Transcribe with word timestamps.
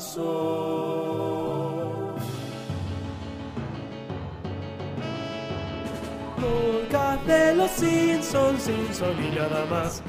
Simpsons. 0.00 0.24
Podcast 6.36 7.26
de 7.26 7.54
los 7.54 7.70
Simpsons, 7.70 8.62
Simpsons 8.62 9.20
y 9.20 9.34
nada 9.34 9.66
más. 9.66 10.02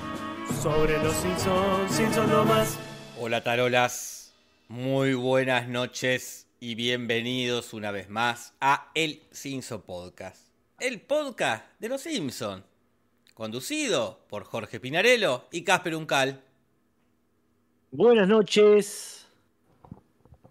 Sobre 0.62 0.98
los 0.98 1.14
Simpsons, 1.16 1.92
Simpsons 1.92 2.30
no 2.30 2.46
más. 2.46 2.78
Hola 3.20 3.44
tarolas, 3.44 4.34
muy 4.70 5.14
buenas 5.14 5.68
noches 5.68 6.48
y 6.62 6.76
bienvenidos 6.76 7.74
una 7.74 7.92
vez 7.92 8.10
más 8.10 8.54
a 8.62 8.92
El 8.96 9.22
Simpson 9.32 9.82
Podcast. 9.82 10.48
El 10.80 11.02
podcast 11.02 11.66
de 11.80 11.90
los 11.90 12.02
Simpson, 12.02 12.64
conducido 13.34 14.26
por 14.30 14.46
Jorge 14.46 14.80
Pinarello 14.80 15.48
y 15.52 15.64
Casper 15.64 15.96
Uncal. 15.96 16.42
Buenas 17.92 18.30
noches 18.30 19.21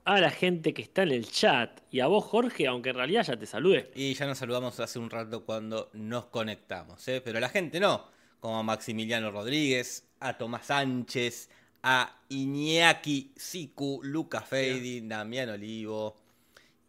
a 0.04 0.20
la 0.20 0.30
gente 0.30 0.74
que 0.74 0.82
está 0.82 1.02
en 1.02 1.12
el 1.12 1.30
chat 1.30 1.80
y 1.90 2.00
a 2.00 2.06
vos 2.06 2.24
Jorge, 2.24 2.66
aunque 2.66 2.90
en 2.90 2.96
realidad 2.96 3.24
ya 3.24 3.36
te 3.36 3.46
saludé. 3.46 3.90
Y 3.94 4.14
ya 4.14 4.26
nos 4.26 4.38
saludamos 4.38 4.78
hace 4.80 4.98
un 4.98 5.10
rato 5.10 5.44
cuando 5.44 5.90
nos 5.92 6.26
conectamos, 6.26 7.06
¿eh? 7.08 7.20
pero 7.20 7.40
la 7.40 7.48
gente 7.48 7.80
no, 7.80 8.06
como 8.40 8.58
a 8.58 8.62
Maximiliano 8.62 9.30
Rodríguez, 9.30 10.08
a 10.20 10.36
Tomás 10.36 10.66
Sánchez, 10.66 11.50
a 11.82 12.20
Iñaki 12.28 13.32
Siku, 13.36 14.00
Lucas 14.02 14.44
Feidin, 14.46 15.08
Damián 15.08 15.50
Olivo, 15.50 16.16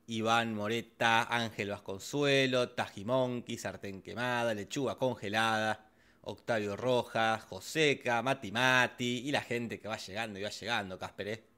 Iván 0.07 0.53
Moreta, 0.53 1.23
Ángel 1.23 1.69
Vasconsuelo, 1.69 2.69
Tajimonkey, 2.69 3.57
Sartén 3.57 4.01
Quemada, 4.01 4.53
Lechuga 4.53 4.95
Congelada, 4.95 5.87
Octavio 6.23 6.75
Rojas, 6.75 7.43
Joseca, 7.43 8.21
Mati 8.21 8.51
Mati 8.51 9.23
y 9.25 9.31
la 9.31 9.41
gente 9.41 9.79
que 9.79 9.87
va 9.87 9.97
llegando 9.97 10.39
y 10.39 10.43
va 10.43 10.49
llegando, 10.49 10.99
Casper. 10.99 11.50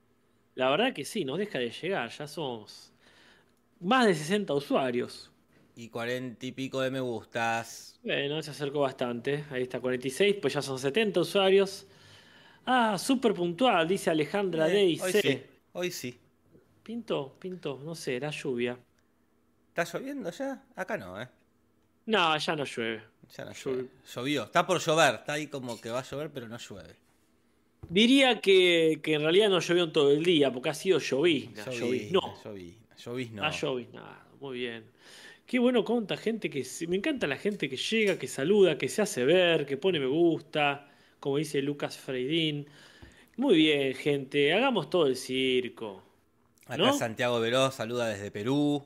La 0.56 0.70
verdad 0.70 0.94
que 0.94 1.04
sí, 1.06 1.26
nos 1.26 1.38
deja 1.40 1.60
de 1.60 1.72
llegar, 1.72 2.10
ya 2.10 2.28
somos 2.28 2.92
más 3.80 4.06
de 4.06 4.14
60 4.14 4.54
usuarios. 4.54 5.32
Y 5.76 5.90
cuarenta 5.90 6.46
y 6.46 6.52
pico 6.52 6.80
de 6.82 6.92
me 6.92 7.00
gustas. 7.00 8.00
Bueno, 8.04 8.42
se 8.44 8.52
acercó 8.52 8.82
bastante, 8.82 9.46
ahí 9.50 9.64
está 9.64 9.80
46, 9.80 10.36
pues 10.42 10.54
ya 10.54 10.62
son 10.62 10.78
70 10.78 11.20
usuarios. 11.20 11.88
Ah, 12.66 12.98
súper 12.98 13.34
puntual, 13.34 13.88
dice 13.88 14.10
Alejandra 14.12 14.68
Eh, 14.70 14.72
D. 14.72 15.00
hoy 15.02 15.12
sí, 15.12 15.44
hoy 15.74 15.92
sí. 15.92 16.20
Pinto, 16.84 17.36
pinto, 17.40 17.80
no 17.84 17.96
sé, 17.96 18.16
era 18.16 18.30
lluvia. 18.30 18.78
¿Está 19.70 19.84
lloviendo 19.86 20.30
ya? 20.30 20.64
Acá 20.76 20.98
no, 20.98 21.20
¿eh? 21.20 21.28
No, 22.06 22.38
ya 22.38 22.56
no 22.56 22.64
llueve. 22.66 23.02
Ya 23.36 23.46
no 23.46 23.54
llueve. 23.54 23.88
Llovió. 24.14 24.44
Está 24.44 24.68
por 24.68 24.80
llover. 24.80 25.16
Está 25.16 25.34
ahí 25.34 25.48
como 25.48 25.80
que 25.82 25.90
va 25.90 26.00
a 26.00 26.04
llover, 26.04 26.30
pero 26.32 26.48
no 26.48 26.58
llueve. 26.58 26.96
Diría 27.90 28.42
que, 28.42 29.00
que 29.04 29.14
en 29.14 29.22
realidad 29.22 29.50
no 29.50 29.60
llovió 29.60 29.92
todo 29.92 30.12
el 30.12 30.24
día, 30.24 30.52
porque 30.52 30.70
ha 30.70 30.74
sido 30.74 31.00
llovizna. 31.00 31.66
Llovizna, 31.66 32.20
llovizna, 32.44 32.96
llovizna. 32.96 33.48
Ah, 33.48 33.52
llovizna, 33.52 34.26
muy 34.40 34.60
bien. 34.60 34.84
Qué 35.46 35.60
bueno 35.60 35.84
cuánta 35.84 36.18
gente 36.18 36.50
que... 36.50 36.66
Me 36.88 36.96
encanta 36.96 37.28
la 37.28 37.38
gente 37.38 37.70
que 37.70 37.78
llega, 37.78 38.18
que 38.18 38.28
saluda, 38.28 38.78
que 38.78 38.90
se 38.90 39.02
hace 39.02 39.26
ver, 39.26 39.66
que 39.66 39.78
pone 39.78 40.00
me 40.00 40.08
gusta, 40.08 40.90
como 41.20 41.38
dice 41.38 41.62
Lucas 41.62 41.98
Freidín. 41.98 42.68
Muy 43.36 43.56
bien, 43.56 43.94
gente, 43.94 44.54
hagamos 44.54 44.90
todo 44.90 45.08
el 45.08 45.16
circo. 45.16 46.04
Acá. 46.66 46.94
Santiago 46.94 47.40
Veloz 47.40 47.76
saluda 47.76 48.08
desde 48.08 48.32
Perú. 48.32 48.86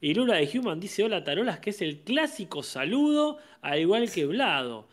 Y 0.00 0.14
Lula 0.14 0.36
de 0.36 0.58
Human 0.58 0.80
dice 0.80 1.04
hola 1.04 1.22
tarolas, 1.24 1.60
que 1.60 1.70
es 1.70 1.82
el 1.82 2.00
clásico 2.00 2.62
saludo, 2.62 3.38
al 3.60 3.80
igual 3.80 4.10
que 4.10 4.24
Vlado. 4.24 4.88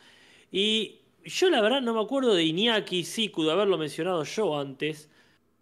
Y 0.52 0.97
yo 1.30 1.50
la 1.50 1.62
verdad 1.62 1.82
no 1.82 1.94
me 1.94 2.02
acuerdo 2.02 2.34
de 2.34 2.44
Iñaki 2.44 3.04
Siku, 3.04 3.44
de 3.44 3.52
haberlo 3.52 3.78
mencionado 3.78 4.24
yo 4.24 4.58
antes, 4.60 5.10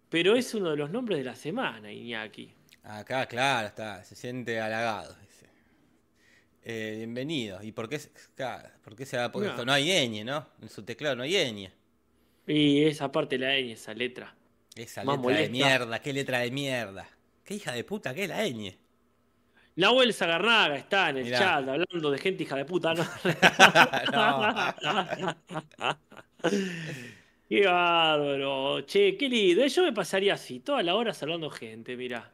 pero 0.08 0.36
es 0.36 0.54
uno 0.54 0.70
de 0.70 0.76
los 0.76 0.90
nombres 0.90 1.18
de 1.18 1.24
la 1.24 1.36
semana, 1.36 1.92
Iñaki. 1.92 2.52
Acá, 2.82 3.26
claro, 3.26 3.66
está. 3.68 4.04
Se 4.04 4.14
siente 4.14 4.60
halagado. 4.60 5.14
dice. 5.20 5.46
Eh, 6.62 6.94
bienvenido. 6.98 7.62
¿Y 7.62 7.72
por 7.72 7.88
qué, 7.88 7.98
se- 7.98 8.10
claro, 8.34 8.68
por 8.82 8.96
qué 8.96 9.06
se 9.06 9.18
ha 9.18 9.30
puesto? 9.32 9.58
No. 9.58 9.64
No 9.66 9.72
hay 9.72 9.88
ñ, 10.08 10.24
¿no? 10.24 10.46
En 10.62 10.68
su 10.68 10.82
teclado 10.84 11.16
no 11.16 11.22
hay 11.22 11.34
ñ. 11.34 11.70
Y 12.46 12.84
esa 12.84 13.10
parte 13.10 13.38
la 13.38 13.56
N, 13.56 13.72
esa 13.72 13.92
letra. 13.94 14.34
Esa 14.74 15.04
Más 15.04 15.18
letra 15.18 15.36
de 15.38 15.48
mierda. 15.48 16.00
¿Qué 16.00 16.12
letra 16.12 16.38
de 16.40 16.50
mierda? 16.50 17.08
¿Qué 17.44 17.54
hija 17.54 17.72
de 17.72 17.84
puta 17.84 18.14
que 18.14 18.24
es 18.24 18.28
la 18.28 18.44
ñ? 18.46 18.76
Nahuel 19.76 20.14
Zagarnaga 20.14 20.76
está 20.76 21.10
en 21.10 21.18
el 21.18 21.24
Mirá. 21.24 21.38
chat 21.38 21.68
hablando 21.68 22.10
de 22.10 22.18
gente 22.18 22.42
hija 22.44 22.56
de 22.56 22.64
puta. 22.64 22.94
¿no? 22.94 23.04
qué 27.48 27.66
bárbaro. 27.66 28.80
Che, 28.82 29.16
qué 29.16 29.28
lindo. 29.28 29.66
Yo 29.66 29.82
me 29.82 29.92
pasaría 29.92 30.34
así, 30.34 30.60
toda 30.60 30.82
la 30.82 30.94
hora 30.94 31.12
saludando 31.12 31.50
gente. 31.50 31.92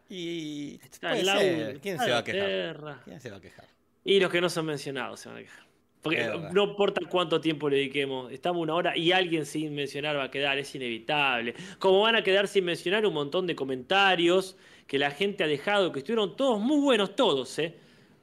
Y 0.09 0.79
puede 1.01 1.25
ser. 1.25 1.27
Lau- 1.27 1.81
¿Quién 1.81 1.99
se 1.99 2.11
va 2.11 2.19
a 2.19 2.21
la 2.21 2.25
quejar? 2.25 3.01
¿Quién 3.05 3.21
se 3.21 3.31
va 3.31 3.37
a 3.37 3.41
quejar? 3.41 3.67
Y 4.05 4.21
los 4.21 4.31
que 4.31 4.41
no 4.41 4.49
son 4.49 4.67
mencionados 4.67 5.21
se 5.21 5.29
van 5.29 5.39
a 5.39 5.43
quejar. 5.43 5.65
Porque 6.03 6.29
no 6.53 6.65
importa 6.65 7.01
cuánto 7.09 7.41
tiempo 7.41 7.71
le 7.71 7.77
dediquemos, 7.77 8.33
estamos 8.33 8.61
una 8.61 8.75
hora 8.75 8.97
y 8.97 9.13
alguien 9.13 9.47
sin 9.47 9.73
mencionar 9.73 10.17
va 10.17 10.25
a 10.25 10.31
quedar, 10.33 10.59
es 10.59 10.75
inevitable. 10.75 11.55
Como 11.79 12.01
van 12.01 12.17
a 12.17 12.25
quedar 12.25 12.49
sin 12.49 12.65
mencionar 12.65 13.07
un 13.07 13.15
montón 13.15 13.47
de 13.47 13.55
comentarios 13.55 14.57
que 14.89 14.99
la 14.99 15.13
gente 15.13 15.45
ha 15.45 15.47
dejado, 15.47 15.93
que 15.93 16.01
estuvieron 16.01 16.37
todos 16.37 16.61
muy 16.61 16.81
buenos, 16.81 17.15
todos, 17.15 17.57
¿eh? 17.61 17.75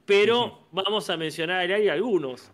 Pero 0.05 0.67
vamos 0.71 1.09
a 1.09 1.15
mencionar 1.15 1.71
ahí 1.71 1.87
algunos. 1.87 2.51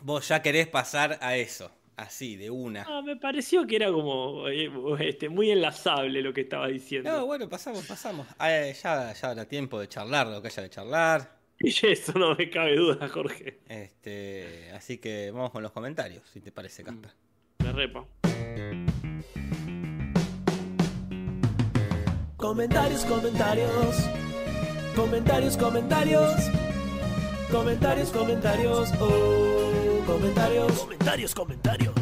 Vos 0.00 0.26
ya 0.28 0.40
querés 0.40 0.68
pasar 0.68 1.18
a 1.20 1.36
eso. 1.36 1.70
Así, 1.96 2.36
de 2.36 2.50
una. 2.50 2.84
Ah, 2.88 3.02
me 3.02 3.16
pareció 3.16 3.66
que 3.66 3.76
era 3.76 3.92
como 3.92 4.48
eh, 4.48 4.68
este, 5.00 5.28
muy 5.28 5.50
enlazable 5.50 6.22
lo 6.22 6.32
que 6.32 6.40
estaba 6.40 6.66
diciendo. 6.66 7.10
No, 7.10 7.26
bueno, 7.26 7.48
pasamos, 7.48 7.86
pasamos. 7.86 8.26
Eh, 8.40 8.74
ya, 8.82 9.12
ya 9.12 9.30
habrá 9.30 9.44
tiempo 9.44 9.78
de 9.78 9.88
charlar 9.88 10.26
lo 10.26 10.42
que 10.42 10.48
haya 10.48 10.62
de 10.64 10.70
charlar. 10.70 11.43
Y 11.60 11.86
eso 11.86 12.18
no 12.18 12.34
me 12.34 12.50
cabe 12.50 12.76
duda, 12.76 13.08
Jorge. 13.08 13.60
Este, 13.68 14.70
así 14.72 14.98
que 14.98 15.30
vamos 15.30 15.50
con 15.50 15.62
los 15.62 15.72
comentarios, 15.72 16.28
si 16.28 16.40
te 16.40 16.52
parece, 16.52 16.82
Casper. 16.82 17.12
Me 17.58 17.72
repa. 17.72 18.06
Comentarios, 22.36 23.04
comentarios. 23.04 23.70
Comentarios, 24.94 25.56
comentarios. 25.56 26.50
Comentarios, 27.50 28.10
comentarios. 28.10 28.92
Oh, 29.00 30.02
comentarios. 30.06 30.72
Comentarios, 30.72 31.34
comentarios. 31.34 31.94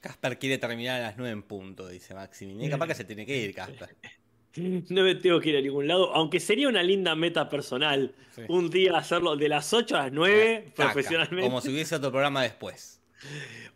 Casper 0.00 0.38
quiere 0.38 0.58
terminar 0.58 1.00
a 1.00 1.08
las 1.08 1.16
9 1.16 1.32
en 1.32 1.42
punto, 1.42 1.88
dice 1.88 2.14
Maximiliano. 2.14 2.66
Y 2.66 2.70
capaz 2.70 2.86
que 2.86 2.94
se 2.94 3.04
tiene 3.04 3.26
que 3.26 3.36
ir, 3.36 3.54
Casper. 3.54 3.96
No 4.54 5.02
me 5.02 5.14
tengo 5.14 5.40
que 5.40 5.48
ir 5.50 5.56
a 5.56 5.60
ningún 5.62 5.88
lado, 5.88 6.14
aunque 6.14 6.38
sería 6.38 6.68
una 6.68 6.82
linda 6.82 7.14
meta 7.14 7.48
personal. 7.48 8.14
Sí. 8.34 8.42
Un 8.48 8.68
día 8.70 8.96
hacerlo 8.98 9.36
de 9.36 9.48
las 9.48 9.72
8 9.72 9.96
a 9.96 10.02
las 10.04 10.12
9 10.12 10.72
Taca, 10.74 10.92
profesionalmente 10.92 11.42
Como 11.48 11.60
si 11.60 11.70
hubiese 11.70 11.96
otro 11.96 12.10
programa 12.10 12.42
después. 12.42 13.00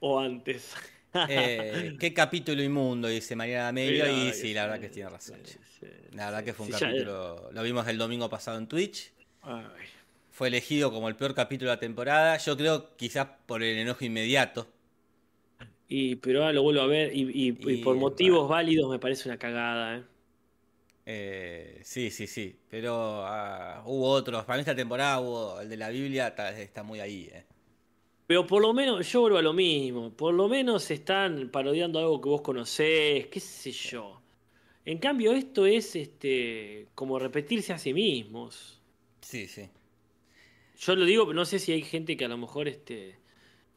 o 0.01 0.19
antes. 0.21 0.75
Eh, 1.29 1.97
qué 1.99 2.13
capítulo 2.13 2.63
inmundo, 2.63 3.09
dice 3.09 3.35
Mariana. 3.37 3.73
Mirá 3.73 4.11
Y 4.11 4.33
sí, 4.35 4.53
la 4.53 4.67
verdad 4.67 4.81
que 4.81 4.89
tiene 4.91 5.09
razón. 5.09 5.39
La 6.13 6.27
verdad 6.27 6.45
que 6.45 6.53
fue 6.53 6.67
un 6.67 6.73
sí, 6.73 6.79
capítulo. 6.79 7.51
Lo 7.53 7.63
vimos 7.63 7.87
el 7.89 7.97
domingo 7.99 8.29
pasado 8.29 8.59
en 8.59 8.67
Twitch. 8.67 9.13
Fue 10.31 10.49
elegido 10.49 10.93
como 10.93 11.09
el 11.09 11.17
peor 11.17 11.35
capítulo 11.35 11.71
de 11.71 11.77
la 11.77 11.81
temporada. 11.81 12.37
Yo 12.37 12.57
creo 12.57 12.97
quizás 12.97 13.27
por 13.47 13.63
el 13.63 13.79
enojo 13.79 14.05
inmediato. 14.05 14.67
Y, 15.89 16.17
pero 16.17 16.41
ahora 16.41 16.53
lo 16.53 16.63
vuelvo 16.63 16.83
a 16.83 16.87
ver 16.87 17.15
y, 17.15 17.23
y- 17.23 17.59
y 17.65 17.75
Y, 17.75 17.77
por 17.79 17.97
motivos 17.97 18.41
bueno. 18.41 18.49
válidos 18.49 18.91
me 18.91 18.99
parece 18.99 19.29
una 19.29 19.39
cagada. 19.39 19.99
¿eh? 19.99 20.03
Eh, 21.07 21.81
sí, 21.85 22.11
sí, 22.11 22.27
sí. 22.27 22.59
Pero 22.69 23.25
ah, 23.25 23.83
hubo 23.87 24.11
otros. 24.11 24.45
Para 24.45 24.57
mí 24.57 24.61
esta 24.61 24.75
temporada 24.75 25.21
hubo 25.21 25.61
el 25.61 25.69
de 25.69 25.77
la 25.77 25.89
Biblia, 25.89 26.29
está, 26.29 26.59
está 26.59 26.83
muy 26.83 27.01
ahí. 27.01 27.31
eh. 27.33 27.45
Pero 28.27 28.45
por 28.47 28.61
lo 28.61 28.75
menos, 28.75 29.11
yo 29.11 29.21
vuelvo 29.21 29.39
a 29.39 29.43
lo 29.43 29.53
mismo. 29.53 30.13
Por 30.13 30.35
lo 30.35 30.49
menos 30.49 30.91
están 30.91 31.49
parodiando 31.51 32.01
algo 32.01 32.21
que 32.21 32.29
vos 32.29 32.43
conocés, 32.43 33.29
qué 33.29 33.39
sé 33.41 33.71
yo. 33.71 34.21
En 34.85 34.99
cambio, 34.99 35.33
esto 35.33 35.65
es 35.67 35.95
este 35.97 36.89
como 36.95 37.19
repetirse 37.19 37.73
a 37.73 37.79
sí 37.79 37.95
mismos. 37.95 38.81
Sí, 39.21 39.47
sí. 39.47 39.69
Yo 40.79 40.97
lo 40.97 41.05
digo, 41.05 41.33
no 41.33 41.45
sé 41.45 41.59
si 41.59 41.73
hay 41.73 41.83
gente 41.83 42.17
que 42.17 42.25
a 42.25 42.29
lo 42.29 42.37
mejor 42.37 42.69
este 42.69 43.19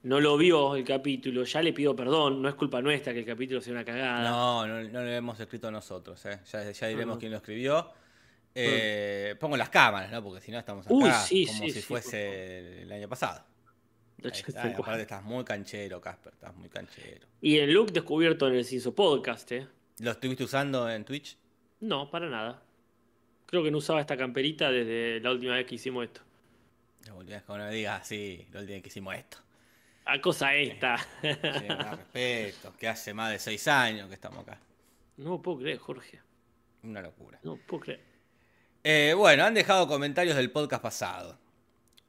no 0.04 0.19
lo 0.19 0.38
vio 0.38 0.75
el 0.75 0.84
capítulo. 0.84 1.44
Ya 1.44 1.62
le 1.62 1.74
pido 1.74 1.96
perdón, 1.96 2.42
no 2.42 2.50
es 2.50 2.56
culpa 2.56 2.81
nuestra 2.81 3.13
que 3.13 3.19
el 3.19 3.25
capítulo 3.25 3.62
sea 3.62 3.74
una 3.74 3.84
cagada. 3.86 4.30
No, 4.30 4.66
no, 4.68 4.81
no 4.84 5.01
lo 5.04 5.10
hemos 5.12 5.40
escrito 5.40 5.69
nosotros. 5.72 6.24
eh. 6.25 6.40
Ya, 6.51 6.72
ya 6.72 6.88
diremos 6.88 7.18
Ah. 7.18 7.19
quién 7.19 7.31
lo 7.31 7.38
escribió. 7.38 7.92
Eh, 8.56 9.36
Pongo 9.40 9.56
las 9.57 9.69
cámaras, 9.69 10.12
¿no? 10.12 10.24
Porque 10.24 10.42
si 10.42 10.51
no 10.51 10.60
estamos 10.60 10.86
acá 10.86 10.94
Uy, 10.94 11.12
sí, 11.25 11.46
como 11.46 11.60
sí, 11.60 11.72
si 11.72 11.81
sí, 11.81 11.88
fuese 11.88 12.81
el 12.81 12.92
año 12.92 13.07
pasado. 13.07 13.44
Está, 14.22 14.63
aparte 14.68 15.04
estás 15.04 15.24
muy 15.24 15.46
canchero, 15.46 16.01
Casper. 16.01 16.34
Estás 16.34 16.54
muy 16.56 16.68
canchero. 16.68 17.25
Y 17.42 17.57
el 17.57 17.72
look 17.72 17.94
descubierto 17.94 18.48
en 18.50 18.56
el 18.56 18.66
Cinso 18.66 18.94
Podcast, 18.94 19.50
¿eh? 19.54 19.68
¿Lo 20.00 20.12
estuviste 20.12 20.44
usando 20.44 20.90
en 20.90 21.06
Twitch? 21.06 21.38
No, 21.81 22.10
para 22.12 22.28
nada. 22.28 22.62
Creo 23.46 23.63
que 23.63 23.72
no 23.72 23.78
usaba 23.78 24.01
esta 24.01 24.18
camperita 24.18 24.72
desde 24.72 25.22
la 25.22 25.31
última 25.31 25.56
vez 25.56 25.66
que 25.66 25.75
hicimos 25.75 26.04
esto. 26.06 26.22
La 27.06 27.13
última 27.13 27.38
vez 27.38 27.46
que 27.46 27.51
uno 27.54 27.66
me 27.66 27.72
diga, 27.74 28.04
sí, 28.04 28.46
la 28.51 28.60
última 28.60 28.75
vez 28.75 28.84
que 28.84 28.90
hicimos 28.90 29.16
esto. 29.16 29.38
A 30.11 30.19
cosa 30.21 30.53
esta. 30.56 30.97
Sí, 31.21 31.27
respeto, 31.67 32.73
que 32.77 32.88
hace 32.88 33.13
más 33.13 33.31
de 33.31 33.39
seis 33.39 33.67
años 33.67 34.07
que 34.07 34.15
estamos 34.15 34.39
acá. 34.39 34.59
No 35.17 35.41
puedo 35.41 35.59
creer, 35.59 35.77
Jorge. 35.77 36.19
Una 36.83 37.01
locura. 37.01 37.39
No 37.44 37.57
puedo 37.57 37.81
creer. 37.83 38.03
Eh, 38.83 39.13
bueno, 39.15 39.44
han 39.44 39.53
dejado 39.53 39.88
comentarios 39.88 40.35
del 40.38 40.51
podcast 40.51 40.81
pasado. 40.81 41.38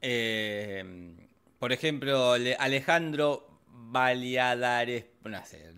Eh, 0.01 1.15
por 1.59 1.71
ejemplo, 1.71 2.37
Le- 2.37 2.55
Alejandro 2.55 3.47
Valiadares. 3.67 5.05
No 5.23 5.45
sé, 5.45 5.73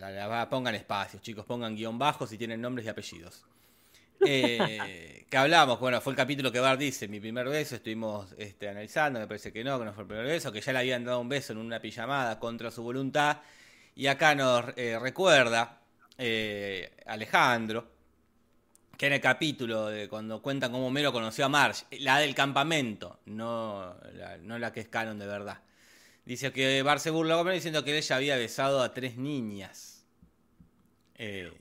pongan 0.49 0.75
espacios, 0.75 1.21
chicos, 1.21 1.45
pongan 1.45 1.75
guion 1.75 1.97
bajos 1.99 2.29
si 2.29 2.37
tienen 2.37 2.61
nombres 2.61 2.85
y 2.85 2.89
apellidos. 2.89 3.45
Eh, 4.25 5.25
que 5.29 5.37
hablamos, 5.37 5.79
bueno, 5.79 5.99
fue 5.99 6.13
el 6.13 6.17
capítulo 6.17 6.51
que 6.51 6.59
Bart 6.59 6.79
dice, 6.79 7.07
mi 7.07 7.19
primer 7.19 7.49
beso, 7.49 7.75
estuvimos 7.75 8.33
este, 8.37 8.69
analizando, 8.69 9.19
me 9.19 9.27
parece 9.27 9.51
que 9.51 9.63
no, 9.63 9.79
que 9.79 9.85
no 9.85 9.93
fue 9.93 10.03
el 10.03 10.07
primer 10.07 10.25
beso, 10.25 10.51
que 10.51 10.61
ya 10.61 10.71
le 10.73 10.79
habían 10.79 11.03
dado 11.03 11.19
un 11.19 11.27
beso 11.29 11.53
en 11.53 11.59
una 11.59 11.79
pijamada 11.81 12.39
contra 12.39 12.71
su 12.71 12.83
voluntad. 12.83 13.37
Y 13.95 14.07
acá 14.07 14.35
nos 14.35 14.65
eh, 14.75 14.97
recuerda 14.99 15.81
eh, 16.17 16.91
Alejandro, 17.05 17.87
que 18.97 19.07
en 19.07 19.13
el 19.13 19.21
capítulo 19.21 19.87
de 19.87 20.07
cuando 20.07 20.41
cuentan 20.41 20.71
cómo 20.71 20.87
Homero 20.87 21.11
conoció 21.11 21.45
a 21.45 21.49
Marge, 21.49 21.85
la 21.99 22.19
del 22.19 22.35
campamento, 22.35 23.19
no 23.25 23.97
la, 24.13 24.37
no 24.37 24.57
la 24.59 24.71
que 24.71 24.81
es 24.81 24.87
canon 24.87 25.19
de 25.19 25.25
verdad. 25.25 25.59
Dice 26.25 26.53
que 26.53 26.81
Bart 26.83 27.01
se 27.01 27.09
Homero 27.09 27.51
diciendo 27.51 27.83
que 27.83 27.97
ella 27.97 28.15
había 28.15 28.37
besado 28.37 28.81
a 28.81 28.93
tres 28.93 29.17
niñas. 29.17 30.05
Eh, 31.15 31.51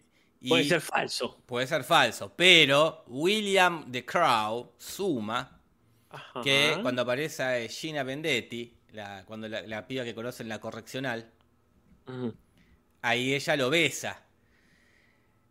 y 0.42 0.48
Puede 0.48 0.64
ser 0.64 0.80
falso. 0.80 1.38
puede 1.46 1.66
ser 1.66 1.84
falso, 1.84 2.34
pero 2.36 3.04
William 3.06 3.90
The 3.90 4.04
Crow 4.04 4.72
suma 4.76 5.60
Ajá. 6.10 6.40
que 6.42 6.78
cuando 6.82 7.02
aparece 7.02 7.68
Gina 7.68 8.02
Vendetti, 8.02 8.76
la, 8.92 9.24
cuando 9.24 9.48
la, 9.48 9.62
la 9.62 9.86
piba 9.86 10.04
que 10.04 10.14
conoce 10.14 10.42
en 10.42 10.48
la 10.48 10.58
correccional, 10.58 11.30
ahí 13.02 13.34
ella 13.34 13.56
lo 13.56 13.70
besa. 13.70 14.22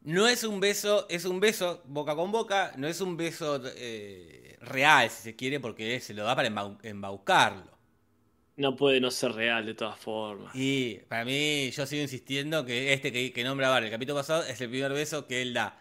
No 0.04 0.28
es 0.28 0.44
un 0.44 0.60
beso, 0.60 1.06
es 1.10 1.26
un 1.26 1.40
beso 1.40 1.84
boca 1.86 2.16
con 2.16 2.32
boca, 2.32 2.74
no 2.76 2.88
es 2.88 3.02
un 3.02 3.16
beso 3.18 3.62
eh, 3.76 4.58
real, 4.62 5.10
si 5.10 5.22
se 5.22 5.36
quiere, 5.36 5.60
porque 5.60 6.00
se 6.00 6.14
lo 6.14 6.24
da 6.24 6.36
para 6.36 6.50
embau- 6.50 6.80
embaucarlo. 6.84 7.72
No 8.62 8.76
puede 8.76 9.00
no 9.02 9.10
ser 9.10 9.32
real 9.32 9.66
de 9.66 9.74
todas 9.74 9.98
formas. 10.00 10.56
Y 10.56 11.00
para 11.08 11.26
mí, 11.26 11.72
yo 11.72 11.86
sigo 11.88 12.04
insistiendo 12.04 12.64
que 12.64 12.94
este 12.94 13.12
que, 13.12 13.34
que 13.34 13.44
nombra 13.44 13.70
Bar 13.70 13.84
el 13.84 13.90
capítulo 13.90 14.20
pasado 14.20 14.44
es 14.44 14.62
el 14.62 14.70
primer 14.70 14.94
beso 14.94 15.26
que 15.26 15.42
él 15.42 15.54
da. 15.54 15.80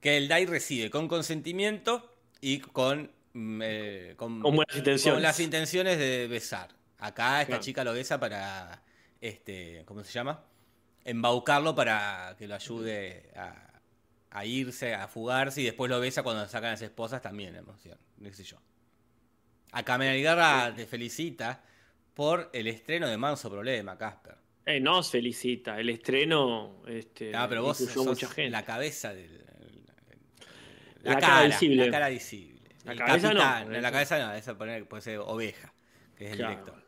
Que 0.00 0.18
él 0.18 0.28
da 0.28 0.38
y 0.38 0.44
recibe 0.46 0.90
con 0.90 1.08
consentimiento 1.08 2.14
y 2.42 2.58
con, 2.60 3.10
mm, 3.32 3.60
eh, 3.64 4.14
con, 4.16 4.42
Con 4.42 4.56
buenas 4.56 4.76
intenciones. 4.76 5.14
con 5.14 5.22
las 5.22 5.40
intenciones 5.40 5.98
de 5.98 6.28
besar. 6.28 6.68
Acá 6.98 7.40
esta 7.40 7.46
Claro. 7.52 7.62
chica 7.62 7.84
lo 7.84 7.92
besa 7.94 8.20
para, 8.20 8.82
este, 9.22 9.82
¿cómo 9.86 10.04
se 10.04 10.12
llama? 10.12 10.44
Embaucarlo 11.04 11.74
para 11.74 12.34
que 12.38 12.46
lo 12.46 12.54
ayude 12.56 13.30
a, 13.36 13.80
a 14.30 14.44
irse, 14.44 14.94
a 14.94 15.08
fugarse 15.08 15.62
y 15.62 15.64
después 15.64 15.88
lo 15.90 15.98
besa 15.98 16.22
cuando 16.22 16.46
sacan 16.46 16.72
las 16.72 16.82
esposas 16.82 17.22
también, 17.22 17.56
emoción, 17.56 17.96
qué 18.22 18.32
sé 18.34 18.44
yo. 18.44 18.58
Acá 19.72 19.98
te 20.74 20.86
felicita 20.86 21.62
por 22.18 22.50
el 22.52 22.66
estreno 22.66 23.06
de 23.06 23.16
Manso 23.16 23.48
Problema, 23.48 23.96
Casper. 23.96 24.34
Eh, 24.66 24.80
nos 24.80 25.08
felicita. 25.08 25.78
El 25.78 25.88
estreno 25.88 26.82
este, 26.88 27.30
Ah, 27.32 27.46
pero 27.48 27.62
vos 27.62 27.76
sos 27.78 28.04
mucha 28.04 28.26
gente. 28.26 28.50
la 28.50 28.64
cabeza 28.64 29.14
del. 29.14 29.38
La 31.04 31.16
cara 31.20 31.46
visible. 31.46 31.84
La 31.86 31.92
cara 31.92 32.08
visible. 32.08 32.58
La 32.84 32.92
El 32.92 32.98
cabeza 32.98 33.32
no, 33.32 33.38
capitán, 33.40 33.72
eso. 33.72 33.80
la 33.80 33.92
cabeza 33.92 34.18
no, 34.18 34.34
esa 34.34 34.58
puede 34.58 35.00
ser 35.00 35.18
oveja, 35.20 35.72
que 36.16 36.24
es 36.26 36.32
el 36.32 36.38
director. 36.38 36.82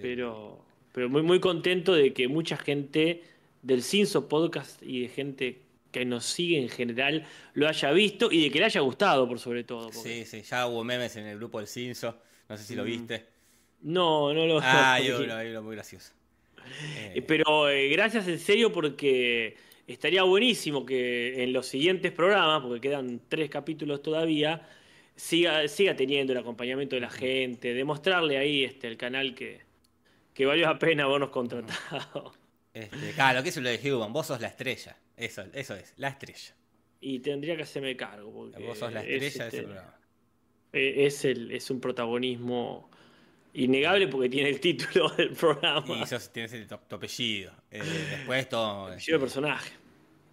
Pero, 0.00 0.64
pero 0.92 1.08
muy, 1.08 1.22
muy 1.22 1.40
contento 1.40 1.92
de 1.94 2.12
que 2.12 2.28
mucha 2.28 2.56
gente 2.56 3.24
del 3.60 3.82
Cinso 3.82 4.28
Podcast 4.28 4.80
y 4.84 5.02
de 5.02 5.08
gente 5.08 5.62
que 5.90 6.04
nos 6.04 6.24
sigue 6.26 6.58
en 6.62 6.68
general 6.68 7.26
lo 7.54 7.66
haya 7.66 7.90
visto 7.90 8.30
y 8.30 8.44
de 8.44 8.50
que 8.52 8.60
le 8.60 8.66
haya 8.66 8.80
gustado, 8.82 9.26
por 9.26 9.40
sobre 9.40 9.64
todo. 9.64 9.90
porque- 9.90 10.24
Sí, 10.24 10.24
sí, 10.26 10.42
ya 10.42 10.68
hubo 10.68 10.84
memes 10.84 11.16
en 11.16 11.26
el 11.26 11.38
grupo 11.38 11.58
del 11.58 11.66
Cinso. 11.66 12.18
No 12.48 12.56
sé 12.56 12.62
si 12.62 12.76
lo 12.76 12.84
Mm. 12.84 12.86
viste. 12.86 13.33
No, 13.84 14.32
no 14.34 14.46
lo 14.46 14.58
Ah, 14.60 14.94
hay 14.94 15.08
porque- 15.10 15.24
uno, 15.24 15.34
hay 15.36 15.50
uno 15.50 15.62
muy 15.62 15.74
gracioso. 15.76 16.12
Eh, 16.96 17.12
Eh, 17.16 17.22
Pero 17.22 17.68
eh, 17.68 17.88
gracias 17.90 18.26
en 18.28 18.38
serio 18.38 18.72
porque 18.72 19.56
estaría 19.86 20.22
buenísimo 20.22 20.84
que 20.86 21.42
en 21.44 21.52
los 21.52 21.66
siguientes 21.66 22.10
programas, 22.12 22.62
porque 22.62 22.80
quedan 22.80 23.20
tres 23.28 23.50
capítulos 23.50 24.02
todavía, 24.02 24.66
siga, 25.14 25.68
siga 25.68 25.94
teniendo 25.94 26.32
el 26.32 26.38
acompañamiento 26.38 26.96
de 26.96 27.00
la 27.00 27.10
gente, 27.10 27.74
demostrarle 27.74 28.38
ahí 28.38 28.64
este, 28.64 28.88
el 28.88 28.96
canal 28.96 29.34
que, 29.34 29.60
que 30.32 30.46
valió 30.46 30.64
la 30.66 30.78
pena 30.78 31.04
habernos 31.04 31.28
contratado. 31.30 32.32
este, 32.74 33.12
claro, 33.12 33.42
que 33.42 33.50
eso 33.50 33.60
lo 33.60 33.68
de 33.68 33.92
Human. 33.92 34.12
Vos 34.12 34.26
sos 34.28 34.40
la 34.40 34.48
estrella. 34.48 34.96
Eso, 35.16 35.44
eso 35.52 35.74
es, 35.76 35.92
la 35.98 36.08
estrella. 36.08 36.54
Y 37.00 37.18
tendría 37.20 37.54
que 37.56 37.62
hacerme 37.64 37.94
cargo. 37.96 38.32
Porque 38.32 38.64
Vos 38.64 38.78
sos 38.78 38.90
la 38.92 39.04
es, 39.04 39.22
estrella 39.22 39.44
de 39.44 39.48
ese 39.50 39.56
este, 39.58 39.62
programa. 39.62 39.94
es, 40.72 41.24
el, 41.26 41.50
es 41.52 41.70
un 41.70 41.80
protagonismo 41.80 42.90
innegable 43.54 44.08
porque 44.08 44.28
tiene 44.28 44.50
el 44.50 44.60
título 44.60 45.08
del 45.16 45.30
programa. 45.30 45.84
Y 46.02 46.06
sos, 46.06 46.32
tienes 46.32 46.52
el 46.52 46.66
tu, 46.66 46.74
apellido. 46.74 47.52
Eh, 47.70 47.82
después 48.10 48.48
todo. 48.48 48.86
Apellido 48.88 49.18
de 49.18 49.22
personaje. 49.24 49.72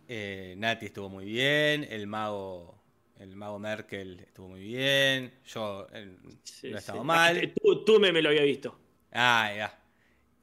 Eh, 0.08 0.56
Nati 0.58 0.88
estuvo 0.88 1.08
muy 1.10 1.26
bien, 1.26 1.88
el 1.90 2.06
mago, 2.08 2.76
el 3.20 3.36
mago 3.36 3.60
Merkel 3.60 4.20
estuvo 4.20 4.50
muy 4.50 4.62
bien, 4.62 5.32
yo 5.46 5.88
eh, 5.94 6.18
Sí, 6.44 6.68
no 6.70 6.78
he 6.78 6.82
sí. 6.82 6.86
estado 6.86 7.04
mal. 7.04 7.38
Aquí 7.38 7.48
te- 7.48 7.54
Tú, 7.62 7.86
tú 7.86 8.00
me, 8.00 8.12
me 8.12 8.22
lo 8.22 8.30
había 8.30 8.44
visto. 8.44 8.78
Ah, 9.12 9.54
ya. 9.56 9.78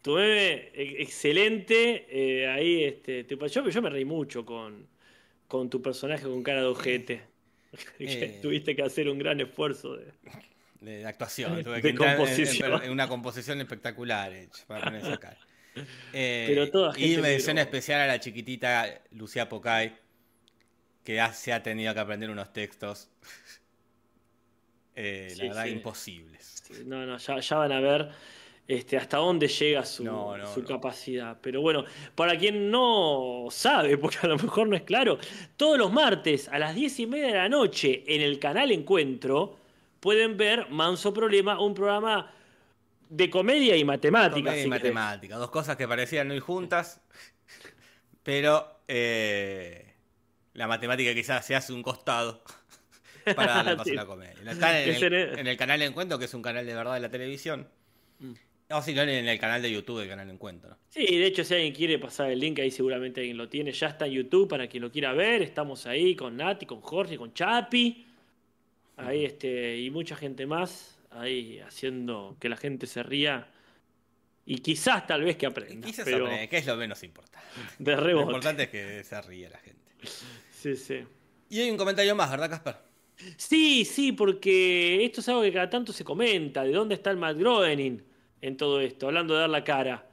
Tu 0.01 0.15
meme, 0.15 0.71
e- 0.73 1.03
excelente. 1.03 2.07
eh, 2.09 2.49
ahí, 2.49 2.85
este, 2.85 3.25
te- 3.25 3.37
yo, 3.49 3.69
yo 3.69 3.83
me 3.83 3.91
reí 3.91 4.05
mucho 4.07 4.45
con, 4.47 4.89
con 5.49 5.69
tu 5.69 5.83
personaje 5.83 6.23
con 6.25 6.43
cara 6.43 6.61
de 6.63 6.67
ojete. 6.69 7.23
Eh. 7.99 8.39
Tuviste 8.43 8.75
que 8.75 8.83
hacer 8.83 9.11
un 9.11 9.19
gran 9.19 9.39
esfuerzo. 9.43 9.97
De... 9.99 10.13
De, 10.81 10.99
de 10.99 11.07
actuación, 11.07 11.65
tuve 11.65 11.77
De 11.77 11.83
que 11.83 11.89
en- 11.89 11.95
en, 12.03 12.17
composición. 12.17 12.83
en 12.85 12.91
una 12.93 13.09
composición 13.09 13.61
espectacular 13.61 14.33
hecha, 14.33 14.65
para 14.67 14.85
poner 14.85 15.01
esa 15.03 15.17
cara. 15.19 15.39
Eh, 16.13 16.45
Pero 16.49 16.71
toda 16.71 16.99
y 16.99 17.17
mención 17.19 17.55
miró. 17.57 17.65
especial 17.65 18.01
a 18.03 18.07
la 18.07 18.21
chiquitita 18.21 19.03
Lucía 19.13 19.49
Pocay, 19.49 19.97
que 21.05 21.21
se 21.35 21.53
ha 21.53 21.63
tenido 21.63 21.93
que 21.95 22.01
aprender 22.01 22.31
unos 22.31 22.53
textos, 22.53 23.11
eh, 24.95 25.29
Sí, 25.31 25.39
la 25.43 25.49
verdad, 25.49 25.65
sí. 25.65 25.71
imposibles. 25.71 26.63
No, 26.87 27.07
no, 27.07 27.17
ya, 27.19 27.39
ya 27.41 27.57
van 27.57 27.73
a 27.73 27.81
ver 27.81 28.09
este, 28.67 28.97
hasta 28.99 29.17
dónde 29.17 29.49
llega 29.49 29.85
su, 29.85 30.05
No, 30.05 30.37
no, 30.37 30.53
su 30.53 30.61
no. 30.63 30.69
capacidad. 30.69 31.39
Pero 31.41 31.61
bueno, 31.61 31.85
para 32.15 32.37
quien 32.37 32.71
no 32.71 33.47
sabe, 33.51 33.97
porque 33.99 34.19
a 34.23 34.27
lo 34.27 34.37
mejor 34.37 34.69
no 34.69 34.77
es 34.77 34.83
claro, 34.83 35.19
todos 35.57 35.79
los 35.79 35.93
martes 35.93 36.49
a 36.49 36.59
las 36.59 36.75
diez 36.75 36.99
y 37.01 37.07
media 37.07 37.29
de 37.29 37.35
la 37.35 37.49
noche 37.49 38.05
en 38.07 38.21
el 38.21 38.39
canal 38.39 38.71
Encuentro 38.71 39.57
pueden 40.01 40.37
ver 40.37 40.69
Manso 40.71 41.13
Problema, 41.13 41.61
un 41.61 41.75
programa 41.75 42.33
de 43.09 43.31
comedia 43.31 43.77
y 43.77 43.85
matemática. 43.85 44.35
Comedia 44.51 44.53
y 44.53 44.55
querés. 44.65 44.69
matemática, 44.69 45.37
dos 45.37 45.51
cosas 45.51 45.77
que 45.77 45.89
parecían 45.89 46.29
no 46.29 46.35
ir 46.35 46.41
juntas, 46.41 47.01
pero 48.23 48.81
eh, 48.89 49.95
la 50.55 50.67
matemática 50.67 51.15
quizás 51.15 51.45
se 51.47 51.55
hace 51.55 51.73
un 51.73 51.83
costado 51.83 52.43
para 53.37 53.55
darle 53.57 53.77
paso 53.77 53.85
Sí. 53.91 53.97
a 53.97 54.01
la 54.03 54.07
comedia. 54.07 54.35
Está 54.51 54.81
en 54.83 54.95
el, 54.95 55.11
ne- 55.11 55.41
en 55.41 55.47
el 55.47 55.57
canal 55.57 55.79
de 55.81 55.87
Encuentro, 55.87 56.19
que 56.19 56.27
es 56.27 56.35
un 56.35 56.43
canal 56.43 56.67
de 56.67 56.75
verdad 56.75 56.95
de 56.95 57.01
la 57.01 57.11
televisión. 57.11 57.69
Mm. 58.19 58.33
O 58.71 58.83
si 58.83 58.93
no, 58.93 59.01
en 59.01 59.09
el 59.27 59.39
canal 59.39 59.63
de 59.63 59.71
YouTube 59.73 60.01
del 60.01 60.09
canal 60.11 60.27
de 60.27 60.35
Encuentro. 60.35 60.77
Sí, 60.91 61.01
de 61.07 61.25
hecho, 61.27 61.43
si 61.43 61.55
alguien 61.55 61.73
quiere 61.75 61.99
pasar 61.99 62.31
el 62.31 62.39
link, 62.39 62.59
ahí 62.59 62.71
seguramente 62.71 63.21
alguien 63.21 63.39
lo 63.39 63.49
tiene. 63.49 63.73
Ya 63.73 63.87
está 63.87 64.05
en 64.07 64.13
YouTube 64.13 64.47
para 64.47 64.67
quien 64.69 64.83
lo 64.83 64.93
quiera 64.93 65.15
ver. 65.15 65.41
Estamos 65.41 65.87
ahí 65.87 66.15
con 66.15 66.37
Nati, 66.37 66.67
con 66.67 66.83
Jorge, 66.83 67.17
con 67.17 67.33
Chapi. 67.33 68.05
Ahí, 68.99 69.25
este, 69.25 69.79
y 69.79 69.91
mucha 69.91 70.17
gente 70.17 70.47
más. 70.47 70.99
Ahí 71.11 71.59
haciendo 71.61 72.37
que 72.39 72.49
la 72.49 72.57
gente 72.57 72.87
se 72.87 73.03
ría. 73.03 73.49
Y 74.45 74.59
quizás 74.59 75.07
tal 75.07 75.25
vez 75.25 75.37
que 75.37 75.47
aprenda. 75.47 75.87
quizás 75.87 76.05
pero 76.05 76.27
aprende, 76.27 76.49
que 76.49 76.59
es 76.59 76.67
lo 76.67 76.77
menos 76.77 77.03
importante. 77.03 77.47
de 77.79 77.93
Lo 77.97 78.01
rebote. 78.03 78.27
importante 78.27 78.63
es 78.65 78.69
que 78.71 79.05
se 79.05 79.21
ríe 79.23 79.49
la 79.49 79.59
gente. 79.59 79.93
Sí, 80.51 80.77
sí. 80.77 81.05
Y 81.51 81.61
hay 81.61 81.71
un 81.71 81.77
comentario 81.77 82.15
más, 82.15 82.31
¿verdad, 82.31 82.51
Casper? 82.51 82.77
Sí, 83.37 83.85
sí, 83.85 84.13
porque 84.13 85.05
esto 85.05 85.21
es 85.21 85.29
algo 85.29 85.43
que 85.43 85.53
cada 85.53 85.69
tanto 85.69 85.93
se 85.93 86.05
comenta, 86.05 86.63
de 86.63 86.73
dónde 86.73 86.95
está 86.95 87.11
el 87.11 87.17
Matt 87.17 87.37
Groening 87.37 88.03
en 88.41 88.57
todo 88.57 88.81
esto, 88.81 89.07
hablando 89.09 89.35
de 89.35 89.41
dar 89.41 89.51
la 89.51 89.65
cara. 89.65 90.08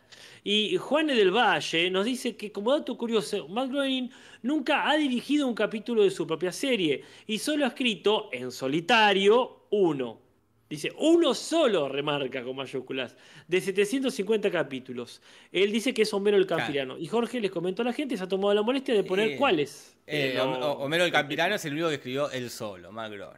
Y 0.48 0.78
Juan 0.78 1.08
del 1.08 1.32
Valle 1.32 1.90
nos 1.90 2.06
dice 2.06 2.38
que, 2.38 2.52
como 2.52 2.72
dato 2.72 2.96
curioso, 2.96 3.48
Matt 3.48 3.72
Groening 3.72 4.12
nunca 4.44 4.88
ha 4.88 4.96
dirigido 4.96 5.48
un 5.48 5.56
capítulo 5.56 6.04
de 6.04 6.12
su 6.12 6.28
propia 6.28 6.52
serie 6.52 7.04
y 7.26 7.40
solo 7.40 7.66
ha 7.66 7.70
escrito 7.70 8.30
en 8.32 8.52
solitario 8.52 9.66
uno. 9.72 10.22
Dice, 10.70 10.92
uno 11.00 11.34
solo, 11.34 11.90
remarca 11.90 12.44
con 12.44 12.56
mayúsculas, 12.56 13.16
de 13.48 13.60
750 13.60 14.52
capítulos. 14.52 15.20
Él 15.52 15.72
dice 15.72 15.96
que 15.96 16.04
es 16.04 16.14
Homero 16.14 16.38
el 16.38 16.46
Campirano. 16.46 16.96
Y 17.00 17.08
Jorge 17.08 17.40
les 17.40 17.50
comentó 17.50 17.82
a 17.82 17.86
la 17.86 17.94
gente, 17.94 18.16
se 18.16 18.24
ha 18.24 18.28
tomado 18.28 18.54
la 18.54 18.62
molestia 18.62 18.94
de 18.94 19.04
poner 19.04 19.30
Eh, 19.32 19.38
cuáles. 19.38 19.98
Eh, 20.06 20.34
Eh, 20.34 20.38
no- 20.38 20.74
Homero 20.74 21.06
el 21.06 21.12
Campirano 21.12 21.56
es 21.56 21.66
el 21.66 21.74
único 21.74 21.88
que 21.90 21.96
escribió 21.96 22.30
él 22.30 22.52
solo, 22.52 22.92
Macron. 22.92 23.36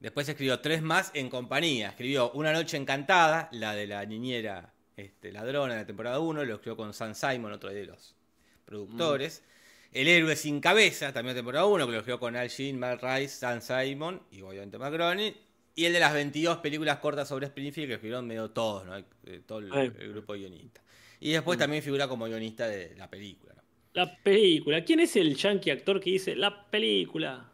Después 0.00 0.28
escribió 0.28 0.58
tres 0.58 0.82
más 0.82 1.12
en 1.14 1.28
compañía. 1.30 1.90
Escribió 1.90 2.32
Una 2.32 2.52
Noche 2.52 2.76
Encantada, 2.76 3.48
la 3.52 3.74
de 3.76 3.86
la 3.86 4.04
niñera 4.06 4.72
este, 4.98 5.30
ladrona 5.30 5.74
en 5.74 5.80
la 5.80 5.86
temporada 5.86 6.18
1, 6.18 6.44
lo 6.44 6.54
escribió 6.54 6.76
con 6.76 6.92
Sam 6.92 7.14
Simon, 7.14 7.52
otro 7.52 7.70
de 7.70 7.86
los 7.86 8.16
productores. 8.64 9.44
El 9.92 10.08
héroe 10.08 10.34
sin 10.34 10.60
cabeza, 10.60 11.12
también 11.12 11.30
en 11.30 11.38
temporada 11.38 11.66
1, 11.66 11.86
que 11.86 11.92
lo 11.92 11.98
escribió 11.98 12.18
con 12.18 12.36
Al 12.36 12.48
Jean, 12.48 12.78
Mal 12.78 12.98
Rice, 13.00 13.28
Sam 13.28 13.60
Simon 13.60 14.20
y 14.32 14.42
obviamente 14.42 14.76
Macroni. 14.76 15.34
Y 15.76 15.84
el 15.84 15.92
de 15.92 16.00
las 16.00 16.12
22 16.12 16.58
películas 16.58 16.98
cortas 16.98 17.28
sobre 17.28 17.46
Springfield, 17.46 17.88
que 17.88 17.94
escribieron 17.94 18.26
medio 18.26 18.50
todos, 18.50 18.84
¿no? 18.84 18.96
Eh, 18.96 19.42
todo 19.46 19.60
el, 19.60 19.72
el 19.72 20.12
grupo 20.12 20.32
de 20.32 20.40
guionistas. 20.40 20.82
Y 21.20 21.30
después 21.30 21.58
también 21.58 21.82
figura 21.82 22.08
como 22.08 22.26
guionista 22.26 22.66
de 22.66 22.96
la 22.96 23.08
película. 23.08 23.54
¿no? 23.54 23.62
La 23.92 24.16
película. 24.16 24.84
¿Quién 24.84 25.00
es 25.00 25.14
el 25.14 25.36
yankee 25.36 25.70
actor 25.70 26.00
que 26.00 26.10
dice 26.10 26.34
la 26.34 26.68
película? 26.68 27.52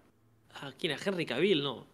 Ah, 0.54 0.72
¿quién 0.78 0.92
es? 0.92 1.06
Henry 1.06 1.26
Cavill, 1.26 1.62
no. 1.62 1.86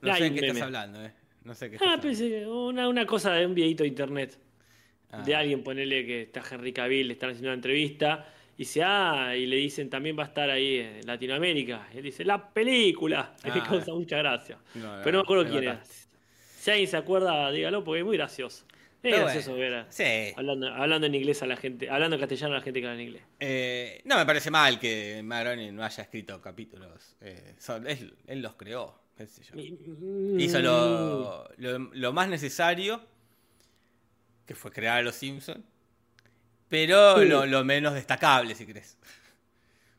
No 0.00 0.16
sé 0.16 0.24
de 0.24 0.30
un 0.30 0.36
qué 0.36 0.46
estás 0.46 0.62
hablando, 0.62 1.04
¿eh? 1.04 1.12
No 1.46 1.54
sé 1.54 1.70
qué 1.70 1.78
Ah, 1.86 1.98
pensé, 2.00 2.46
una, 2.46 2.88
una 2.88 3.06
cosa 3.06 3.32
de 3.32 3.46
un 3.46 3.54
videito 3.54 3.84
de 3.84 3.88
internet. 3.88 4.38
Ah. 5.12 5.22
De 5.22 5.34
alguien, 5.34 5.62
ponele 5.62 6.04
que 6.04 6.22
está 6.22 6.42
Henry 6.50 6.72
Cavill, 6.72 7.06
le 7.06 7.12
están 7.14 7.30
haciendo 7.30 7.48
una 7.48 7.54
entrevista. 7.54 8.32
Y 8.56 8.60
dice, 8.62 8.82
ah, 8.82 9.34
y 9.36 9.46
le 9.46 9.56
dicen 9.56 9.88
también 9.88 10.18
va 10.18 10.24
a 10.24 10.26
estar 10.26 10.50
ahí 10.50 10.78
en 10.78 11.06
Latinoamérica. 11.06 11.88
Y 11.94 11.98
él 11.98 12.02
dice, 12.04 12.24
la 12.24 12.52
película. 12.52 13.36
Ah. 13.44 13.64
causa 13.66 13.92
mucha 13.94 14.18
gracia. 14.18 14.58
No, 14.74 14.96
no, 14.98 15.02
Pero 15.04 15.12
no 15.12 15.18
me 15.18 15.22
acuerdo 15.24 15.44
me 15.44 15.50
quién 15.50 15.68
es. 15.80 16.08
Si 16.58 16.70
alguien 16.70 16.88
se 16.88 16.96
acuerda, 16.96 17.50
dígalo 17.52 17.84
porque 17.84 18.00
es 18.00 18.04
muy 18.04 18.16
gracioso. 18.16 18.64
Es 18.70 19.12
Pero 19.12 19.18
gracioso 19.18 19.50
bueno, 19.54 19.60
ver 19.70 19.74
a- 19.74 19.92
Sí. 19.92 20.32
hablando, 20.36 20.66
hablando 20.74 21.06
en 21.06 21.14
inglés 21.14 21.40
a 21.42 21.46
la 21.46 21.56
gente, 21.56 21.88
hablando 21.88 22.16
en 22.16 22.20
castellano 22.20 22.54
a 22.54 22.58
la 22.58 22.64
gente 22.64 22.80
que 22.80 22.86
habla 22.88 23.00
en 23.00 23.06
inglés. 23.06 23.22
Eh, 23.38 24.00
no 24.04 24.16
me 24.16 24.26
parece 24.26 24.50
mal 24.50 24.80
que 24.80 25.20
Magroni 25.22 25.70
no 25.70 25.84
haya 25.84 26.02
escrito 26.02 26.40
capítulos. 26.42 27.14
Eh, 27.20 27.54
son- 27.58 27.86
él, 27.86 28.14
él 28.26 28.42
los 28.42 28.54
creó, 28.54 28.98
qué 29.16 29.26
sé 29.26 29.42
yo. 29.42 29.54
Hizo 30.38 30.58
Mm. 30.58 30.62
lo, 30.62 31.48
lo, 31.56 31.78
lo 31.78 32.12
más 32.12 32.28
necesario, 32.28 33.00
que 34.46 34.54
fue 34.54 34.70
crear 34.70 34.98
a 34.98 35.02
los 35.02 35.14
Simpsons, 35.14 35.64
pero 36.68 37.20
Sí. 37.20 37.26
lo, 37.28 37.46
lo 37.46 37.64
menos 37.64 37.94
destacable, 37.94 38.54
si 38.54 38.66
crees. 38.66 38.98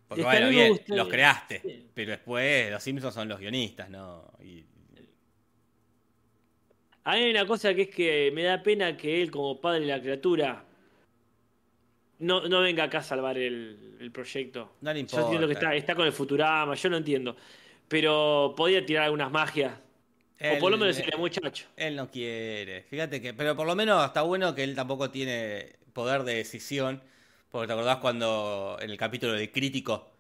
Porque 0.08 0.24
bueno, 0.24 0.50
bien, 0.50 0.80
los 0.88 1.08
creaste, 1.10 1.62
sí. 1.62 1.88
pero 1.94 2.12
después 2.12 2.72
los 2.72 2.82
Simpsons 2.82 3.14
son 3.14 3.28
los 3.28 3.40
guionistas, 3.40 3.90
¿no? 3.90 4.32
Y, 4.42 4.64
hay 7.04 7.30
una 7.30 7.46
cosa 7.46 7.74
que 7.74 7.84
es 7.84 7.90
que 7.90 8.32
me 8.34 8.44
da 8.44 8.62
pena 8.62 8.98
que 8.98 9.22
él, 9.22 9.32
como 9.32 9.62
padre 9.62 9.82
de 9.82 9.86
la 9.88 10.02
criatura, 10.02 10.64
no, 12.20 12.48
no 12.50 12.62
venga 12.62 12.84
acá 12.84 12.98
a 13.00 13.04
salvar 13.04 13.38
el, 13.38 13.96
el 14.00 14.12
proyecto. 14.12 14.74
No 14.82 14.92
le 14.94 15.06
Yo 15.06 15.20
entiendo 15.20 15.48
que 15.48 15.54
importa. 15.54 15.54
está, 15.54 15.76
está 15.76 15.96
con 15.96 16.06
el 16.06 16.12
Futurama, 16.12 16.76
yo 16.76 16.90
lo 16.90 16.98
entiendo. 16.98 17.38
Pero 17.88 18.54
podía 18.58 18.86
tirar 18.86 19.04
algunas 19.06 19.32
magias. 19.32 19.74
o 20.44 20.58
por 20.60 20.72
lo 20.72 20.78
menos 20.78 20.96
decirle, 20.98 21.18
muchacho. 21.18 21.66
Él 21.76 21.96
no 21.96 22.10
quiere. 22.10 22.84
Fíjate 22.84 23.22
que. 23.22 23.34
Pero 23.34 23.56
por 23.56 23.68
lo 23.68 23.76
menos 23.76 24.04
está 24.06 24.22
bueno 24.24 24.56
que 24.56 24.64
él 24.64 24.76
tampoco 24.76 25.12
tiene 25.12 25.78
poder 25.94 26.24
de 26.24 26.36
decisión. 26.36 27.04
Porque 27.50 27.68
te 27.68 27.74
acordás 27.74 27.98
cuando 27.98 28.78
en 28.82 28.90
el 28.90 28.98
capítulo 28.98 29.34
de 29.34 29.52
Crítico. 29.52 30.12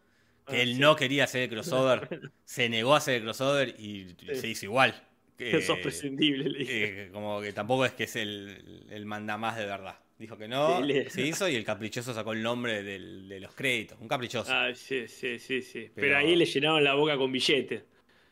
Que 0.47 0.57
Ah, 0.57 0.62
él 0.62 0.75
sí. 0.75 0.81
no 0.81 0.95
quería 0.95 1.25
hacer 1.25 1.43
el 1.43 1.50
crossover. 1.50 2.12
se 2.45 2.69
negó 2.69 2.93
a 2.95 2.97
hacer 3.00 3.15
el 3.15 3.24
crossover 3.24 3.75
y 3.79 4.15
se 4.33 4.47
hizo 4.47 4.65
igual. 4.65 5.03
Que 5.38 5.62
sos 5.62 5.79
Eh, 5.79 5.81
prescindible, 5.81 6.50
le 6.50 6.59
dije. 6.59 6.93
eh, 7.07 7.09
como 7.12 7.41
que 7.41 7.53
tampoco 7.53 7.86
es 7.86 7.93
que 7.93 8.03
es 8.05 8.15
el, 8.15 8.86
el 8.89 9.05
mandamás 9.05 9.57
de 9.57 9.65
verdad. 9.65 10.00
Dijo 10.19 10.38
que 10.38 10.47
no, 10.47 10.83
Sí, 10.86 11.03
se 11.09 11.21
hizo 11.21 11.47
y 11.50 11.55
el 11.55 11.63
caprichoso 11.63 12.13
sacó 12.13 12.33
el 12.33 12.41
nombre 12.41 12.81
del- 12.83 13.27
de 13.29 13.39
los 13.39 13.53
créditos. 13.53 13.97
Un 14.01 14.07
caprichoso. 14.07 14.51
Ah, 14.51 14.69
sí, 14.74 15.07
sí, 15.07 15.38
sí, 15.39 15.62
sí. 15.62 15.89
Pero, 15.93 16.07
Pero- 16.07 16.17
ahí 16.17 16.36
le 16.36 16.45
llenaron 16.45 16.83
la 16.83 16.93
boca 16.95 17.17
con 17.17 17.31
billetes. 17.31 17.83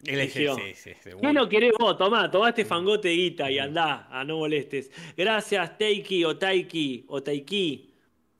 Él 0.05 0.19
es- 0.19 0.35
eligió. 0.35 0.55
sí, 0.55 0.73
sí, 0.75 0.89
¿Qué 0.91 0.95
seguro. 1.09 1.33
lo 1.33 1.49
querés 1.49 1.71
vos? 1.79 1.97
Tomá, 1.97 2.29
tomá 2.29 2.49
este 2.49 2.63
fangote 2.65 3.07
de 3.07 3.15
guita 3.15 3.49
y 3.49 3.57
andá, 3.59 4.07
a 4.11 4.23
no 4.23 4.37
molestes. 4.37 4.91
Gracias, 5.17 5.77
Teiki 5.77 6.23
o 6.25 6.37
Taiki 6.37 7.05
o 7.07 7.23
Taiki 7.23 7.89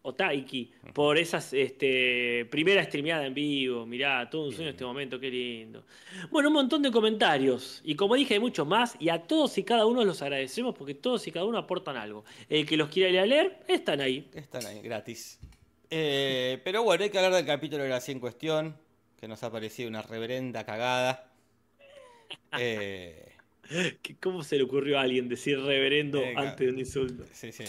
o 0.06 0.14
Taiki 0.14 0.72
por 0.94 1.18
esas 1.18 1.52
este, 1.54 2.46
primera 2.52 2.84
streameada 2.84 3.26
en 3.26 3.34
vivo. 3.34 3.86
Mirá, 3.86 4.30
todo 4.30 4.46
un 4.48 4.54
sueño 4.54 4.70
este 4.70 4.86
momento, 4.86 5.20
qué 5.20 5.30
lindo. 5.30 5.84
Bueno, 6.32 6.50
un 6.50 6.54
montón 6.56 6.82
de 6.84 6.92
comentarios. 6.92 7.82
Y 7.84 7.96
como 7.96 8.16
dije, 8.16 8.36
hay 8.36 8.40
muchos 8.40 8.68
más. 8.68 8.96
Y 9.00 9.10
a 9.10 9.24
todos 9.24 9.58
y 9.58 9.64
cada 9.64 9.86
uno 9.86 10.04
los 10.04 10.22
agradecemos 10.22 10.76
porque 10.76 10.94
todos 10.94 11.26
y 11.28 11.32
cada 11.32 11.46
uno 11.46 11.58
aportan 11.58 11.98
algo. 11.98 12.24
El 12.50 12.66
que 12.66 12.78
los 12.78 12.90
quiera 12.90 13.10
ir 13.10 13.20
a 13.20 13.26
leer, 13.26 13.58
están 13.68 14.00
ahí. 14.02 14.30
Están 14.34 14.66
ahí, 14.66 14.80
gratis. 14.82 15.40
Eh, 15.90 16.60
pero 16.64 16.84
bueno, 16.84 17.04
hay 17.04 17.10
que 17.10 17.18
hablar 17.18 17.34
del 17.34 17.46
capítulo 17.46 17.84
de 17.84 17.90
la 17.90 18.00
100 18.02 18.18
en 18.18 18.20
cuestión, 18.22 18.78
que 19.20 19.28
nos 19.28 19.42
ha 19.44 19.52
parecido 19.52 19.90
una 19.90 20.02
reverenda 20.02 20.66
cagada. 20.66 21.32
Eh, 22.60 23.32
¿Qué- 24.02 24.16
¿Cómo 24.22 24.44
se 24.44 24.58
le 24.58 24.64
ocurrió 24.64 24.98
a 24.98 25.02
alguien 25.02 25.28
decir 25.28 25.60
reverendo 25.60 26.20
Eh, 26.22 26.34
antes 26.38 26.66
de 26.68 26.70
un 26.74 26.80
insulto? 26.80 27.24
sí, 27.34 27.52
sí. 27.52 27.64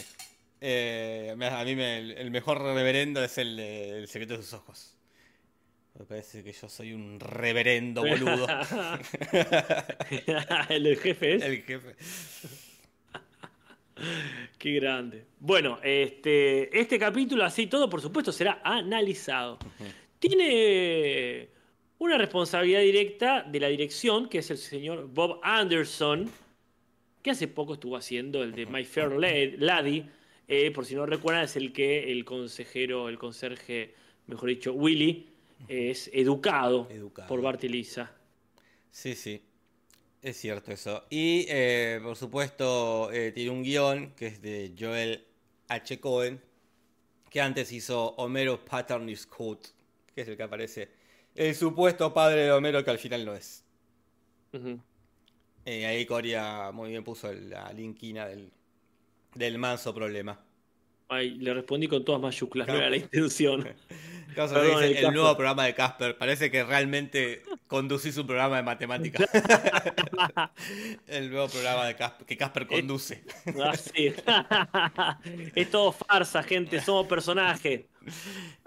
Eh, 0.59 1.35
a 1.39 1.63
mí 1.65 1.75
me- 1.75 1.99
el, 2.19 2.31
mejor 2.31 2.59
reverendo 2.61 3.23
es 3.23 3.37
el, 3.37 3.55
de- 3.57 3.99
el 3.99 4.07
secreto 4.07 4.37
de 4.37 4.43
sus 4.43 4.53
ojos. 4.53 4.93
Me 5.99 6.05
parece 6.05 6.43
que 6.43 6.51
yo 6.53 6.69
soy 6.69 6.93
un 6.93 7.19
reverendo 7.19 8.01
boludo. 8.03 8.47
el 10.69 10.83
del 10.83 10.97
jefe 10.97 11.35
es. 11.35 11.43
el 11.43 11.63
jefe. 11.63 11.95
Qué 14.59 14.73
grande. 14.73 15.25
Bueno, 15.39 15.79
este, 15.83 16.77
este 16.79 16.99
capítulo, 16.99 17.43
así 17.43 17.65
todo, 17.67 17.89
por 17.89 17.99
supuesto, 18.01 18.31
será 18.31 18.61
analizado. 18.63 19.57
Tiene 20.19 21.49
una 21.97 22.17
responsabilidad 22.19 22.81
directa 22.81 23.41
de 23.43 23.59
la 23.59 23.67
dirección, 23.69 24.29
que 24.29 24.37
es 24.39 24.51
el 24.51 24.57
señor 24.59 25.07
Bob 25.07 25.39
Anderson, 25.41 26.29
que 27.23 27.31
hace 27.31 27.47
poco 27.47 27.73
estuvo 27.73 27.97
haciendo 27.97 28.43
el 28.43 28.51
de 28.53 28.67
My 28.67 28.85
Fair 28.85 29.13
La- 29.13 29.31
Lady. 29.81 30.07
Eh, 30.47 30.71
por 30.71 30.85
si 30.85 30.95
no 30.95 31.05
recuerdan, 31.05 31.43
es 31.43 31.55
el 31.55 31.73
que 31.73 32.11
el 32.11 32.23
consejero, 32.23 33.09
el 33.09 33.17
conserje, 33.17 33.93
mejor 34.27 34.49
dicho, 34.49 34.73
Willy, 34.73 35.27
es 35.67 36.09
educado, 36.13 36.87
Educado. 36.89 37.27
por 37.27 37.41
Bart 37.41 37.63
y 37.63 37.69
Lisa. 37.69 38.11
Sí, 38.91 39.15
sí. 39.15 39.41
Es 40.21 40.37
cierto 40.37 40.71
eso. 40.71 41.05
Y 41.09 41.45
eh, 41.47 41.99
por 42.01 42.15
supuesto 42.15 43.11
eh, 43.11 43.31
tiene 43.31 43.51
un 43.51 43.63
guion 43.63 44.11
que 44.15 44.27
es 44.27 44.41
de 44.41 44.73
Joel 44.77 45.23
H. 45.67 45.99
Cohen, 45.99 46.41
que 47.29 47.41
antes 47.41 47.71
hizo 47.71 48.09
Homero 48.15 48.63
Pattern 48.65 49.07
is 49.09 49.25
Code, 49.27 49.61
que 50.13 50.21
es 50.21 50.27
el 50.27 50.35
que 50.35 50.43
aparece. 50.43 50.89
El 51.35 51.53
supuesto 51.55 52.13
padre 52.13 52.41
de 52.45 52.51
Homero 52.51 52.83
que 52.83 52.89
al 52.89 52.97
final 52.97 53.25
no 53.25 53.35
es. 53.35 53.63
Eh, 55.65 55.85
ahí 55.85 56.05
Coria 56.05 56.71
muy 56.71 56.89
bien 56.89 57.03
puso 57.03 57.31
la 57.31 57.71
linkina 57.73 58.25
del, 58.27 58.51
del 59.37 59.57
manso 59.57 59.93
problema. 59.93 60.39
Ay, 61.09 61.31
le 61.35 61.53
respondí 61.53 61.87
con 61.87 62.03
todas 62.03 62.21
mayúsculas, 62.21 62.67
no 62.67 62.73
Claro. 62.73 62.87
era 62.87 62.89
la 62.89 62.97
intención. 62.97 63.67
Perdón, 64.35 64.81
dice, 64.87 64.99
el 64.99 65.13
nuevo 65.13 65.33
programa 65.35 65.65
de 65.65 65.73
Casper. 65.73 66.15
Parece 66.15 66.51
que 66.51 66.63
realmente 66.63 67.41
conducís 67.65 68.15
un 68.17 68.27
programa 68.27 68.57
de 68.57 68.61
matemáticas. 68.63 69.27
el 71.07 71.31
nuevo 71.31 71.47
programa 71.47 71.85
de 71.87 71.95
Casper, 71.95 72.27
que 72.27 72.37
Casper 72.37 72.67
conduce. 72.67 73.23
Así. 73.65 74.13
es 75.55 75.71
todo 75.71 75.91
farsa, 75.91 76.43
gente, 76.43 76.79
somos 76.81 77.07
personajes. 77.07 77.85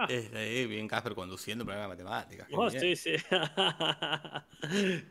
Es 0.09 0.35
ahí, 0.35 0.67
bien 0.67 0.89
Casper 0.89 1.15
conduciendo 1.15 1.63
un 1.63 1.67
programa 1.69 1.95
de 1.95 2.03
matemáticas. 2.03 2.49
Oh, 2.51 2.69
sí, 2.69 2.97
sí. 2.97 3.13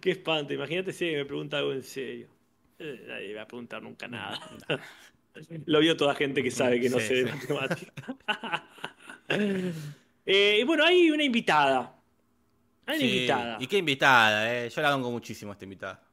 Qué 0.01 0.11
espanto, 0.11 0.53
imagínate 0.53 0.91
si 0.91 1.05
me 1.15 1.23
pregunta 1.23 1.57
algo 1.59 1.71
en 1.71 1.83
serio. 1.83 2.27
Eh, 2.79 3.05
Nadie 3.07 3.33
va 3.33 3.43
a 3.43 3.47
preguntar 3.47 3.81
nunca 3.81 4.09
nada. 4.09 4.39
Lo 5.65 5.79
vio 5.79 5.95
toda 5.95 6.15
gente 6.15 6.43
que 6.43 6.51
sabe 6.51 6.79
que 6.81 6.89
no 6.89 6.99
Sí, 6.99 7.07
sé 7.07 7.13
de 7.15 7.25
matemáticas. 7.25 7.93
Eh, 10.25 10.59
y 10.61 10.63
bueno, 10.63 10.83
hay 10.83 11.09
una 11.09 11.23
invitada. 11.23 11.95
Hay 12.85 12.97
una 12.97 13.07
Sí, 13.07 13.15
invitada. 13.15 13.57
Y 13.59 13.67
qué 13.67 13.77
invitada, 13.77 14.65
eh. 14.65 14.69
Yo 14.69 14.81
la 14.81 14.91
banco 14.91 15.09
muchísimo 15.09 15.51
a 15.51 15.53
esta 15.53 15.65
invitada. 15.65 16.03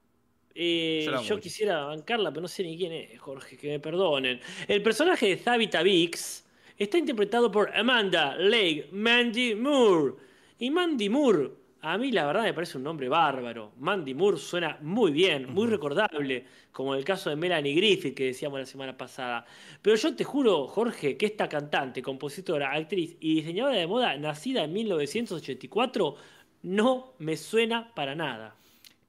Eh, 0.54 1.04
Yo 1.06 1.22
yo 1.22 1.40
quisiera 1.40 1.84
bancarla, 1.84 2.30
pero 2.30 2.40
no 2.42 2.48
sé 2.48 2.62
ni 2.62 2.78
quién 2.78 2.92
es, 2.92 3.18
Jorge, 3.20 3.58
que 3.58 3.68
me 3.68 3.78
perdonen. 3.80 4.40
El 4.66 4.82
personaje 4.82 5.26
de 5.26 5.36
Zabita 5.36 5.82
Bix 5.82 6.46
está 6.78 6.96
interpretado 6.96 7.50
por 7.52 7.74
Amanda 7.76 8.36
Lake 8.36 8.88
Mandy 8.92 9.54
Moore. 9.54 10.14
Y 10.58 10.70
Mandy 10.70 11.10
Moore, 11.10 11.50
a 11.92 11.98
mí 11.98 12.10
la 12.12 12.26
verdad 12.26 12.42
me 12.44 12.54
parece 12.54 12.78
un 12.78 12.84
nombre 12.84 13.08
bárbaro. 13.08 13.72
Mandy 13.78 14.14
Moore 14.14 14.38
suena 14.38 14.78
muy 14.82 15.12
bien, 15.12 15.52
muy 15.52 15.66
recordable, 15.68 16.44
como 16.72 16.94
en 16.94 16.98
el 16.98 17.04
caso 17.04 17.30
de 17.30 17.36
Melanie 17.36 17.74
Griffith 17.74 18.14
que 18.14 18.24
decíamos 18.26 18.58
la 18.60 18.66
semana 18.66 18.96
pasada. 18.96 19.44
Pero 19.82 19.96
yo 19.96 20.14
te 20.16 20.24
juro, 20.24 20.66
Jorge, 20.68 21.16
que 21.16 21.26
esta 21.26 21.48
cantante, 21.48 22.02
compositora, 22.02 22.72
actriz 22.72 23.16
y 23.20 23.36
diseñadora 23.36 23.76
de 23.76 23.86
moda, 23.86 24.16
nacida 24.16 24.64
en 24.64 24.72
1984, 24.72 26.16
no 26.62 27.14
me 27.18 27.36
suena 27.36 27.94
para 27.94 28.14
nada. 28.14 28.56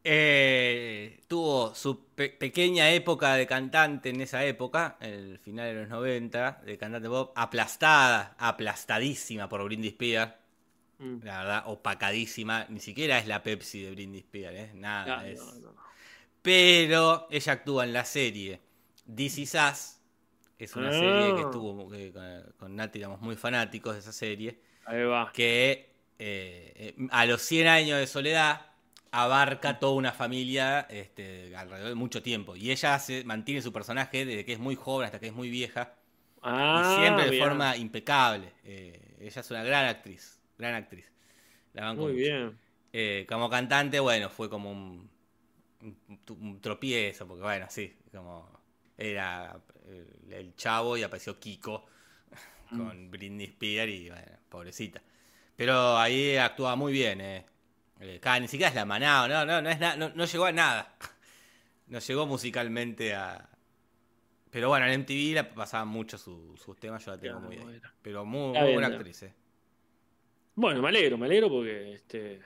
Eh, 0.03 1.19
tuvo 1.27 1.75
su 1.75 2.05
pe- 2.15 2.29
pequeña 2.29 2.91
época 2.91 3.35
de 3.35 3.45
cantante 3.47 4.09
en 4.09 4.21
esa 4.21 4.45
época, 4.45 4.97
el 5.01 5.37
final 5.39 5.67
de 5.67 5.73
los 5.81 5.89
90, 5.89 6.61
de 6.65 6.77
cantante 6.77 7.09
pop, 7.09 7.33
aplastada, 7.35 8.35
aplastadísima 8.39 9.49
por 9.49 9.63
Britney 9.65 9.89
Spears. 9.89 10.31
Mm. 10.99 11.17
La 11.23 11.39
verdad, 11.39 11.63
opacadísima. 11.67 12.65
Ni 12.69 12.79
siquiera 12.79 13.17
es 13.19 13.27
la 13.27 13.43
Pepsi 13.43 13.83
de 13.83 13.91
Britney 13.91 14.19
Spears, 14.19 14.55
¿eh? 14.57 14.71
Nada. 14.73 15.19
Ah, 15.19 15.27
es... 15.27 15.39
no, 15.39 15.53
no. 15.71 15.75
Pero 16.41 17.27
ella 17.29 17.53
actúa 17.53 17.83
en 17.83 17.93
la 17.93 18.05
serie 18.05 18.61
This 19.13 19.37
Is 19.39 19.53
Us 19.55 19.99
Es 20.59 20.75
una 20.75 20.89
Ah. 20.89 20.93
serie 20.93 21.35
que 21.35 21.41
estuvo 21.41 21.89
que 21.89 22.11
con, 22.11 22.53
con 22.57 22.75
Nati, 22.75 22.99
éramos 22.99 23.21
muy 23.21 23.35
fanáticos 23.35 23.93
de 23.93 23.99
esa 23.99 24.11
serie. 24.13 24.59
Ahí 24.85 25.03
va. 25.03 25.31
Que 25.33 25.93
eh, 26.19 26.95
eh, 26.97 27.07
a 27.11 27.25
los 27.25 27.41
100 27.43 27.67
años 27.67 27.99
de 27.99 28.07
soledad 28.07 28.61
abarca 29.11 29.77
toda 29.79 29.93
una 29.93 30.11
familia 30.13 30.87
este, 30.89 31.55
alrededor 31.55 31.89
de 31.89 31.95
mucho 31.95 32.23
tiempo. 32.23 32.55
Y 32.55 32.71
ella 32.71 32.99
mantiene 33.25 33.61
su 33.61 33.71
personaje 33.71 34.25
desde 34.25 34.45
que 34.45 34.53
es 34.53 34.59
muy 34.59 34.75
joven 34.75 35.05
hasta 35.05 35.19
que 35.19 35.27
es 35.27 35.33
muy 35.33 35.49
vieja. 35.49 35.93
Ah, 36.41 36.81
y 36.97 37.01
siempre 37.01 37.29
de 37.29 37.39
forma 37.39 37.75
impecable. 37.77 38.51
Eh, 38.63 39.17
ella 39.19 39.41
es 39.41 39.51
una 39.51 39.63
gran 39.63 39.85
actriz. 39.85 40.36
Gran 40.57 40.75
actriz. 40.75 41.05
La 41.73 41.85
banco 41.85 42.05
Muy 42.05 42.13
mucho. 42.13 42.33
bien. 42.33 42.57
Eh, 42.93 43.25
como 43.29 43.49
cantante, 43.49 43.99
bueno, 43.99 44.29
fue 44.29 44.49
como 44.49 44.71
un, 44.71 45.09
un- 45.81 46.19
un 46.41 46.61
tropiezo, 46.61 47.27
porque 47.27 47.43
bueno, 47.43 47.67
sí, 47.69 47.95
como 48.11 48.49
era 48.97 49.59
el, 49.87 50.33
el 50.33 50.55
chavo 50.55 50.97
y 50.97 51.03
apareció 51.03 51.39
Kiko 51.39 51.85
Mm. 52.71 52.77
con 52.77 53.11
Britney 53.11 53.47
Spears 53.47 53.91
y 53.91 54.09
bueno, 54.09 54.27
pobrecita. 54.49 55.01
Pero 55.55 55.97
ahí 55.97 56.37
actúa 56.37 56.75
muy 56.75 56.93
bien, 56.93 57.21
eh. 57.21 57.45
Eh, 58.01 58.19
cada- 58.21 58.39
ni 58.39 58.47
siquiera 58.47 58.69
es 58.69 58.75
la 58.75 58.85
manada, 58.85 59.27
no, 59.27 59.45
no, 59.45 59.61
no, 59.61 59.69
es 59.69 59.79
na- 59.79 59.95
no, 59.97 60.09
no 60.11 60.25
llegó 60.25 60.45
a 60.45 60.51
nada. 60.51 60.95
No 61.87 61.99
llegó 61.99 62.25
musicalmente 62.27 63.15
a... 63.15 63.49
Pero 64.51 64.69
bueno, 64.69 64.85
en 64.87 64.93
MTV 64.93 65.33
la 65.35 65.49
pasaban 65.53 65.87
mucho 65.89 66.17
su- 66.17 66.55
sus 66.57 66.77
temas, 66.79 67.03
yo 67.05 67.11
la 67.11 67.19
tengo 67.19 67.39
Claro, 67.39 67.41
muy 67.41 67.57
bueno. 67.57 67.89
Pero 68.01 68.25
muy, 68.25 68.55
muy 68.57 68.69
bien, 68.69 68.73
buena 68.73 68.87
actriz, 68.87 69.23
eh. 69.23 69.33
Bueno, 70.57 70.81
me 70.81 70.89
alegro, 70.89 71.17
me 71.19 71.27
alegro 71.27 71.49
porque 71.49 71.93
este, 71.93 72.39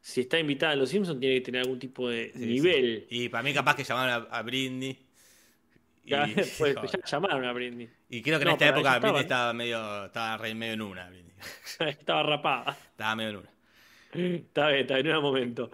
si 0.00 0.22
está 0.22 0.38
invitada 0.38 0.72
a 0.72 0.76
Los 0.76 0.88
Simpsons 0.88 1.20
tiene 1.20 1.34
que 1.36 1.40
tener 1.42 1.60
algún 1.60 1.78
tipo 1.78 2.08
de 2.08 2.32
Sí, 2.34 2.46
nivel. 2.46 3.06
sí. 3.10 3.24
Y 3.24 3.28
para 3.28 3.42
mí 3.42 3.52
capaz 3.52 3.76
que 3.76 3.84
llamaron 3.84 4.26
a, 4.30 4.36
a 4.36 4.42
Britney. 4.42 4.98
Y, 6.04 6.10
Ya, 6.10 6.26
pues, 6.34 6.58
ya 6.58 7.04
llamaron 7.04 7.44
a 7.44 7.52
Britney. 7.52 7.86
Y 8.08 8.22
creo 8.22 8.38
que 8.38 8.44
en 8.46 8.50
esta 8.52 8.68
época 8.68 8.98
Britney 8.98 9.20
estaba, 9.20 9.20
estaba 9.20 9.52
medio, 9.52 10.06
estaba 10.06 10.36
re 10.38 10.54
medio 10.54 10.72
en 10.72 10.80
una. 10.82 11.12
Estaba 11.86 12.22
rapada. 12.22 12.76
Estaba 12.92 13.14
medio 13.14 13.30
en 13.30 13.36
una. 13.36 13.50
Está 14.38 14.68
bien, 14.68 14.80
está 14.80 14.94
bien, 14.94 15.04
no 15.06 15.10
era 15.12 15.20
momento. 15.20 15.70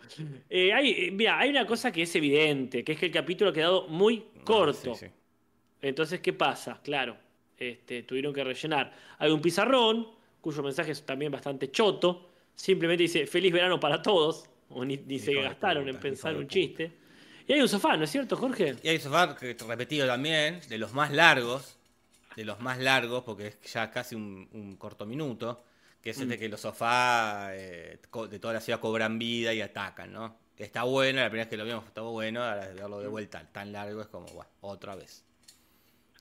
Eh, 0.51 0.73
hay, 0.73 0.91
eh, 0.91 1.11
mira, 1.13 1.39
hay 1.39 1.51
una 1.51 1.65
cosa 1.65 1.93
que 1.93 2.03
es 2.03 2.17
evidente, 2.17 2.83
que 2.83 2.93
es 2.93 2.99
que 2.99 3.07
el 3.07 3.13
capítulo 3.13 3.51
ha 3.51 3.53
quedado 3.53 3.87
muy 3.87 4.25
corto. 4.43 4.97
Sí, 4.97 5.07
sí. 5.07 5.13
Entonces, 5.81 6.19
¿qué 6.19 6.33
pasa? 6.33 6.81
Claro, 6.83 7.17
este, 7.57 8.03
tuvieron 8.03 8.35
que 8.35 8.43
rellenar. 8.43 8.93
Hay 9.19 9.31
un 9.31 9.41
pizarrón, 9.41 10.09
cuyo 10.45 10.63
mensaje 10.63 10.93
es 10.93 11.05
también 11.07 11.33
bastante 11.33 11.71
choto. 11.71 12.31
Simplemente 12.55 13.03
dice 13.05 13.27
feliz 13.27 13.51
verano 13.53 13.81
para 13.81 14.03
todos. 14.03 14.45
O 14.69 14.85
ni, 14.85 14.97
ni 14.99 15.19
se 15.19 15.35
gastaron 15.35 15.85
puta, 15.85 15.97
en 15.97 16.01
pensar 16.01 16.37
un 16.37 16.47
chiste. 16.47 16.93
Y 17.47 17.53
hay 17.55 17.61
un 17.61 17.69
sofá, 17.69 17.97
¿no 17.97 18.05
es 18.05 18.11
cierto, 18.11 18.37
Jorge? 18.37 18.77
Y 18.83 18.89
hay 18.89 18.99
sofá 18.99 19.37
que 19.37 19.57
repetido 19.67 20.07
también, 20.07 20.61
de 20.69 20.79
los 20.79 20.93
más 20.93 21.11
largos. 21.13 21.79
De 22.37 22.45
los 22.45 22.61
más 22.61 22.79
largos, 22.79 23.23
porque 23.25 23.47
es 23.49 23.59
ya 23.73 23.91
casi 23.91 24.15
un, 24.15 24.49
un 24.53 24.77
corto 24.77 25.07
minuto. 25.07 25.65
Que 26.03 26.11
es 26.11 26.19
Mm. 26.19 26.23
este 26.23 26.39
que 26.39 26.49
los 26.51 26.61
sofás 26.61 27.53
eh, 27.55 27.99
de 28.31 28.39
toda 28.39 28.55
la 28.55 28.61
ciudad 28.61 28.81
cobran 28.81 29.19
vida 29.19 29.55
y 29.55 29.63
atacan, 29.63 30.13
¿no? 30.13 30.37
Está 30.57 30.83
bueno, 30.85 31.21
la 31.21 31.29
primera 31.31 31.45
vez 31.45 31.51
que 31.51 31.57
lo 31.57 31.65
vimos 31.65 31.85
estaba 31.87 32.11
bueno, 32.11 32.43
ahora 32.43 32.69
de 32.69 32.75
verlo 32.75 33.01
de 33.01 33.09
vuelta 33.09 33.43
tan 33.51 33.73
largo 33.73 34.03
es 34.03 34.09
como, 34.09 34.27
bueno, 34.27 34.51
otra 34.61 34.95
vez. 34.97 35.25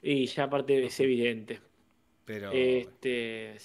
Y 0.02 0.26
ya 0.26 0.44
aparte 0.46 0.86
es 0.86 1.00
evidente. 1.00 1.60
Pero 2.26 2.52
Este. 2.52 3.58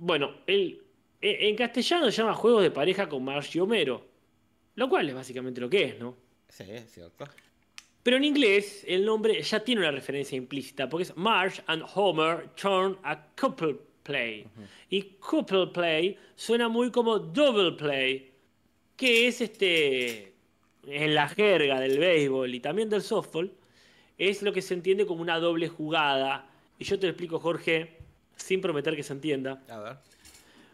Bueno, 0.00 0.32
él 0.46 0.82
e- 1.20 1.48
en 1.48 1.56
castellano 1.56 2.10
se 2.10 2.22
llama 2.22 2.34
Juegos 2.34 2.62
de 2.62 2.70
pareja 2.70 3.08
con 3.08 3.22
Marge 3.22 3.58
y 3.58 3.60
Homero. 3.60 4.08
Lo 4.74 4.88
cual 4.88 5.08
es 5.08 5.14
básicamente 5.14 5.60
lo 5.60 5.68
que 5.68 5.84
es, 5.84 5.98
¿no? 5.98 6.16
sí, 6.48 6.64
es 6.68 6.90
cierto. 6.90 7.26
Pero 8.02 8.16
en 8.16 8.24
inglés 8.24 8.82
el 8.88 9.04
nombre 9.04 9.42
ya 9.42 9.62
tiene 9.62 9.82
una 9.82 9.90
referencia 9.90 10.36
implícita, 10.36 10.88
porque 10.88 11.02
es 11.02 11.16
Marge 11.16 11.62
and 11.66 11.84
Homer 11.94 12.48
turn 12.54 12.96
a 13.02 13.26
couple 13.38 13.76
play. 14.02 14.46
Y 14.88 15.02
couple 15.20 15.66
play 15.66 16.16
suena 16.34 16.68
muy 16.68 16.90
como 16.90 17.18
double 17.18 17.72
play, 17.72 18.32
que 18.96 19.28
es 19.28 19.42
este, 19.42 20.32
en 20.86 21.14
la 21.14 21.28
jerga 21.28 21.78
del 21.78 21.98
béisbol 21.98 22.54
y 22.54 22.60
también 22.60 22.88
del 22.88 23.02
softball, 23.02 23.52
es 24.16 24.40
lo 24.40 24.52
que 24.52 24.62
se 24.62 24.72
entiende 24.72 25.04
como 25.04 25.20
una 25.20 25.38
doble 25.38 25.68
jugada. 25.68 26.50
Y 26.78 26.84
yo 26.84 26.98
te 26.98 27.06
lo 27.06 27.10
explico, 27.10 27.38
Jorge, 27.38 27.99
sin 28.40 28.60
prometer 28.60 28.96
que 28.96 29.02
se 29.02 29.12
entienda. 29.12 29.62
A 29.68 29.78
ver. 29.78 29.96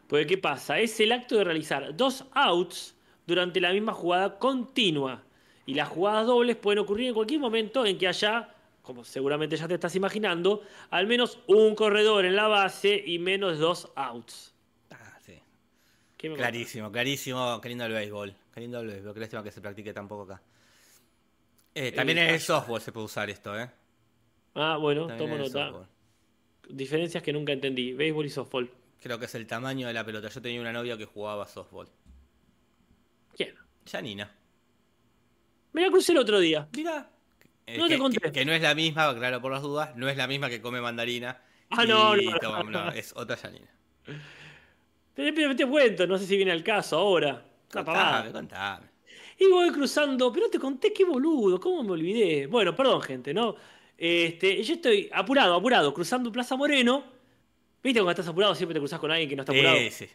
Porque 0.09 0.27
¿qué 0.27 0.39
pasa? 0.39 0.79
Es 0.79 0.99
el 1.01 1.13
acto 1.13 1.37
de 1.37 1.45
realizar 1.45 1.97
dos 1.97 2.25
outs 2.33 2.95
durante 3.27 3.61
la 3.61 3.73
misma 3.73 3.93
jugada 3.93 4.39
continua. 4.39 5.23
Y 5.67 5.75
las 5.75 5.89
jugadas 5.89 6.27
dobles 6.27 6.57
pueden 6.57 6.79
ocurrir 6.79 7.09
en 7.09 7.15
cualquier 7.15 7.41
momento 7.41 7.85
en 7.85 7.99
que 7.99 8.07
haya, 8.07 8.55
como 8.83 9.03
seguramente 9.03 9.57
ya 9.57 9.67
te 9.67 9.75
estás 9.75 9.97
imaginando, 9.97 10.63
al 10.91 11.09
menos 11.09 11.41
un 11.49 11.75
corredor 11.75 12.25
en 12.25 12.37
la 12.37 12.47
base 12.47 13.03
y 13.05 13.19
menos 13.19 13.59
dos 13.59 13.91
outs. 13.97 14.55
Ah, 14.91 15.19
sí. 15.21 15.41
¿Qué 16.17 16.31
me 16.31 16.37
Clarísimo, 16.37 16.93
clarísimo. 16.93 17.61
Qué 17.61 17.69
lindo 17.69 17.85
el 17.85 17.93
béisbol. 17.93 18.35
Qué 18.55 18.61
lindo 18.61 18.81
el 18.81 18.87
béisbol. 18.87 19.15
Qué 19.15 19.21
lástima 19.21 19.43
que 19.43 19.51
se 19.51 19.61
practique 19.61 19.93
tampoco 19.93 20.23
acá. 20.23 20.43
Eh, 21.75 21.93
también 21.93 22.19
en 22.19 22.31
el 22.31 22.41
softball 22.41 22.81
se 22.81 22.93
puede 22.93 23.07
usar 23.07 23.29
esto, 23.29 23.59
¿eh? 23.59 23.69
Ah, 24.55 24.79
bueno, 24.79 25.09
También 25.09 25.31
tomo 25.31 25.43
nota. 25.43 25.89
Diferencias 26.69 27.23
que 27.23 27.33
nunca 27.33 27.53
entendí. 27.53 27.93
Béisbol 27.93 28.27
y 28.27 28.31
softball. 28.31 28.71
Creo 29.03 29.19
que 29.19 29.27
es 29.27 29.35
el 29.35 29.47
tamaño 29.47 29.87
de 29.87 29.93
la 29.93 30.05
pelota. 30.05 30.29
Yo 30.29 30.41
tenía 30.43 30.61
una 30.61 30.73
novia 30.73 30.97
que 30.97 31.05
jugaba 31.05 31.47
softball. 31.47 31.89
¿Quién? 33.37 33.55
Janina. 33.91 34.35
Me 35.73 35.83
la 35.83 35.89
crucé 35.91 36.13
el 36.13 36.19
otro 36.19 36.39
día. 36.41 36.69
Mira. 36.75 37.11
Eh, 37.67 37.79
No 37.79 37.87
te 37.89 37.95
que, 37.95 37.99
conté. 37.99 38.21
que- 38.21 38.33
que 38.33 38.45
no 38.45 38.53
es 38.53 38.63
la 38.63 38.75
misma, 38.75 39.15
claro, 39.17 39.41
por 39.41 39.51
las 39.53 39.63
dudas, 39.63 39.95
no 39.97 40.09
es 40.09 40.17
la 40.17 40.27
misma 40.27 40.49
que 40.49 40.61
come 40.61 40.81
mandarina. 40.81 41.41
Ah, 41.71 41.85
y 41.85 41.89
no, 41.89 42.17
no, 42.17 42.39
toma- 42.39 42.63
no. 42.63 42.71
no, 42.87 42.91
es 42.93 43.13
otra 43.17 43.37
Janina. 43.37 43.67
Pero 45.15 45.35
te, 45.35 45.55
te 45.55 45.67
cuento, 45.67 46.07
no 46.07 46.17
sé 46.19 46.27
si 46.27 46.37
viene 46.37 46.53
al 46.53 46.63
caso 46.63 46.97
ahora. 46.99 47.45
Contame, 47.71 48.31
contame. 48.31 48.87
Y 49.39 49.47
voy 49.51 49.71
cruzando, 49.71 50.33
pero 50.33 50.47
no 50.47 50.51
te 50.51 50.59
conté 50.59 50.93
qué 50.93 51.05
boludo, 51.05 51.59
cómo 51.61 51.83
me 51.83 51.93
olvidé. 51.93 52.47
Bueno, 52.47 52.75
perdón, 52.75 53.03
gente, 53.03 53.35
¿no? 53.35 53.57
Este, 53.99 54.63
yo 54.63 54.75
estoy 54.75 55.09
apurado, 55.13 55.55
apurado, 55.55 55.93
cruzando 55.95 56.31
Plaza 56.31 56.57
Moreno. 56.57 57.05
¿Viste 57.83 58.01
cuando 58.01 58.11
estás 58.11 58.29
apurado 58.29 58.55
siempre 58.55 58.75
te 58.75 58.81
cruzas 58.81 58.99
con 59.01 59.11
alguien 59.11 59.29
que 59.29 59.37
no 59.37 59.43
está 59.43 59.53
apurado? 59.53 59.77
Eh, 59.77 59.91
sí. 59.91 60.07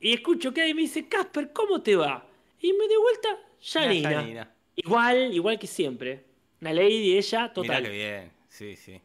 Y 0.00 0.12
escucho 0.12 0.52
que 0.52 0.60
alguien 0.62 0.76
me 0.76 0.82
dice, 0.82 1.08
Casper, 1.08 1.52
¿cómo 1.52 1.82
te 1.82 1.96
va? 1.96 2.26
Y 2.60 2.72
me 2.72 2.86
de 2.88 2.96
vuelta, 2.96 3.38
Janina. 3.62 4.50
Igual, 4.76 5.34
igual 5.34 5.58
que 5.58 5.66
siempre. 5.66 6.24
Una 6.60 6.72
lady, 6.72 7.16
ella, 7.16 7.40
Mirá 7.42 7.52
total. 7.52 7.82
que 7.82 7.90
bien. 7.90 8.32
Sí, 8.48 8.76
sí. 8.76 9.00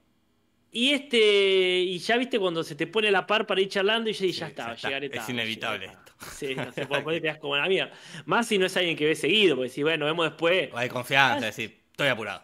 Y 0.74 0.92
este, 0.92 1.80
y 1.82 1.98
ya 2.00 2.16
viste 2.18 2.40
cuando 2.40 2.64
se 2.64 2.76
te 2.76 2.88
pone 2.88 3.10
a 3.10 3.12
la 3.12 3.28
par 3.28 3.46
para 3.46 3.60
ir 3.60 3.68
charlando 3.68 4.10
y 4.10 4.14
ya 4.14 4.20
Sí, 4.20 4.30
está, 4.30 4.46
ya 4.68 4.74
está. 4.74 4.88
llegaré 4.88 5.08
Es 5.08 5.12
tarde. 5.14 5.32
inevitable 5.34 5.80
llegaré 5.88 5.98
tarde". 6.06 6.32
Sí, 6.38 6.56
no 6.56 6.72
se 6.72 6.86
puede 6.86 7.02
poner, 7.02 7.22
te 7.22 7.28
das 7.28 7.38
como 7.40 7.58
la. 7.58 7.68
Eh, 7.68 7.92
Más 8.26 8.48
si 8.48 8.58
no 8.58 8.68
es 8.68 8.78
alguien 8.78 8.96
que 8.96 9.06
ve 9.06 9.16
seguido, 9.16 9.56
porque 9.56 9.70
si, 9.70 9.84
bueno, 9.84 10.06
vemos 10.06 10.26
después. 10.30 10.70
Hay 10.74 10.88
confianza, 10.88 11.48
es 11.50 11.56
decir, 11.58 11.78
estoy 11.92 12.08
apurado. 12.08 12.44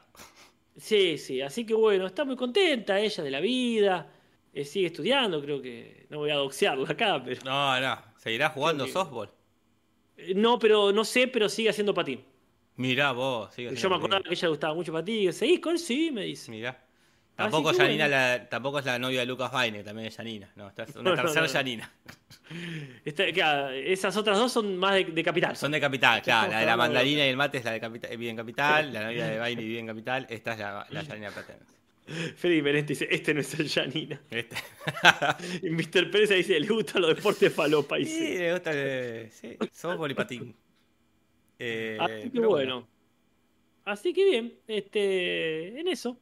Sí, 0.78 1.18
sí, 1.18 1.42
así 1.42 1.66
que 1.66 1.74
bueno, 1.74 2.06
está 2.06 2.24
muy 2.24 2.36
contenta 2.36 3.00
ella 3.00 3.24
de 3.24 3.32
la 3.32 3.40
vida, 3.40 4.12
eh, 4.54 4.64
sigue 4.64 4.88
estudiando, 4.88 5.42
creo 5.42 5.62
que 5.62 6.06
no 6.10 6.20
voy 6.20 6.30
a 6.30 6.36
doxearla 6.36 6.88
acá, 6.90 7.22
pero 7.24 7.42
No, 7.44 7.80
no. 7.80 7.98
¿Seguirá 8.18 8.50
jugando 8.50 8.86
que- 8.86 8.92
softball? 8.92 9.30
Eh, 10.18 10.34
no, 10.36 10.60
pero 10.60 10.92
no 10.92 11.04
sé, 11.04 11.28
pero 11.28 11.50
sigue 11.50 11.70
haciendo 11.70 11.94
patín. 11.94 12.24
Mirá 12.76 13.12
vos. 13.12 13.54
sigue 13.54 13.76
Yo 13.76 13.90
me 13.90 13.96
acordaba 13.96 14.22
que 14.22 14.30
ella 14.34 14.42
le 14.44 14.50
gustaba 14.50 14.74
mucho 14.76 14.94
patín, 14.94 15.34
¿seguís 15.34 15.60
con? 15.60 15.80
Sí, 15.80 16.12
me 16.12 16.24
dice. 16.24 16.52
Mirá. 16.52 16.80
Tampoco, 17.38 17.72
que 17.72 17.78
Janina 17.78 18.06
bueno. 18.08 18.18
la, 18.18 18.50
tampoco 18.50 18.80
es 18.80 18.86
la 18.86 18.98
novia 19.00 19.20
de 19.22 19.26
Lucas 19.28 19.52
Baine, 19.52 19.84
también 19.84 20.08
es 20.08 20.16
Janina. 20.18 20.52
No, 20.56 20.68
esta 20.70 20.84
es 20.84 20.96
una 20.96 21.10
No, 21.12 21.16
tercera 21.16 21.42
no, 21.42 21.48
no. 21.48 21.54
Janina. 21.54 21.92
Está- 23.06 23.32
claro, 23.32 23.70
esas 23.70 24.18
otras 24.18 24.38
dos 24.38 24.52
son 24.52 24.76
más 24.78 24.96
de, 24.96 25.06
de 25.06 25.24
capital. 25.24 25.56
Son 25.56 25.72
de 25.72 25.80
Capital, 25.80 26.22
claro. 26.22 26.52
La 26.52 26.60
de 26.62 26.66
la 26.66 26.76
mandarina 26.78 27.26
y 27.26 27.30
el 27.30 27.38
mate 27.38 27.60
es 27.60 27.66
la 27.66 27.72
de 27.72 27.80
capital, 27.80 28.18
vive 28.18 28.30
en 28.32 28.38
Capital. 28.38 28.92
La 28.92 29.04
novia 29.06 29.28
de 29.28 29.38
Baile 29.38 29.62
vive 29.64 29.80
en 29.80 29.88
Capital. 29.88 30.26
Esta 30.30 30.54
es 30.54 30.60
la, 30.60 30.88
la 30.90 31.06
Janina 31.06 31.30
Platense. 31.32 31.78
Freddy 32.38 32.62
Merente 32.62 32.94
dice, 32.94 33.08
este 33.12 33.34
no 33.34 33.42
es 33.42 33.54
el 33.60 33.70
Janina. 33.70 34.20
Este. 34.32 34.56
Y 35.62 35.70
Mr. 35.70 36.10
Pérez 36.10 36.30
dice, 36.30 36.60
le 36.60 36.68
gustan 36.68 37.02
los 37.02 37.16
deportes 37.16 37.54
falopa. 37.54 38.00
Y 38.00 38.06
Sí, 38.06 38.12
sí. 38.14 38.38
le 38.38 38.54
gusta 38.54 38.72
el, 38.72 39.32
sí, 39.32 39.58
softball 39.74 40.10
y 40.12 40.14
patín. 40.14 40.56
Eh, 41.60 41.98
Así 42.00 42.30
que 42.30 42.40
bueno. 42.40 42.88
Así 43.86 44.14
que 44.14 44.26
bien, 44.30 44.54
este, 44.68 45.80
en 45.80 45.88
eso. 45.88 46.18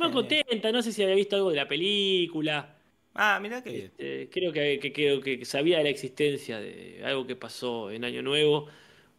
Bien, 0.00 0.12
contenta, 0.12 0.72
no 0.72 0.82
sé 0.82 0.92
si 0.92 1.02
había 1.02 1.14
visto 1.14 1.36
algo 1.36 1.50
de 1.50 1.56
la 1.56 1.68
película. 1.68 2.76
Ah, 3.14 3.38
mirá 3.40 3.62
que 3.62 3.70
bien. 3.72 3.92
Este, 3.98 4.30
creo 4.30 4.52
que, 4.52 4.78
que, 4.80 4.92
que 5.38 5.44
sabía 5.44 5.78
de 5.78 5.84
la 5.84 5.90
existencia 5.90 6.60
de 6.60 7.02
algo 7.04 7.26
que 7.26 7.36
pasó 7.36 7.90
en 7.90 8.04
Año 8.04 8.22
Nuevo 8.22 8.68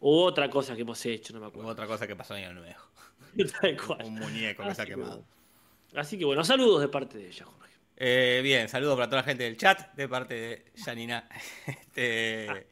u 0.00 0.10
otra 0.20 0.48
cosa 0.50 0.74
que 0.74 0.82
hemos 0.82 1.04
hecho, 1.06 1.32
no 1.34 1.40
me 1.40 1.46
acuerdo. 1.46 1.70
Otra 1.70 1.86
cosa 1.86 2.06
que 2.06 2.16
pasó 2.16 2.36
en 2.36 2.44
el 2.44 2.54
nuevo. 2.54 2.80
Tal 3.60 3.76
cual. 3.76 4.06
Un 4.06 4.14
muñeco 4.18 4.64
que 4.66 4.74
se 4.74 4.82
Así 4.82 4.82
ha 4.82 4.86
que 4.86 4.92
quemado. 4.92 4.96
bueno. 4.96 5.26
Así 5.94 6.18
que 6.18 6.24
bueno, 6.24 6.44
saludos 6.44 6.80
de 6.80 6.88
parte 6.88 7.18
de 7.18 7.28
ella, 7.28 7.44
Jorge. 7.44 7.74
Eh, 7.96 8.40
bien, 8.42 8.68
saludos 8.68 8.96
para 8.96 9.08
toda 9.08 9.22
la 9.22 9.28
gente 9.28 9.44
del 9.44 9.56
chat, 9.56 9.92
de 9.94 10.08
parte 10.08 10.34
de 10.34 10.64
Janina. 10.76 11.28
Este, 11.66 12.66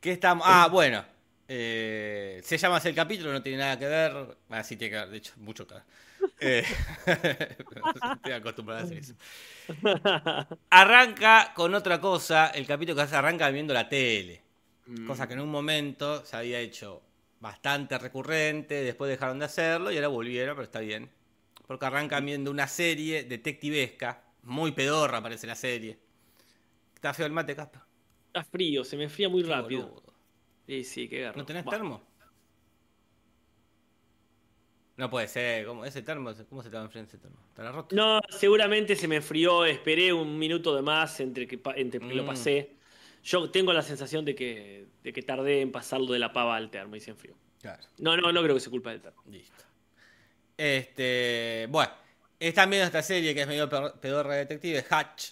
¿Qué 0.00 0.12
estamos? 0.12 0.46
Ah, 0.48 0.68
bueno. 0.70 1.04
Eh, 1.48 2.40
se 2.44 2.58
llama 2.58 2.76
así 2.76 2.88
el 2.88 2.94
capítulo, 2.94 3.32
no 3.32 3.42
tiene 3.42 3.58
nada 3.58 3.78
que 3.78 3.86
ver. 3.86 4.38
Ah, 4.50 4.62
sí 4.64 4.76
tiene 4.76 4.92
que 4.92 4.96
ver, 5.00 5.08
de 5.10 5.16
hecho, 5.18 5.34
mucho 5.38 5.66
que 5.66 5.74
ver. 5.74 5.84
Eh, 6.40 6.64
estoy 8.16 8.32
acostumbrado 8.32 8.80
a 8.80 8.84
hacer 8.84 8.98
eso. 8.98 9.14
Arranca 10.70 11.52
con 11.54 11.74
otra 11.74 12.00
cosa. 12.00 12.48
El 12.48 12.66
capítulo 12.66 13.00
que 13.00 13.08
se 13.08 13.16
arranca 13.16 13.50
viendo 13.50 13.72
la 13.74 13.88
tele. 13.88 14.42
Cosa 15.06 15.26
que 15.26 15.34
en 15.34 15.40
un 15.40 15.50
momento 15.50 16.24
se 16.24 16.36
había 16.36 16.60
hecho 16.60 17.02
bastante 17.40 17.98
recurrente. 17.98 18.82
Después 18.82 19.10
dejaron 19.10 19.38
de 19.38 19.46
hacerlo 19.46 19.90
y 19.90 19.96
ahora 19.96 20.08
volvieron, 20.08 20.54
pero 20.56 20.64
está 20.64 20.80
bien. 20.80 21.10
Porque 21.66 21.86
arrancan 21.86 22.24
viendo 22.26 22.50
una 22.50 22.68
serie 22.68 23.24
detectivesca. 23.24 24.22
Muy 24.42 24.72
pedorra 24.72 25.22
parece 25.22 25.46
la 25.46 25.54
serie. 25.54 25.98
Está 26.94 27.14
feo 27.14 27.26
el 27.26 27.32
mate, 27.32 27.54
Casper. 27.54 27.82
Está 28.26 28.44
frío, 28.44 28.84
se 28.84 28.96
me 28.96 29.04
enfría 29.04 29.28
muy 29.28 29.42
Qué 29.42 29.48
rápido. 29.50 29.88
boludo. 29.88 30.14
Sí, 30.66 30.84
sí, 30.84 31.08
qué 31.08 31.20
garro. 31.20 31.38
¿No 31.38 31.46
tenés 31.46 31.64
termo? 31.64 32.02
No 34.96 35.10
puede 35.10 35.26
ser. 35.28 35.66
¿Cómo, 35.66 35.84
ese 35.84 36.02
termo, 36.02 36.32
¿Cómo 36.48 36.62
se 36.62 36.70
te 36.70 36.76
va 36.76 36.82
a 36.82 36.84
enfriar 36.84 37.04
ese 37.06 37.18
termo? 37.18 37.36
¿Estará 37.48 37.72
roto? 37.72 37.94
No, 37.96 38.20
seguramente 38.30 38.94
se 38.94 39.08
me 39.08 39.16
enfrió, 39.16 39.64
esperé 39.64 40.12
un 40.12 40.38
minuto 40.38 40.74
de 40.76 40.82
más 40.82 41.18
entre 41.20 41.46
que, 41.48 41.60
entre 41.76 42.00
que 42.00 42.14
lo 42.14 42.22
Mm. 42.22 42.26
pasé. 42.26 42.70
Yo 43.24 43.50
tengo 43.50 43.72
la 43.72 43.82
sensación 43.82 44.24
de 44.24 44.34
que, 44.34 44.86
de 45.02 45.12
que 45.12 45.22
tardé 45.22 45.62
en 45.62 45.72
pasarlo 45.72 46.12
de 46.12 46.18
la 46.18 46.32
pava 46.32 46.56
al 46.56 46.70
termo 46.70 46.94
y 46.94 47.00
se 47.00 47.10
enfrió. 47.10 47.34
Claro, 47.60 47.82
No, 47.98 48.16
no, 48.16 48.30
no 48.30 48.42
creo 48.42 48.54
que 48.54 48.60
sea 48.60 48.70
culpa 48.70 48.90
del 48.90 49.00
termo. 49.00 49.22
listo. 49.26 49.64
Este. 50.56 51.66
Bueno, 51.70 51.90
están 52.38 52.70
viendo 52.70 52.86
esta 52.86 53.02
serie 53.02 53.34
que 53.34 53.40
es 53.42 53.48
medio 53.48 53.68
pedorra 54.00 54.34
de 54.34 54.38
detective, 54.40 54.84
Hatch. 54.88 55.30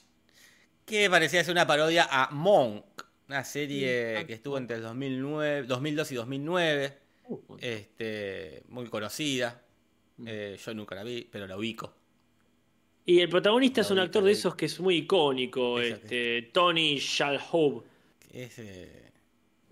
Que 0.85 1.09
parecía 1.09 1.45
ser 1.45 1.53
una 1.53 1.67
parodia 1.67 2.09
a 2.11 2.31
Monk. 2.33 2.85
Una 3.29 3.45
serie 3.45 4.23
Mm, 4.23 4.27
que 4.27 4.33
estuvo 4.33 4.59
entre 4.59 4.77
el 4.77 4.83
2009, 4.83 5.63
2002 5.65 6.11
y 6.13 6.15
2009. 6.17 6.99
Uh, 7.49 7.57
Este, 7.61 8.63
muy 8.69 8.87
conocida. 8.89 9.63
Eh, 10.27 10.59
yo 10.65 10.75
nunca 10.75 10.95
la 10.95 11.03
vi, 11.05 11.27
pero 11.31 11.47
la 11.47 11.57
ubico. 11.57 11.95
Y 13.05 13.21
el 13.21 13.29
protagonista 13.29 13.81
es 13.81 13.91
un 13.91 13.99
actor 13.99 14.23
de 14.23 14.33
esos 14.33 14.55
que 14.55 14.67
es 14.67 14.79
muy 14.79 14.97
icónico, 14.99 15.81
este, 15.81 16.43
Tony 16.53 16.99
Shalhoub, 16.99 17.85
Es, 18.33 18.59
eh, 18.61 19.11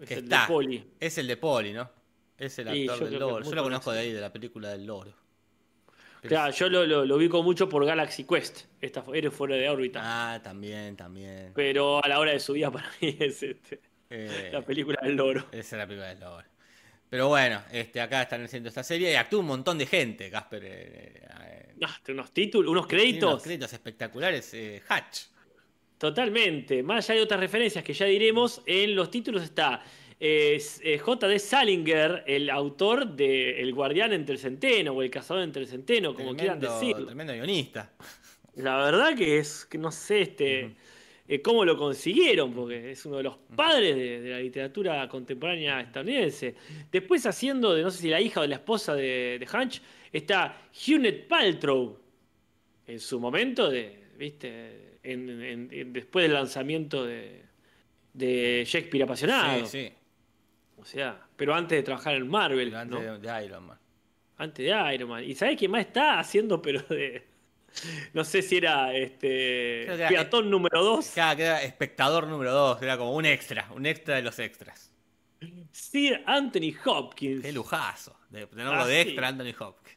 el 0.01 0.09
está. 0.09 0.41
de 0.43 0.47
Poli. 0.49 0.85
Es 0.99 1.19
el 1.19 1.27
de 1.29 1.37
Poli, 1.37 1.73
¿no? 1.73 1.89
Es 2.37 2.59
el 2.59 2.69
actor 2.69 3.09
del 3.09 3.21
loro. 3.21 3.45
Yo 3.45 3.55
lo 3.55 3.63
conozco 3.63 3.93
de 3.93 4.01
ahí, 4.01 4.13
de 4.13 4.21
la 4.21 4.33
película 4.33 4.71
del 4.71 4.87
loro. 4.87 5.13
Pero 6.23 6.29
Claro, 6.29 6.53
yo 6.53 6.69
lo, 6.69 6.87
lo, 6.87 7.05
lo 7.07 7.17
ubico 7.17 7.43
mucho 7.43 7.69
por 7.69 7.85
Galaxy 7.87 8.25
Quest, 8.25 8.65
esta 8.81 9.05
eres 9.15 9.33
fuera 9.33 9.55
de 9.57 9.69
órbita. 9.71 10.01
Ah, 10.03 10.43
también, 10.43 10.97
también. 10.97 11.53
Pero 11.55 12.05
a 12.05 12.09
la 12.09 12.19
hora 12.19 12.33
de 12.33 12.41
su 12.41 12.53
vida 12.55 12.71
para 12.73 12.91
mí 13.01 13.17
es 13.21 13.43
este, 13.43 13.81
Eh, 14.11 14.51
la 14.53 14.63
película 14.63 14.99
del 15.03 15.15
loro. 15.17 15.47
esa 15.53 15.59
es 15.61 15.73
la 15.79 15.87
película 15.87 16.09
del 16.09 16.21
loro. 16.21 16.47
Pero 17.11 17.27
bueno, 17.29 17.61
este, 17.73 18.01
acá 18.01 18.23
están 18.23 18.45
haciendo 18.45 18.69
esta 18.69 18.85
serie 18.85 19.11
y 19.11 19.15
actúa 19.17 19.41
un 19.41 19.47
montón 19.47 19.77
de 19.77 19.85
gente, 19.87 20.31
Casper. 20.31 20.65
eh, 20.65 20.71
eh, 21.45 21.75
Ah, 21.83 21.99
unos 22.09 22.31
títulos, 22.33 22.71
unos 22.71 22.87
créditos. 22.87 23.29
unos 23.31 23.43
créditos 23.43 23.73
espectaculares. 23.73 24.55
eh, 24.55 24.81
Hatch. 24.89 25.23
Totalmente. 25.99 26.83
Más 26.83 27.09
allá 27.11 27.19
de 27.19 27.25
otras 27.25 27.41
referencias 27.41 27.83
que 27.85 27.93
ya 27.93 28.07
diremos, 28.07 28.63
en 28.67 28.95
los 28.95 29.11
títulos 29.11 29.43
está 29.43 29.83
J.D. 30.19 31.39
Salinger, 31.39 32.25
el 32.27 32.49
autor 32.51 33.07
de 33.17 33.61
El 33.61 33.73
Guardián 33.75 34.13
entre 34.13 34.35
el 34.35 34.39
Centeno 34.39 34.93
o 34.93 35.03
El 35.03 35.11
Cazador 35.11 35.43
entre 35.43 35.63
el 35.63 35.69
Centeno, 35.69 36.15
como 36.15 36.35
quieran 36.37 36.61
decirlo. 36.61 37.07
tremendo 37.07 37.33
guionista. 37.33 37.91
La 38.57 38.77
verdad 38.77 39.17
que 39.17 39.39
es, 39.39 39.65
que 39.65 39.79
no 39.79 39.91
sé 39.91 40.23
este, 40.23 40.75
eh, 41.33 41.41
cómo 41.41 41.65
lo 41.65 41.77
consiguieron, 41.77 42.53
porque 42.53 42.91
es 42.91 43.07
uno 43.07 43.19
de 43.19 43.23
los 43.23 43.37
padres 43.55 43.95
de, 43.95 44.21
de 44.21 44.31
la 44.31 44.39
literatura 44.41 45.09
contemporánea 45.09 45.81
estadounidense. 45.81 46.55
Después 46.91 47.25
haciendo 47.25 47.73
de, 47.75 47.83
no 47.83 47.91
sé 47.91 47.99
si 48.03 48.09
la 48.09 48.21
hija 48.21 48.41
o 48.41 48.47
la 48.47 48.57
esposa 48.57 48.95
de, 48.95 49.39
de 49.39 49.47
Hunch, 49.57 49.81
está 50.13 50.61
Gwyneth 50.87 51.29
Paltrow, 51.29 51.99
en 52.87 52.99
su 52.99 53.21
momento, 53.21 53.71
de, 53.71 54.09
¿viste? 54.19 54.99
En- 55.05 55.29
en- 55.43 55.69
en- 55.73 55.93
después 55.93 56.25
del 56.25 56.35
lanzamiento 56.35 57.05
de, 57.07 57.43
de 58.13 58.65
Shakespeare 58.67 59.05
apasionado. 59.05 59.65
Sí, 59.67 59.87
sí. 59.89 59.93
O 60.79 60.85
sea, 60.85 61.27
pero 61.37 61.55
antes 61.55 61.79
de 61.79 61.83
trabajar 61.85 62.17
en 62.17 62.27
Marvel, 62.27 62.69
Pero 62.71 62.79
antes 62.81 63.01
¿no? 63.01 63.19
de, 63.19 63.33
de 63.33 63.45
Iron 63.45 63.67
Man. 63.67 63.79
Antes 64.39 64.67
de 64.67 64.95
Iron 64.95 65.11
Man. 65.11 65.23
¿Y 65.25 65.35
sabés 65.35 65.57
quién 65.59 65.71
más 65.71 65.83
está 65.87 66.19
haciendo, 66.19 66.61
pero 66.61 66.81
de. 66.89 67.30
No 68.15 68.25
sé 68.25 68.43
si 68.43 68.57
era 68.57 68.95
este. 68.95 69.85
Era- 69.93 70.09
Peatón 70.09 70.51
número 70.51 70.83
2. 70.83 71.13
Cada 71.15 71.37
que 71.37 71.43
era 71.45 71.63
espectador 71.63 72.27
número 72.27 72.53
2, 72.53 72.83
era 72.83 72.97
como 72.99 73.15
un 73.15 73.25
extra, 73.27 73.69
un 73.75 73.87
extra 73.87 74.17
de 74.17 74.23
los 74.23 74.39
extras. 74.39 74.91
Sir 75.73 76.23
Anthony 76.27 76.75
Hopkins. 76.85 77.43
Qué 77.43 77.53
lujazo 77.53 78.17
de 78.29 78.47
tenerlo 78.47 78.73
Ah, 78.75 78.87
de 78.87 79.01
extra 79.01 79.29
Anthony 79.29 79.55
Hopkins. 79.59 79.97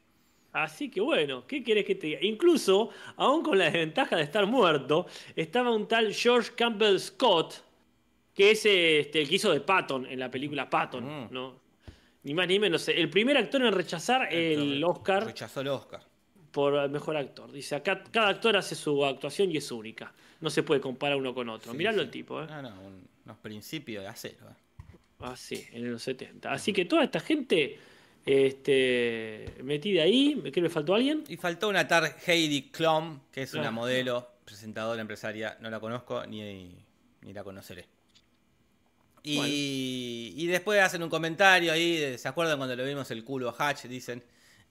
Así 0.53 0.89
que 0.91 1.01
bueno, 1.01 1.47
¿qué 1.47 1.63
querés 1.63 1.83
que 1.83 1.95
te 1.95 2.07
diga? 2.07 2.19
Incluso, 2.21 2.91
aún 3.17 3.41
con 3.43 3.57
la 3.57 3.65
desventaja 3.65 4.15
de 4.15 4.21
estar 4.23 4.45
muerto, 4.45 5.07
estaba 5.35 5.71
un 5.71 5.87
tal 5.87 6.13
George 6.13 6.51
Campbell 6.55 6.99
Scott, 6.99 7.55
que 8.35 8.51
es 8.51 8.59
este, 8.65 9.21
el 9.21 9.27
que 9.29 9.35
hizo 9.35 9.51
de 9.51 9.61
Patton 9.61 10.05
en 10.05 10.19
la 10.19 10.29
película 10.29 10.69
Patton, 10.69 11.03
Mm. 11.25 11.27
¿no? 11.33 11.59
Ni 12.21 12.33
más 12.35 12.47
ni 12.47 12.59
menos. 12.59 12.87
El 12.87 13.09
primer 13.09 13.35
actor 13.37 13.63
en 13.65 13.73
rechazar 13.73 14.31
el 14.33 14.81
Oscar 14.83 15.25
Rechazó 15.25 15.61
el 15.61 15.67
Oscar. 15.69 16.01
Por 16.53 16.87
mejor 16.89 17.17
actor. 17.17 17.51
Dice, 17.51 17.75
acá 17.75 18.01
cada 18.11 18.29
actor 18.29 18.55
hace 18.55 18.75
su 18.75 19.03
actuación 19.03 19.51
y 19.51 19.57
es 19.57 19.69
única. 19.71 20.13
No 20.39 20.49
se 20.49 20.63
puede 20.63 20.79
comparar 20.79 21.17
uno 21.17 21.33
con 21.33 21.49
otro. 21.49 21.71
Sí, 21.71 21.77
Miralo 21.77 21.97
sí. 21.97 22.03
el 22.05 22.11
tipo, 22.11 22.41
¿eh? 22.41 22.47
No, 22.47 22.61
no, 22.61 22.69
un- 22.81 23.07
unos 23.25 23.37
principios 23.39 24.03
de 24.03 24.09
acero. 24.09 24.47
eh. 24.49 24.97
Ah, 25.19 25.35
sí, 25.35 25.65
en 25.71 25.91
los 25.91 26.03
70. 26.03 26.51
Así 26.51 26.71
que 26.73 26.85
toda 26.85 27.03
esta 27.03 27.19
gente 27.19 27.77
este, 28.25 29.53
metida 29.63 30.03
ahí, 30.03 30.41
¿qué 30.53 30.61
me 30.61 30.69
faltó 30.69 30.93
alguien? 30.95 31.23
Y 31.27 31.37
faltó 31.37 31.69
una 31.69 31.87
tal 31.87 32.13
Heidi 32.27 32.63
Klum, 32.69 33.19
que 33.31 33.41
es 33.43 33.53
una 33.53 33.69
Ah. 33.69 33.71
modelo, 33.71 34.27
presentadora, 34.45 35.01
empresaria. 35.01 35.57
No 35.61 35.69
la 35.69 35.79
conozco 35.79 36.25
ni, 36.27 36.75
ni 37.21 37.33
la 37.33 37.43
conoceré. 37.43 37.85
Y, 39.23 40.33
y 40.35 40.47
después 40.47 40.81
hacen 40.81 41.01
un 41.01 41.09
comentario 41.09 41.71
ahí, 41.71 41.95
de- 41.97 42.17
¿se 42.17 42.27
acuerdan 42.27 42.57
cuando 42.57 42.75
le 42.75 42.85
vimos 42.85 43.09
el 43.11 43.23
culo 43.23 43.49
a 43.49 43.55
Hatch? 43.69 43.85
Dicen, 43.85 44.21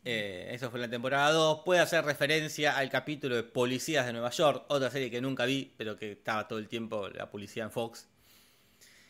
eh, 0.05 0.49
eso 0.53 0.71
fue 0.71 0.79
en 0.79 0.83
la 0.83 0.91
temporada 0.91 1.31
2. 1.33 1.63
Puede 1.65 1.81
hacer 1.81 2.05
referencia 2.05 2.77
al 2.77 2.91
capítulo 2.91 3.37
de 3.37 3.43
Policías 3.45 4.07
de 4.07 4.13
Nueva 4.13 4.31
York, 4.31 4.65
otra 4.69 4.91
serie 4.91 5.11
que 5.11 5.21
nunca 5.21 5.45
vi, 5.45 5.73
pero 5.77 5.97
que 5.97 6.13
estaba 6.13 6.49
todo 6.49 6.59
el 6.59 6.69
tiempo 6.69 7.09
la 7.09 7.31
policía 7.31 7.65
en 7.65 7.71
Fox. 7.71 8.09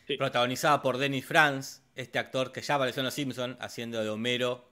Sí. 0.07 0.17
Protagonizada 0.17 0.81
por 0.81 0.97
Dennis 0.97 1.25
Franz, 1.25 1.81
este 1.95 2.19
actor 2.19 2.51
que 2.51 2.61
ya 2.61 2.75
apareció 2.75 2.99
en 3.01 3.05
Los 3.05 3.13
Simpsons, 3.13 3.57
haciendo 3.59 4.03
de 4.03 4.09
Homero 4.09 4.69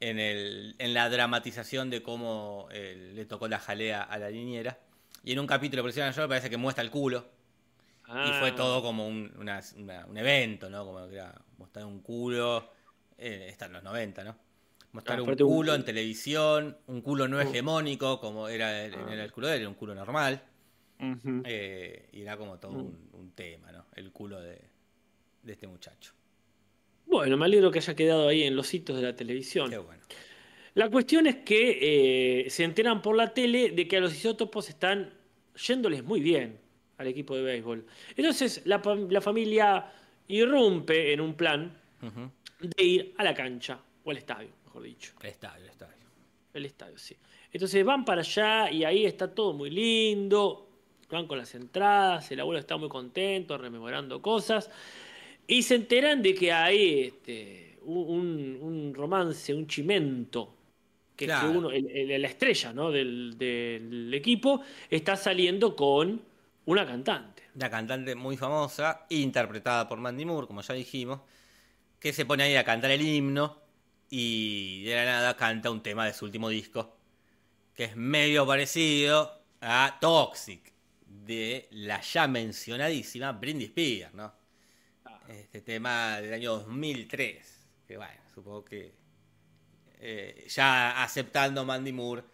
en, 0.00 0.18
el, 0.18 0.74
en 0.78 0.94
la 0.94 1.08
dramatización 1.08 1.88
de 1.90 2.02
cómo 2.02 2.68
eh, 2.72 3.12
le 3.14 3.24
tocó 3.26 3.46
la 3.48 3.58
jalea 3.60 4.02
a 4.02 4.18
la 4.18 4.30
niñera. 4.30 4.78
Y 5.24 5.32
en 5.32 5.38
un 5.38 5.46
capítulo 5.46 5.78
de 5.78 5.84
Policía 5.84 6.04
de 6.04 6.10
Nueva 6.10 6.16
York 6.22 6.28
parece 6.30 6.50
que 6.50 6.56
muestra 6.56 6.82
el 6.82 6.90
culo. 6.90 7.26
Y 8.08 8.32
fue 8.40 8.50
Ah, 8.50 8.54
todo 8.56 8.82
como 8.82 9.06
un, 9.06 9.32
una- 9.38 9.62
una- 9.76 10.04
un 10.06 10.18
evento, 10.18 10.68
¿no? 10.68 10.84
Como 10.84 11.08
que 11.08 11.14
era 11.14 11.32
mostrar 11.56 11.86
un 11.86 12.00
culo. 12.02 12.68
Eh, 13.16 13.46
está 13.48 13.66
en 13.66 13.74
los 13.74 13.82
90, 13.84 14.24
¿no? 14.24 14.36
Mostrar 14.92 15.18
Ah, 15.18 15.22
un 15.22 15.34
culo 15.36 15.74
en 15.74 15.84
televisión, 15.84 16.76
un 16.86 17.00
culo 17.00 17.26
no 17.26 17.40
hegemónico, 17.40 18.20
como 18.20 18.48
era 18.48 18.84
el, 18.84 18.94
Ah. 18.94 19.14
el 19.24 19.32
culo 19.32 19.48
de 19.48 19.54
él, 19.54 19.60
era 19.60 19.68
un 19.68 19.74
culo 19.74 19.94
normal. 19.94 20.42
Eh, 21.44 22.08
y 22.12 22.20
era 22.20 22.36
como 22.36 22.58
todo 22.58 22.72
Mm. 22.72 22.76
un, 22.80 23.08
un 23.14 23.30
tema, 23.32 23.72
¿no? 23.72 23.86
El 23.96 24.12
culo 24.12 24.40
de, 24.40 24.60
de 25.42 25.52
este 25.52 25.66
muchacho. 25.66 26.12
Bueno, 27.06 27.36
me 27.36 27.44
alegro 27.46 27.70
que 27.70 27.80
haya 27.80 27.94
quedado 27.96 28.28
ahí 28.28 28.44
en 28.44 28.54
los 28.54 28.72
hitos 28.72 28.96
de 28.96 29.02
la 29.02 29.16
televisión. 29.16 29.68
Qué 29.70 29.78
bueno. 29.78 30.02
La 30.74 30.88
cuestión 30.90 31.26
es 31.26 31.36
que 31.36 32.44
eh, 32.46 32.50
se 32.50 32.62
enteran 32.64 33.02
por 33.02 33.16
la 33.16 33.34
tele 33.34 33.70
de 33.72 33.88
que 33.88 33.96
a 33.96 34.00
los 34.00 34.14
isótopos 34.14 34.68
están 34.68 35.12
yéndoles 35.66 36.04
muy 36.04 36.20
bien 36.20 36.58
al 36.98 37.08
equipo 37.08 37.34
de 37.36 37.42
béisbol. 37.42 37.84
Entonces 38.16 38.62
la, 38.64 38.80
la 39.10 39.20
familia 39.20 39.90
irrumpe 40.28 41.12
en 41.12 41.20
un 41.20 41.34
plan 41.34 41.76
de 42.60 42.82
ir 42.84 43.14
a 43.18 43.24
la 43.24 43.34
cancha, 43.34 43.78
o 44.04 44.10
al 44.10 44.16
estadio, 44.18 44.48
mejor 44.72 44.82
dicho. 44.82 45.12
El 45.20 45.28
estadio, 45.28 45.64
el 45.64 45.70
estadio. 45.70 45.92
El 46.54 46.66
estadio, 46.66 46.98
sí. 46.98 47.16
Entonces 47.52 47.84
van 47.84 48.04
para 48.04 48.20
allá 48.22 48.70
y 48.70 48.84
ahí 48.84 49.04
está 49.04 49.32
todo 49.34 49.52
muy 49.52 49.70
lindo. 49.70 50.68
Van 51.10 51.26
con 51.26 51.38
las 51.38 51.54
entradas, 51.54 52.30
el 52.30 52.40
abuelo 52.40 52.58
está 52.58 52.76
muy 52.76 52.88
contento, 52.88 53.58
rememorando 53.58 54.20
cosas. 54.22 54.70
Y 55.46 55.62
se 55.62 55.74
enteran 55.74 56.22
de 56.22 56.34
que 56.34 56.52
hay 56.52 57.00
este, 57.00 57.78
un, 57.82 58.58
un 58.60 58.94
romance, 58.94 59.52
un 59.52 59.66
chimento. 59.66 60.54
Que, 61.16 61.26
que 61.26 61.32
Claro. 61.32 61.50
uno, 61.50 61.70
el- 61.70 61.90
el- 61.90 62.22
la 62.22 62.28
estrella 62.28 62.72
¿no? 62.72 62.90
del, 62.90 63.36
del 63.36 64.12
equipo 64.14 64.62
está 64.88 65.16
saliendo 65.16 65.76
con 65.76 66.22
una 66.64 66.86
cantante. 66.86 67.42
Una 67.54 67.68
cantante 67.70 68.14
muy 68.14 68.36
famosa, 68.38 69.04
interpretada 69.10 69.86
por 69.88 69.98
Mandy 69.98 70.24
Moore, 70.24 70.46
como 70.46 70.62
ya 70.62 70.72
dijimos, 70.74 71.20
que 71.98 72.12
se 72.14 72.24
pone 72.24 72.44
ahí 72.44 72.56
a 72.56 72.64
cantar 72.64 72.90
el 72.90 73.02
himno 73.02 73.58
y 74.14 74.84
de 74.84 74.94
la 74.94 75.04
nada 75.06 75.36
canta 75.38 75.70
un 75.70 75.82
tema 75.82 76.04
de 76.06 76.12
su 76.12 76.26
último 76.26 76.50
disco, 76.50 76.98
que 77.74 77.84
es 77.84 77.96
medio 77.96 78.46
parecido 78.46 79.44
a 79.60 79.98
Toxic, 80.00 80.72
de 81.06 81.68
la 81.72 82.00
ya 82.02 82.28
mencionadísima 82.28 83.32
Britney 83.32 83.66
Spears, 83.66 84.14
¿no? 84.14 84.34
Ah, 85.04 85.20
Este 85.28 85.62
tema 85.62 86.20
del 86.20 86.34
año 86.34 86.52
2003. 86.58 87.68
Que 87.86 87.96
bueno, 87.96 88.20
supongo 88.34 88.64
que 88.64 88.94
eh, 89.98 90.46
ya 90.48 91.02
aceptando 91.02 91.64
Mandy 91.64 91.92
Moore, 91.92 92.24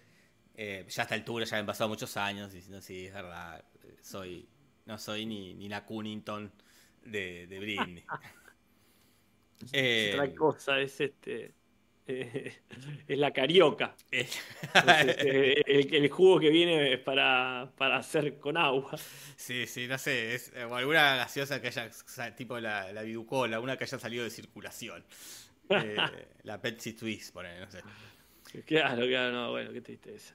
eh, 0.55 0.87
ya 0.89 1.03
a 1.03 1.05
esta 1.05 1.15
altura 1.15 1.45
ya 1.45 1.59
han 1.59 1.67
pasado 1.67 1.89
muchos 1.91 2.17
años 2.17 2.53
diciendo, 2.53 2.81
sí, 2.83 3.07
es 3.07 3.15
verdad, 3.15 3.65
soy, 4.03 4.49
no 4.87 4.99
soy 4.99 5.27
ni, 5.27 5.55
ni 5.55 5.69
la 5.69 5.85
Cunnington 5.85 6.53
de, 7.05 7.47
de 7.47 7.59
Britney. 7.61 8.05
Eh, 9.73 10.13
Otra 10.15 10.35
cosa 10.35 10.81
es 10.81 11.01
este. 11.01 11.55
es 13.09 13.19
la 13.19 13.33
carioca. 13.33 13.95
el, 14.11 16.09
jugo 16.09 16.41
que 16.41 16.51
viene 16.51 16.95
es 16.95 16.99
para, 17.01 17.71
para 17.77 17.99
hacer 17.99 18.39
con 18.39 18.57
agua. 18.57 18.97
Sí, 19.37 19.67
sí, 19.67 19.87
no 19.87 19.99
sé. 19.99 20.35
Es, 20.35 20.53
o 20.69 20.75
alguna 20.75 21.17
gaseosa 21.17 21.61
que 21.61 21.69
haya, 21.69 21.91
tipo 22.35 22.59
la, 22.59 22.93
la 22.93 23.03
viducola, 23.03 23.61
una 23.61 23.77
que 23.77 23.85
haya 23.85 23.99
salido 23.99 24.25
de 24.25 24.31
circulación. 24.31 25.05
la 26.45 26.61
Pepsi 26.61 26.95
Twist, 26.95 27.33
por 27.33 27.45
no 27.45 27.71
sé. 27.71 27.81
Claro, 28.65 29.07
claro, 29.07 29.33
no, 29.33 29.51
bueno, 29.51 29.73
qué 29.73 29.83
tristeza. 29.83 30.35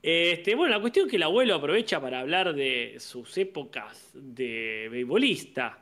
Este, 0.00 0.54
bueno, 0.54 0.74
la 0.74 0.80
cuestión 0.80 1.06
es 1.06 1.10
que 1.10 1.16
el 1.16 1.22
abuelo 1.22 1.54
aprovecha 1.54 2.00
para 2.00 2.20
hablar 2.20 2.54
de 2.54 2.96
sus 2.98 3.36
épocas 3.36 4.10
de 4.14 4.88
beisbolista. 4.90 5.78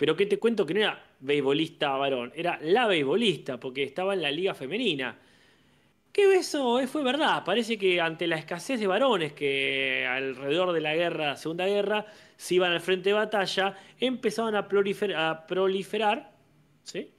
Pero 0.00 0.16
qué 0.16 0.24
te 0.24 0.38
cuento 0.38 0.64
que 0.64 0.72
no 0.72 0.80
era 0.80 1.04
beisbolista 1.20 1.90
varón, 1.90 2.32
era 2.34 2.58
la 2.62 2.86
beisbolista, 2.86 3.60
porque 3.60 3.82
estaba 3.82 4.14
en 4.14 4.22
la 4.22 4.30
liga 4.30 4.54
femenina. 4.54 5.14
Que 6.10 6.36
eso 6.36 6.80
fue 6.86 7.04
verdad. 7.04 7.44
Parece 7.44 7.76
que 7.76 8.00
ante 8.00 8.26
la 8.26 8.36
escasez 8.36 8.80
de 8.80 8.86
varones 8.86 9.34
que 9.34 10.06
alrededor 10.08 10.72
de 10.72 10.80
la 10.80 10.94
guerra, 10.94 11.36
Segunda 11.36 11.66
Guerra, 11.66 12.06
se 12.34 12.54
iban 12.54 12.72
al 12.72 12.80
frente 12.80 13.10
de 13.10 13.12
batalla, 13.12 13.76
empezaban 13.98 14.54
a 14.54 14.60
a 14.60 15.46
proliferar 15.46 16.32
¿sí? 16.82 17.10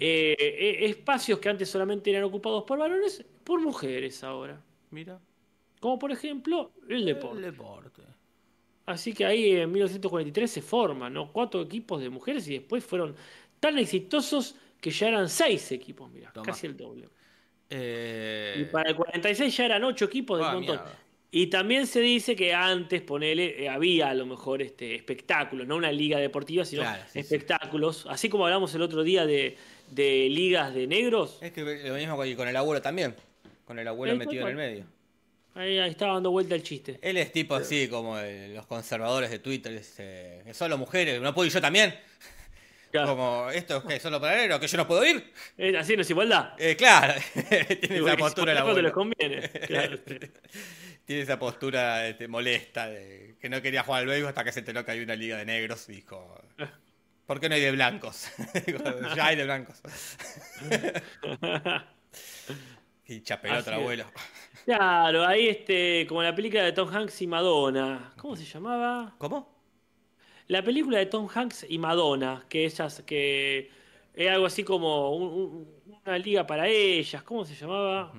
Eh, 0.00 0.34
eh, 0.40 0.86
espacios 0.86 1.38
que 1.40 1.50
antes 1.50 1.68
solamente 1.68 2.08
eran 2.08 2.24
ocupados 2.24 2.64
por 2.64 2.78
varones, 2.78 3.22
por 3.44 3.60
mujeres 3.60 4.24
ahora. 4.24 4.58
Mira. 4.92 5.20
Como 5.78 5.98
por 5.98 6.10
ejemplo 6.10 6.72
el 6.88 7.04
deporte. 7.04 7.36
El 7.36 7.42
deporte. 7.42 8.02
Así 8.88 9.12
que 9.12 9.26
ahí 9.26 9.50
en 9.52 9.70
1943 9.70 10.50
se 10.50 10.62
forman 10.62 11.12
¿no? 11.12 11.30
cuatro 11.30 11.60
equipos 11.60 12.00
de 12.00 12.08
mujeres 12.08 12.48
y 12.48 12.54
después 12.54 12.82
fueron 12.82 13.14
tan 13.60 13.78
exitosos 13.78 14.54
que 14.80 14.90
ya 14.90 15.08
eran 15.08 15.28
seis 15.28 15.70
equipos, 15.72 16.10
mira, 16.10 16.32
casi 16.42 16.66
el 16.66 16.76
doble. 16.76 17.06
Eh, 17.68 18.56
y 18.62 18.64
para 18.64 18.88
el 18.88 18.96
46 18.96 19.54
ya 19.54 19.66
eran 19.66 19.84
ocho 19.84 20.06
equipos 20.06 20.38
de 20.38 20.44
ah, 20.46 20.52
montón. 20.54 20.80
Y 21.30 21.48
también 21.48 21.86
se 21.86 22.00
dice 22.00 22.34
que 22.34 22.54
antes, 22.54 23.02
ponele, 23.02 23.62
eh, 23.62 23.68
había 23.68 24.08
a 24.08 24.14
lo 24.14 24.24
mejor 24.24 24.62
este, 24.62 24.94
espectáculos, 24.94 25.66
no 25.66 25.76
una 25.76 25.92
liga 25.92 26.18
deportiva, 26.18 26.64
sino 26.64 26.82
espectáculos. 27.12 28.06
Así 28.08 28.30
como 28.30 28.46
hablamos 28.46 28.74
el 28.74 28.80
otro 28.80 29.02
día 29.02 29.26
de, 29.26 29.58
ligas 29.94 30.72
de 30.72 30.86
negros. 30.86 31.36
Es 31.42 31.52
que 31.52 31.60
lo 31.60 31.94
mismo 31.94 32.16
con 32.16 32.48
el 32.48 32.56
abuelo 32.56 32.80
también, 32.80 33.14
con 33.66 33.78
el 33.78 33.86
abuelo 33.86 34.16
metido 34.16 34.44
en 34.44 34.48
el 34.48 34.56
medio. 34.56 34.97
Ahí, 35.58 35.76
estaba 35.78 36.14
dando 36.14 36.30
vuelta 36.30 36.54
el 36.54 36.62
chiste. 36.62 37.00
Él 37.02 37.16
es 37.16 37.32
tipo 37.32 37.56
así 37.56 37.88
como 37.88 38.16
los 38.16 38.64
conservadores 38.66 39.28
de 39.28 39.40
Twitter, 39.40 39.82
que 39.96 40.54
solo 40.54 40.78
mujeres, 40.78 41.20
¿no 41.20 41.34
puedo 41.34 41.46
ir 41.46 41.52
yo 41.52 41.60
también? 41.60 41.98
Como, 42.92 43.50
¿esto 43.50 43.78
es 43.78 43.84
que 43.84 44.00
solo 44.00 44.20
para 44.20 44.36
negros? 44.36 44.60
¿Que 44.60 44.68
yo 44.68 44.76
no 44.78 44.86
puedo 44.86 45.04
ir? 45.04 45.32
así 45.76 45.96
no 45.96 46.02
es 46.02 46.10
igualdad. 46.10 46.52
Eh, 46.58 46.76
claro, 46.76 47.20
tiene 47.80 47.98
esa 47.98 48.16
postura 48.16 48.58
abuelo. 48.58 48.82
les 48.82 48.92
conviene. 48.92 49.48
Claro 49.50 49.98
tiene 51.04 51.22
esa 51.22 51.38
postura 51.40 52.06
este, 52.06 52.28
molesta 52.28 52.88
de 52.88 53.36
que 53.40 53.48
no 53.48 53.60
quería 53.60 53.82
jugar 53.82 54.02
al 54.02 54.06
béisbol 54.06 54.28
hasta 54.28 54.44
que 54.44 54.52
se 54.52 54.60
enteró 54.60 54.84
que 54.84 54.92
hay 54.92 55.00
una 55.00 55.16
liga 55.16 55.38
de 55.38 55.44
negros 55.44 55.88
y 55.88 55.96
dijo, 55.96 56.40
¿por 57.26 57.40
qué 57.40 57.48
no 57.48 57.56
hay 57.56 57.62
de 57.62 57.72
blancos? 57.72 58.30
ya 59.16 59.26
hay 59.26 59.36
de 59.36 59.44
blancos. 59.44 59.82
y 63.06 63.22
chapelota 63.22 63.74
abuelo. 63.74 64.04
Claro, 64.68 65.24
ahí 65.24 65.48
este, 65.48 66.06
como 66.06 66.22
la 66.22 66.34
película 66.34 66.62
de 66.62 66.72
Tom 66.72 66.90
Hanks 66.94 67.22
y 67.22 67.26
Madonna. 67.26 68.12
¿Cómo 68.18 68.36
se 68.36 68.44
llamaba? 68.44 69.14
¿Cómo? 69.16 69.48
La 70.46 70.62
película 70.62 70.98
de 70.98 71.06
Tom 71.06 71.26
Hanks 71.26 71.64
y 71.70 71.78
Madonna, 71.78 72.44
que 72.50 72.66
ellas, 72.66 73.02
que 73.06 73.70
es 74.12 74.28
algo 74.28 74.44
así 74.44 74.64
como 74.64 75.12
una 75.12 76.18
liga 76.18 76.46
para 76.46 76.68
ellas, 76.68 77.22
¿cómo 77.22 77.46
se 77.46 77.54
llamaba? 77.54 78.12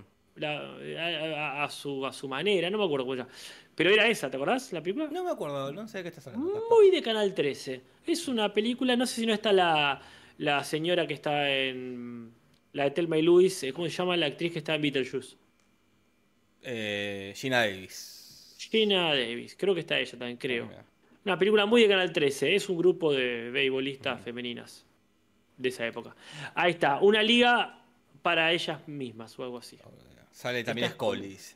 a, 0.43 1.67
su, 1.69 2.03
a 2.03 2.11
su 2.11 2.27
manera, 2.27 2.67
no 2.71 2.79
me 2.79 2.85
acuerdo 2.85 3.05
cómo 3.05 3.27
Pero 3.75 3.91
era 3.91 4.07
esa, 4.07 4.31
¿te 4.31 4.37
acordás 4.37 4.73
la 4.73 4.81
película? 4.81 5.07
No 5.11 5.23
me 5.23 5.29
acuerdo, 5.29 5.71
no 5.71 5.87
sé 5.87 5.99
de 5.99 6.03
qué 6.05 6.09
estás 6.09 6.25
hablando. 6.25 6.65
Muy 6.67 6.89
de 6.89 7.03
Canal 7.03 7.35
13. 7.35 7.83
Es 8.07 8.27
una 8.27 8.51
película, 8.51 8.95
no 8.95 9.05
sé 9.05 9.21
si 9.21 9.27
no 9.27 9.35
está 9.35 9.53
la, 9.53 10.01
la 10.39 10.63
señora 10.63 11.05
que 11.05 11.13
está 11.13 11.47
en. 11.47 12.33
La 12.73 12.85
de 12.85 12.91
Telma 12.91 13.19
y 13.19 13.21
Luis, 13.21 13.61
eh, 13.61 13.71
¿cómo 13.71 13.87
se 13.87 13.93
llama 13.93 14.17
la 14.17 14.25
actriz 14.25 14.51
que 14.53 14.57
está 14.59 14.73
en 14.73 14.81
Beetlejuice? 14.81 15.37
Eh, 16.61 17.33
Gina 17.35 17.59
Davis. 17.59 18.55
Gina 18.57 19.13
Davis, 19.15 19.55
creo 19.57 19.73
que 19.73 19.81
está 19.81 19.99
ella 19.99 20.17
también, 20.17 20.37
creo. 20.37 20.69
Ah, 20.75 20.83
una 21.25 21.37
película 21.37 21.65
muy 21.65 21.81
de 21.81 21.87
Canal 21.87 22.11
13, 22.11 22.55
es 22.55 22.69
un 22.69 22.77
grupo 22.77 23.13
de 23.13 23.49
beisbolistas 23.51 24.21
femeninas 24.21 24.85
de 25.57 25.69
esa 25.69 25.85
época. 25.85 26.15
Ahí 26.55 26.71
está, 26.71 26.99
una 26.99 27.21
liga 27.21 27.83
para 28.21 28.51
ellas 28.51 28.87
mismas 28.87 29.37
o 29.37 29.43
algo 29.43 29.57
así. 29.57 29.77
Sale 30.31 30.63
también 30.63 30.93
dice. 31.21 31.55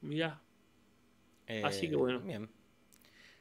Mirá. 0.00 0.40
Así 1.62 1.88
que 1.88 1.96
bueno. 1.96 2.20
Bien. 2.20 2.48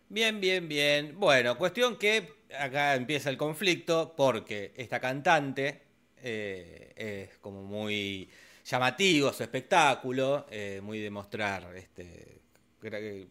Bien, 0.10 0.40
bien, 0.40 0.68
bien. 0.68 1.20
Bueno, 1.20 1.58
cuestión 1.58 1.98
que 1.98 2.36
acá 2.60 2.96
empieza 2.96 3.30
el 3.30 3.38
conflicto 3.38 4.14
porque 4.16 4.72
esta 4.76 5.00
cantante 5.00 5.82
eh, 6.18 6.94
es 6.96 7.38
como 7.40 7.64
muy 7.64 8.30
llamativo 8.64 9.34
su 9.34 9.44
espectáculo, 9.44 10.46
eh, 10.50 10.80
muy 10.82 11.00
de 11.00 11.10
mostrar 11.10 11.76
este, 11.76 12.42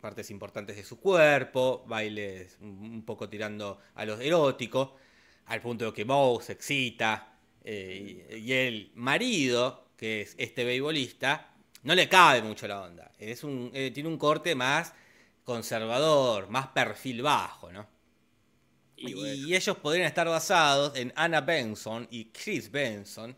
partes 0.00 0.30
importantes 0.30 0.76
de 0.76 0.84
su 0.84 0.98
cuerpo, 0.98 1.84
bailes 1.86 2.56
un 2.60 3.02
poco 3.04 3.28
tirando 3.28 3.78
a 3.94 4.04
los 4.04 4.20
eróticos, 4.20 4.90
al 5.46 5.60
punto 5.60 5.86
de 5.86 5.92
que 5.92 6.04
Moe 6.04 6.42
se 6.42 6.52
excita 6.52 7.32
eh, 7.64 8.38
y, 8.42 8.52
el 8.52 8.92
marido, 8.94 9.88
que 9.96 10.22
es 10.22 10.34
este 10.38 10.64
beisbolista, 10.64 11.54
no 11.82 11.94
le 11.94 12.08
cabe 12.08 12.42
mucho 12.42 12.66
la 12.66 12.82
onda. 12.82 13.10
Es 13.18 13.44
un, 13.44 13.70
eh, 13.74 13.90
tiene 13.90 14.08
un 14.08 14.18
corte 14.18 14.54
más 14.54 14.94
conservador, 15.44 16.48
más 16.48 16.68
perfil 16.68 17.22
bajo, 17.22 17.72
¿no? 17.72 17.86
Y, 18.96 19.54
ellos 19.54 19.76
podrían 19.78 20.06
estar 20.06 20.28
basados 20.28 20.96
en 20.96 21.12
Anna 21.16 21.40
Benson 21.40 22.06
y 22.10 22.26
Chris 22.26 22.70
Benson. 22.70 23.36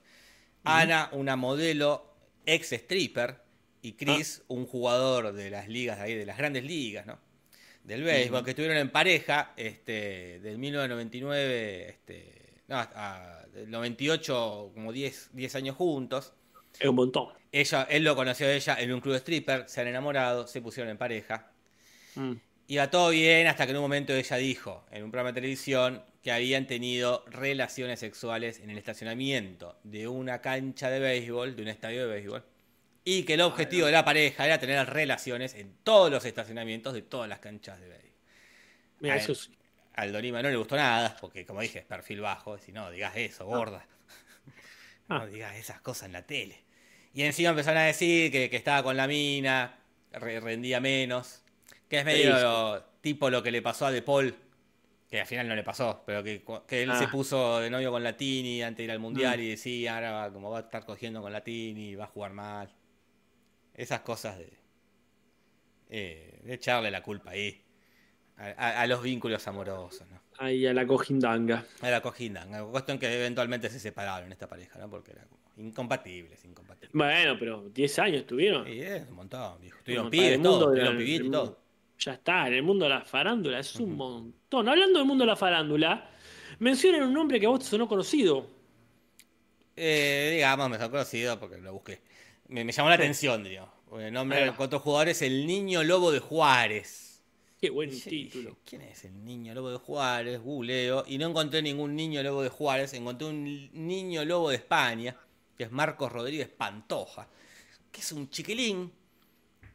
Anna, 0.65 1.09
una 1.13 1.37
modelo 1.37 2.15
ex 2.47 2.73
stripper, 2.73 3.45
y 3.85 3.93
Chris, 3.93 4.41
ah. 4.41 4.45
un 4.49 4.67
jugador 4.67 5.35
de 5.35 5.51
las 5.51 5.69
ligas 5.69 5.99
de 5.99 6.05
ahí, 6.05 6.15
de 6.15 6.25
las 6.25 6.39
grandes 6.39 6.65
ligas, 6.65 7.05
¿no? 7.05 7.19
Del 7.83 8.03
béisbol, 8.03 8.43
que 8.43 8.51
estuvieron 8.51 8.79
en 8.79 8.89
pareja 8.89 9.53
este, 9.59 10.41
del 10.41 10.57
1999, 10.57 11.89
este, 11.91 12.63
no, 12.67 12.83
del 13.53 13.71
98, 13.71 14.71
como 14.73 14.91
10, 14.91 15.31
10 15.35 15.55
años 15.57 15.77
juntos. 15.77 16.33
Es 16.81 16.89
un 16.89 16.97
montón. 16.97 17.29
Ella, 17.53 17.87
él 17.91 18.05
lo 18.05 18.17
conoció 18.17 18.47
a 18.47 18.53
ella 18.53 18.77
en 18.81 18.91
un 18.91 19.03
club 19.03 19.13
de 19.13 19.19
stripper, 19.19 19.69
se 19.69 19.83
han 19.83 19.89
enamorado, 19.89 20.47
se 20.47 20.63
pusieron 20.63 20.91
en 20.91 20.97
pareja. 20.97 21.51
Mm. 22.15 22.33
Iba 22.69 22.89
todo 22.89 23.11
bien 23.11 23.47
hasta 23.49 23.67
que 23.67 23.73
en 23.73 23.77
un 23.77 23.83
momento 23.83 24.15
ella 24.15 24.37
dijo 24.39 24.87
en 24.91 25.05
un 25.05 25.11
programa 25.11 25.33
de 25.33 25.35
televisión 25.35 26.03
que 26.25 26.33
habían 26.33 26.67
tenido 26.67 27.23
relaciones 27.27 28.01
sexuales 28.01 28.59
en 28.61 28.71
el 28.71 28.79
estacionamiento 28.79 29.79
de 29.85 30.09
una 30.09 30.41
cancha 30.41 30.89
de 30.89 30.99
béisbol, 30.99 31.55
de 31.55 31.63
un 31.63 31.69
estadio 31.69 32.09
de 32.09 32.15
béisbol, 32.15 32.43
y 33.05 33.25
que 33.25 33.35
el 33.35 33.43
objetivo 33.43 33.85
de 33.85 33.93
la 33.93 34.07
pareja 34.07 34.47
era 34.47 34.59
tener 34.59 34.89
relaciones 34.89 35.53
en 35.53 35.77
todos 35.85 36.11
los 36.11 36.25
estacionamientos 36.25 36.95
de 36.95 37.03
todas 37.03 37.29
las 37.29 37.41
canchas 37.41 37.79
de 37.79 37.89
béisbol. 37.89 38.11
Mira, 39.01 39.17
eso. 39.17 39.35
Al 39.93 40.13
no 40.13 40.21
le 40.21 40.57
gustó 40.57 40.77
nada, 40.77 41.15
porque 41.21 41.45
como 41.45 41.61
dije, 41.61 41.81
es 41.81 41.85
perfil 41.85 42.23
bajo, 42.23 42.57
si 42.57 42.73
no, 42.73 42.91
digas 42.91 43.15
eso, 43.17 43.45
gorda. 43.45 43.87
No 45.07 45.17
ah. 45.17 45.27
digas 45.27 45.55
esas 45.57 45.83
cosas 45.83 46.07
en 46.07 46.13
la 46.13 46.23
tele. 46.23 46.65
Y 47.13 47.25
encima 47.25 47.51
empezaron 47.51 47.83
a 47.83 47.85
decir 47.85 48.33
que, 48.33 48.49
estaba 48.57 48.83
con 48.83 48.97
la 48.97 49.07
mina, 49.07 49.79
rendía 50.11 50.81
menos. 50.81 51.43
Que 51.91 51.99
es 51.99 52.05
medio 52.07 52.83
tipo 53.03 53.29
lo 53.29 53.43
que 53.43 53.51
le 53.51 53.61
pasó 53.61 53.85
a 53.85 53.93
De 53.93 54.01
Paul, 54.01 54.35
que 55.15 55.21
al 55.21 55.27
final 55.29 55.47
no 55.47 55.55
le 55.55 55.63
pasó, 55.63 56.03
pero 56.05 56.25
que, 56.25 56.43
él 56.71 56.93
se 56.99 57.05
ah. 57.05 57.09
puso 57.09 57.61
de 57.61 57.71
novio 57.71 57.93
con 57.93 58.03
Latini 58.03 58.65
antes 58.65 58.79
de 58.79 58.83
ir 58.83 58.91
al 58.91 58.99
mundial 58.99 59.39
mm. 59.39 59.43
y 59.43 59.49
decía, 59.51 59.95
ahora 59.95 60.33
como 60.33 60.51
va 60.51 60.59
a 60.59 60.61
estar 60.63 60.85
cogiendo 60.85 61.23
con 61.23 61.33
Latini, 61.33 61.95
va 61.95 62.07
a 62.07 62.09
jugar 62.09 62.33
mal. 62.33 62.75
Esas 63.75 64.01
cosas 64.01 64.39
de, 64.39 64.53
eh, 65.89 66.41
de 66.43 66.55
echarle 66.55 66.91
la 66.91 67.01
culpa 67.01 67.31
ahí. 67.31 67.63
A, 68.37 68.85
los 68.89 69.01
vínculos 69.05 69.47
amorosos, 69.47 70.09
¿no? 70.11 70.21
Ahí 70.39 70.67
a 70.67 70.75
la 70.75 70.85
cojindanga. 70.85 71.65
A 71.81 71.91
la 71.91 72.01
cojindanga. 72.01 72.65
Cuestión 72.65 72.99
que 72.99 73.07
eventualmente 73.15 73.71
se 73.71 73.79
separaron 73.79 74.33
esta 74.33 74.49
pareja, 74.49 74.81
¿no? 74.81 74.91
Porque 74.91 75.13
era 75.13 75.25
como 75.27 75.45
incompatibles, 75.59 76.45
incompatibles. 76.45 76.91
Bueno, 76.93 77.37
pero 77.39 77.69
10 77.69 77.99
años 78.01 78.23
estuvieron. 78.23 78.67
Sí, 78.67 78.81
es 78.81 79.09
un 79.09 79.15
montón, 79.15 79.61
viejo. 79.61 79.79
Estuvieron 79.79 80.11
pibes, 80.11 80.43
todo, 80.43 80.75
estuvieron 80.75 80.99
pibitos 80.99 81.31
todo. 81.31 81.64
Ya 81.99 82.15
está, 82.15 82.47
en 82.49 82.55
el 82.55 82.63
mundo 82.63 82.85
de 82.85 82.91
la 82.91 83.05
farándula 83.05 83.59
es 83.61 83.75
un 83.77 83.97
montón. 83.97 84.69
Hablando 84.69 84.99
del 84.99 85.09
mundo 85.09 85.25
de 85.25 85.29
la 85.31 85.37
farándula, 85.37 86.11
Mencionan 86.61 87.03
un 87.03 87.13
nombre 87.13 87.41
que 87.41 87.47
a 87.47 87.49
vos 87.49 87.61
te 87.61 87.67
sonó 87.67 87.89
conocido. 87.89 88.47
Eh, 89.77 90.31
digamos, 90.35 90.71
me 90.71 90.77
ha 90.77 90.91
conocido 90.91 91.39
porque 91.39 91.59
lo 91.59 91.73
busqué. 91.73 92.01
Me, 92.49 92.65
me 92.65 92.73
llamó 92.73 92.89
la 92.89 92.95
atención, 92.95 93.43
porque 93.89 94.07
El 94.09 94.13
nombre 94.15 94.39
Ahí 94.39 94.45
del 94.45 94.53
va. 94.53 94.65
otro 94.65 94.79
jugador 94.79 95.09
es 95.09 95.23
el 95.23 95.47
Niño 95.47 95.83
Lobo 95.83 96.13
de 96.13 96.21
Juárez. 96.21 97.23
Qué 97.61 97.71
buen 97.71 97.93
Y 97.93 98.01
título. 98.01 98.51
dije, 98.51 98.61
¿Quién 98.65 98.83
es 98.83 99.05
el 99.05 99.25
Niño 99.25 99.55
Lobo 99.55 99.71
de 99.71 99.79
Juárez? 99.79 100.41
Googleo. 100.41 101.05
Y 101.09 101.19
no 101.19 101.29
encontré 101.29 101.63
ningún 101.63 101.97
Niño 101.97 102.23
Lobo 102.23 102.43
de 102.43 102.51
Juárez. 102.51 102.93
Encontré 102.95 103.27
un 103.27 103.71
Niño 103.73 104.25
Lobo 104.25 104.51
de 104.51 104.57
España, 104.57 105.17
que 105.57 105.65
es 105.65 105.71
Marcos 105.73 106.13
Rodríguez 106.13 106.49
Pantoja. 106.49 107.29
Que 107.91 108.01
es 108.01 108.13
un 108.13 108.29
chiquilín 108.31 108.93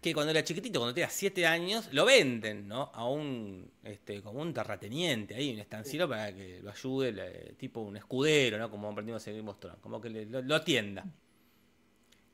que 0.01 0.13
cuando 0.13 0.31
era 0.31 0.43
chiquitito, 0.43 0.79
cuando 0.79 0.93
tenía 0.93 1.09
7 1.09 1.45
años, 1.45 1.89
lo 1.91 2.05
venden, 2.05 2.67
¿no? 2.67 2.91
A 2.93 3.07
un, 3.09 3.69
este, 3.83 4.21
como 4.21 4.41
un 4.41 4.53
terrateniente 4.53 5.35
ahí, 5.35 5.53
un 5.53 5.59
estanciero 5.59 6.07
para 6.07 6.33
que 6.33 6.59
lo 6.61 6.71
ayude, 6.71 7.11
le- 7.11 7.53
tipo 7.57 7.81
un 7.81 7.97
escudero, 7.97 8.57
¿no? 8.57 8.69
Como 8.71 8.89
aprendimos 8.89 9.25
en 9.27 9.37
Game 9.45 9.53
como 9.81 9.99
que 10.01 10.09
le- 10.09 10.25
lo, 10.25 10.41
lo 10.41 10.55
atienda. 10.55 11.05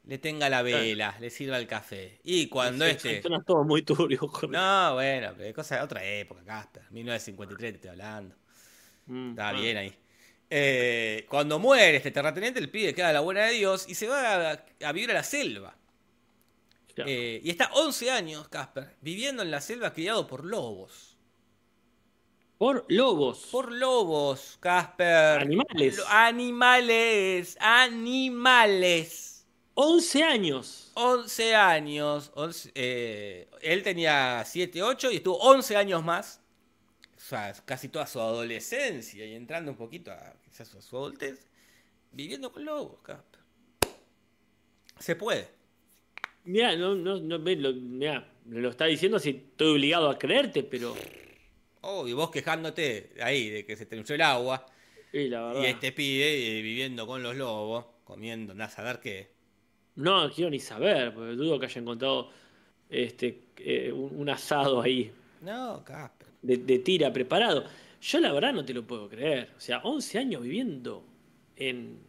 Le 0.04 0.20
tenga 0.20 0.50
la 0.50 0.62
vela, 0.62 1.18
le 1.20 1.30
sirva 1.32 1.58
el 1.58 1.66
café. 1.68 2.20
Y 2.24 2.48
cuando 2.48 2.86
Sí, 2.86 2.92
este... 2.92 3.22
Suena 3.22 3.44
todo 3.44 3.64
muy 3.64 3.82
turbio. 3.82 4.20
Jorge. 4.28 4.48
No, 4.48 4.94
bueno, 4.94 5.34
pero 5.36 5.54
cosa 5.56 5.78
de 5.78 5.82
otra 5.82 6.04
época, 6.06 6.44
Casper. 6.46 6.84
1953 6.92 7.72
te 7.72 7.76
estoy 7.78 7.90
hablando. 7.90 8.36
Mm, 9.08 9.30
Estaba 9.32 9.50
ah. 9.50 9.54
bien 9.54 9.78
ahí. 9.78 9.94
Eh, 10.50 11.26
cuando 11.30 11.60
muere 11.60 11.98
este 11.98 12.12
terrateniente, 12.12 12.60
el 12.60 12.70
pibe 12.70 12.94
queda 12.94 13.10
a 13.10 13.14
la 13.14 13.22
buena 13.22 13.46
de 13.46 13.54
Dios 13.54 13.88
y 13.90 13.96
se 13.96 14.08
va 14.08 14.52
a, 14.52 14.66
a 14.84 14.92
vivir 14.92 15.12
a 15.12 15.16
la 15.16 15.24
selva. 15.24 15.76
Ya. 16.96 17.04
Eh, 17.08 17.42
y 17.44 17.50
está 17.50 17.72
11 17.74 18.12
años, 18.12 18.48
Casper, 18.48 18.96
viviendo 19.02 19.44
en 19.44 19.52
la 19.52 19.62
selva 19.62 19.94
criado 19.94 20.28
por 20.28 20.46
lobos. 20.46 21.16
Por 22.58 22.86
lobos. 22.88 23.48
Por 23.52 23.72
lobos, 23.72 24.58
Casper. 24.62 25.42
Animales. 25.42 26.02
Animales. 26.08 27.58
Animales. 27.60 29.46
11 29.74 30.24
años. 30.24 30.92
11 30.96 31.56
años. 31.56 32.32
11, 32.34 32.72
eh, 32.74 33.50
él 33.62 33.84
tenía 33.84 34.42
7, 34.46 34.82
8 34.82 35.12
y 35.12 35.18
estuvo 35.18 35.38
11 35.38 35.76
años 35.76 36.04
más. 36.04 36.40
O 37.18 37.20
sea, 37.20 37.54
casi 37.66 37.90
toda 37.90 38.08
su 38.08 38.22
adolescencia 38.22 39.26
y 39.26 39.34
entrando 39.34 39.72
un 39.72 39.78
poquito 39.78 40.12
a 40.12 40.34
quizás 40.46 40.74
a 40.76 40.82
su 40.82 40.96
adultez. 40.96 41.46
Viviendo 42.14 42.54
con 42.54 42.64
lobos, 42.64 43.02
Casper. 43.02 43.42
Se 44.98 45.18
puede. 45.18 45.55
Mirá, 46.46 46.76
no, 46.76 46.96
no, 46.96 47.20
no, 47.20 47.40
ve, 47.40 47.56
lo, 47.56 47.74
mirá, 47.74 48.28
me 48.46 48.60
lo 48.60 48.70
está 48.70 48.86
diciendo 48.86 49.20
si 49.20 49.30
estoy 49.32 49.74
obligado 49.74 50.10
a 50.10 50.18
creerte, 50.20 50.64
pero. 50.64 50.96
Oh, 51.82 52.08
y 52.08 52.14
vos 52.14 52.32
quejándote 52.32 53.12
ahí 53.22 53.50
de 53.50 53.66
que 53.66 53.76
se 53.76 53.86
te 53.86 53.96
el 53.96 54.22
agua. 54.22 54.66
Sí, 55.12 55.30
la 55.30 55.44
verdad. 55.48 55.62
Y 55.62 55.66
este 55.66 55.92
pibe 55.92 56.58
eh, 56.58 56.62
viviendo 56.62 57.06
con 57.08 57.24
los 57.24 57.36
lobos, 57.36 57.86
comiendo, 58.04 58.52
andás 58.52 58.74
a 58.74 58.76
saber 58.78 59.00
qué. 59.00 59.30
No 59.96 60.30
quiero 60.32 60.50
ni 60.50 60.60
saber, 60.60 61.14
porque 61.14 61.34
dudo 61.34 61.60
que 61.60 61.68
haya 61.68 61.82
encontrado 61.82 62.30
este, 62.90 63.44
eh, 63.58 63.92
un, 63.92 64.20
un 64.20 64.30
asado 64.30 64.82
ahí 64.82 65.12
No, 65.42 65.84
Casper. 65.86 66.28
de, 66.42 66.58
de 66.58 66.80
tira 66.80 67.12
preparado. 67.14 67.64
Yo 68.02 68.20
la 68.20 68.34
verdad 68.34 68.54
no 68.54 68.66
te 68.66 68.74
lo 68.74 68.86
puedo 68.86 69.10
creer. 69.10 69.52
O 69.58 69.60
sea, 69.60 69.80
11 69.84 70.20
años 70.20 70.42
viviendo 70.44 71.04
en 71.56 72.00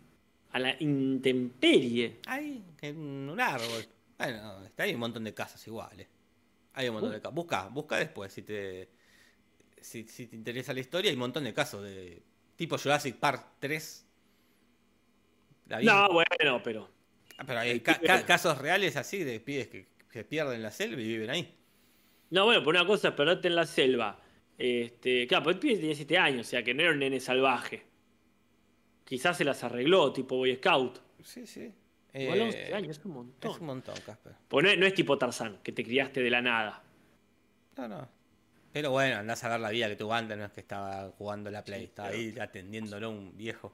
a 0.50 0.58
la 0.58 0.74
intemperie. 0.80 2.16
Ahí, 2.26 2.62
en 2.80 2.96
un 3.28 3.40
árbol. 3.40 3.86
Bueno, 4.18 4.64
está 4.64 4.84
ahí 4.84 4.94
un 4.94 5.00
montón 5.00 5.24
de 5.24 5.34
casas 5.34 5.66
iguales. 5.66 6.08
Hay 6.74 6.88
un 6.88 6.94
montón 6.94 7.10
Uh. 7.10 7.14
de 7.14 7.20
casas. 7.20 7.34
Busca, 7.34 7.68
busca 7.68 7.96
después 7.98 8.32
si 8.32 8.42
te, 8.42 8.88
si, 9.80 10.04
si 10.08 10.26
te 10.26 10.36
interesa 10.36 10.72
la 10.72 10.80
historia. 10.80 11.10
Hay 11.10 11.14
un 11.16 11.20
montón 11.20 11.44
de 11.44 11.52
casos 11.54 11.82
de 11.82 12.22
tipo 12.56 12.78
Jurassic 12.78 13.16
Park 13.16 13.46
3. 13.58 14.06
La 15.68 15.78
vi. 15.78 15.86
No, 15.86 16.08
bueno, 16.12 16.60
pero. 16.62 16.90
Ah, 17.38 17.44
Pero 17.46 17.58
hay 17.60 17.80
ca- 17.80 18.00
ca- 18.00 18.24
casos 18.24 18.56
reales 18.58 18.96
así 18.96 19.22
de 19.22 19.40
pibes 19.40 19.68
que 19.68 19.88
se 20.10 20.24
pierden 20.24 20.54
en 20.56 20.62
la 20.62 20.70
selva 20.70 21.00
y 21.00 21.06
viven 21.06 21.28
ahí. 21.30 21.54
No, 22.30 22.44
bueno, 22.46 22.62
por 22.62 22.74
una 22.74 22.86
cosa 22.86 23.14
perderte 23.14 23.48
en 23.48 23.56
la 23.56 23.66
selva. 23.66 24.18
Este, 24.56 25.26
claro, 25.26 25.50
el 25.50 25.58
pibe 25.58 25.76
tenía 25.76 25.94
7 25.94 26.16
años, 26.16 26.46
o 26.46 26.50
sea 26.50 26.62
que 26.62 26.72
no 26.72 26.82
era 26.82 26.92
un 26.92 26.98
nene 26.98 27.20
salvaje. 27.20 27.84
Quizás 29.04 29.36
se 29.36 29.44
las 29.44 29.62
arregló, 29.64 30.12
tipo 30.12 30.36
Boy 30.36 30.56
Scout. 30.56 30.98
Sí, 31.22 31.46
sí. 31.46 31.72
Igual 32.16 32.38
Eh, 32.40 32.42
11 32.44 32.74
años 32.74 32.98
es 32.98 33.04
un 33.04 33.12
montón. 33.12 33.50
Es 33.50 33.58
un 33.58 33.66
montón, 33.66 33.94
Casper. 34.04 34.32
Pues 34.48 34.64
no, 34.64 34.70
es- 34.70 34.78
no 34.78 34.86
es 34.86 34.94
tipo 34.94 35.18
Tarzán, 35.18 35.58
que 35.62 35.72
te 35.72 35.84
criaste 35.84 36.20
de 36.22 36.30
la 36.30 36.40
nada. 36.42 36.82
No, 37.76 37.88
no. 37.88 38.08
Pero 38.72 38.90
bueno, 38.90 39.16
andás 39.16 39.42
a 39.44 39.48
ver 39.48 39.60
la 39.60 39.70
vida 39.70 39.88
que 39.88 39.96
tuvo 39.96 40.12
antes, 40.14 40.36
no 40.36 40.44
es 40.44 40.52
que 40.52 40.60
estaba 40.60 41.10
jugando 41.16 41.50
la 41.50 41.64
Play, 41.64 41.84
estaba 41.84 42.08
ahí 42.08 42.34
atendiéndolo 42.38 43.10
un 43.10 43.36
viejo. 43.36 43.72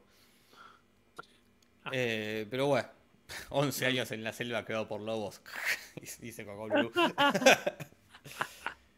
Ah. 1.84 1.90
Eh, 1.92 2.46
pero 2.50 2.66
bueno, 2.68 2.88
11 3.50 3.86
años 3.86 4.10
en 4.12 4.22
la 4.22 4.32
selva 4.32 4.64
quedado 4.64 4.86
por 4.86 5.00
lobos, 5.00 5.40
dice 6.20 6.44
Coco 6.44 6.66
Blue. 6.68 6.92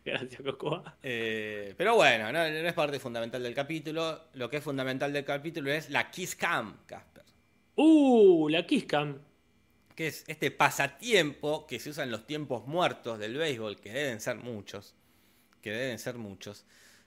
Gracias, 0.05 0.43
Cocoa. 0.43 0.97
Eh, 1.03 1.75
pero 1.79 1.95
bueno, 1.95 2.27
no, 2.27 2.39
no 2.41 2.45
es 2.69 2.75
parte 2.75 3.01
fundamental 3.01 3.43
del 3.43 3.55
capítulo. 3.55 4.25
Lo 4.35 4.51
que 4.51 4.59
es 4.59 4.63
fundamental 4.63 5.11
del 5.13 5.25
capítulo 5.25 5.73
es 5.73 5.89
la 5.89 6.11
Kiss 6.11 6.37
Cam, 6.37 6.77
Casper. 6.87 7.25
Uh, 7.77 8.51
la 8.51 8.67
Kiss 8.67 8.85
Cam. 8.85 9.19
Que 9.95 10.09
es 10.09 10.25
este 10.27 10.51
pasatiempo 10.51 11.67
que 11.67 11.79
se 11.79 11.91
usa 11.91 12.05
en 12.05 12.11
los 12.11 12.27
tiempos 12.27 12.67
muertos 12.67 13.19
del 13.19 13.37
béisbol, 13.37 13.81
que 13.81 13.93
deben 13.93 14.21
ser 14.21 14.37
muchos. 14.37 14.95
Que 15.61 15.71
deben 15.71 15.99
ser 15.99 16.17
muchos. 16.17 16.65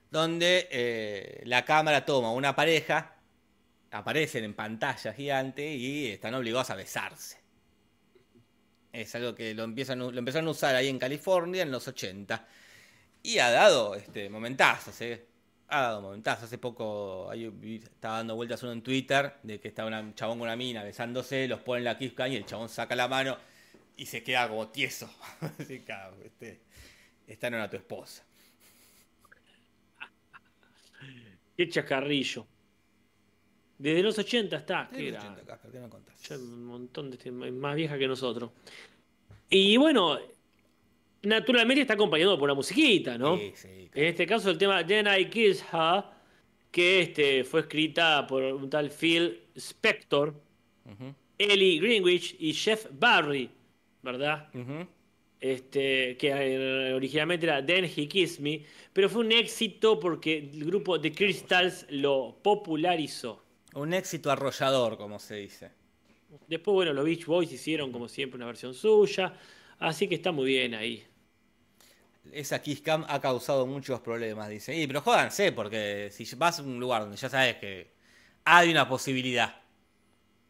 Donde 0.10 0.67
eh, 0.71 1.41
la 1.45 1.65
cámara 1.65 2.06
toma 2.06 2.32
una 2.32 2.56
pareja, 2.56 3.17
aparecen 3.91 4.43
en 4.45 4.54
pantalla 4.54 5.13
gigante 5.13 5.69
y 5.69 6.08
están 6.08 6.34
obligados 6.34 6.69
a 6.69 6.76
besarse. 6.76 7.38
Es 8.93 9.13
algo 9.15 9.36
que 9.36 9.54
lo, 9.54 9.63
empiezan, 9.63 10.00
lo 10.00 10.17
empezaron 10.17 10.47
a 10.47 10.52
usar 10.52 10.76
ahí 10.76 10.88
en 10.88 10.97
California 10.97 11.63
en 11.63 11.71
los 11.71 11.88
80. 11.88 12.47
Y 13.23 13.39
ha 13.39 13.52
dado 13.52 13.95
este, 13.95 14.30
momentazos, 14.30 15.00
¿eh? 15.02 15.27
Ha 15.70 15.82
dado 15.82 16.02
momentazos. 16.02 16.46
Hace 16.46 16.58
poco 16.58 17.30
ahí 17.30 17.52
estaba 17.84 18.18
dando 18.18 18.36
vueltas 18.36 18.64
uno 18.64 18.72
en 18.72 18.82
Twitter 18.82 19.34
de 19.44 19.60
que 19.60 19.68
estaba 19.68 19.88
una- 19.90 20.00
un 20.00 20.16
chabón 20.16 20.40
con 20.40 20.48
una 20.48 20.56
mina 20.56 20.84
besándose, 20.84 21.48
los 21.48 21.60
ponen 21.62 21.84
la 21.84 21.98
kiss 21.98 22.14
cam 22.14 22.32
y 22.32 22.36
el 22.38 22.46
chabón 22.46 22.70
saca 22.70 22.96
la 22.96 23.08
mano 23.08 23.38
y 23.98 24.06
se 24.06 24.24
queda 24.24 24.48
como 24.48 24.70
tieso. 24.70 25.10
Así, 25.60 25.82
claro, 25.82 26.16
este, 26.24 26.62
esta 27.28 27.50
no 27.50 27.58
era 27.58 27.70
tu 27.70 27.76
esposa. 27.78 28.24
Qué 31.56 31.68
chacarrillo. 31.70 32.46
Desde 33.78 34.04
los 34.04 34.18
80 34.18 34.58
está. 34.58 34.88
¿Qué 34.92 34.98
que 34.98 35.04
es 35.10 35.14
era 35.16 35.24
80, 35.24 35.46
Casper? 35.46 35.72
¿Qué 35.72 35.80
me 35.80 35.90
contás? 35.90 36.22
ya 36.30 36.36
un 36.38 36.66
montón 36.66 37.12
de 37.12 37.32
más 37.32 37.76
vieja 37.76 37.98
que 37.98 38.08
nosotros. 38.08 38.52
Y 39.50 39.78
bueno, 39.78 40.18
naturalmente 41.24 41.82
está 41.82 41.94
acompañado 41.94 42.38
por 42.38 42.46
una 42.46 42.54
musiquita, 42.54 43.18
¿no? 43.18 43.38
Sí, 43.38 43.52
sí, 43.56 43.90
En 43.94 44.06
este 44.06 44.26
caso 44.26 44.50
el 44.50 44.58
tema 44.58 44.86
Then 44.86 45.08
I 45.08 45.26
Kiss 45.26 45.64
Her, 45.72 46.04
que 46.72 47.02
este, 47.02 47.44
fue 47.44 47.62
escrita 47.62 48.26
por 48.28 48.44
un 48.44 48.70
tal 48.70 48.90
Phil 48.90 49.40
Spector, 49.56 50.34
Ellie 51.38 51.80
Greenwich 51.80 52.36
y 52.40 52.54
Jeff 52.54 52.88
Barry, 52.92 53.50
¿verdad? 54.02 54.50
Este, 55.40 56.18
que 56.18 56.30
eh, 56.30 56.94
originalmente 56.94 57.46
era 57.46 57.64
Then 57.64 57.86
He 57.86 58.08
Kissed 58.08 58.40
Me, 58.40 58.64
pero 58.92 59.08
fue 59.08 59.22
un 59.22 59.32
éxito 59.32 60.00
porque 60.00 60.38
el 60.40 60.66
grupo 60.66 61.00
The 61.00 61.12
Crystals 61.12 61.86
lo 61.90 62.38
popularizó. 62.42 63.44
Un 63.76 63.94
éxito 63.94 64.32
arrollador, 64.32 64.98
como 64.98 65.20
se 65.20 65.36
dice. 65.36 65.72
Después, 66.48 66.74
bueno, 66.74 66.94
los 66.94 67.06
Beach 67.06 67.26
Boys 67.26 67.52
hicieron 67.52 67.92
como 67.92 68.08
siempre 68.08 68.38
una 68.38 68.48
versión 68.48 68.74
suya, 68.74 69.34
así 69.80 70.08
que 70.08 70.16
está 70.16 70.32
muy 70.32 70.46
bien 70.46 70.74
ahí. 70.74 71.06
Esa 72.32 72.62
Kiss 72.62 72.82
Cam 72.82 73.06
ha 73.08 73.22
causado 73.22 73.66
muchos 73.66 74.02
problemas, 74.02 74.50
dice. 74.50 74.76
Y 74.76 74.86
pero 74.88 75.02
jódanse, 75.02 75.52
porque 75.52 76.10
si 76.12 76.28
vas 76.36 76.60
a 76.60 76.63
un 76.63 76.80
lugar 76.80 77.04
donde 77.04 77.18
ya 77.18 77.30
sabes 77.30 77.56
que 77.56 77.92
hay 78.44 78.70
una 78.72 78.88
posibilidad, 78.88 79.62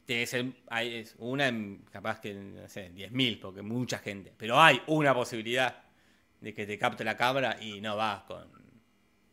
que 0.06 0.26
ser 0.26 0.46
hay, 0.70 1.06
una 1.18 1.48
en, 1.48 1.86
capaz 1.92 2.20
que, 2.20 2.34
no 2.34 2.68
sé, 2.68 2.92
10.000, 2.94 3.40
porque 3.40 3.62
mucha 3.62 4.00
gente, 4.00 4.34
pero 4.38 4.60
hay 4.60 4.82
una 4.88 5.14
posibilidad 5.14 5.84
de 6.40 6.54
que 6.54 6.66
te 6.66 6.78
capte 6.78 7.04
la 7.04 7.18
cámara 7.18 7.58
y 7.62 7.82
no 7.82 7.98
vas 7.98 8.24
con, 8.24 8.48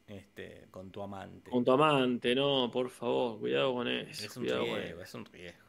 este, 0.06 0.66
con 0.70 0.90
tu 0.90 1.02
amante. 1.02 1.50
Con 1.50 1.64
tu 1.64 1.72
amante, 1.72 2.34
no, 2.34 2.70
por 2.70 2.90
favor, 2.90 3.38
cuidado 3.38 3.74
con 3.74 3.88
eso. 3.88 4.26
Es 4.26 4.36
un 4.36 4.46
con 4.46 4.58
riesgo, 4.58 4.76
eso. 4.76 5.02
es 5.02 5.14
un 5.14 5.24
riesgo. 5.26 5.63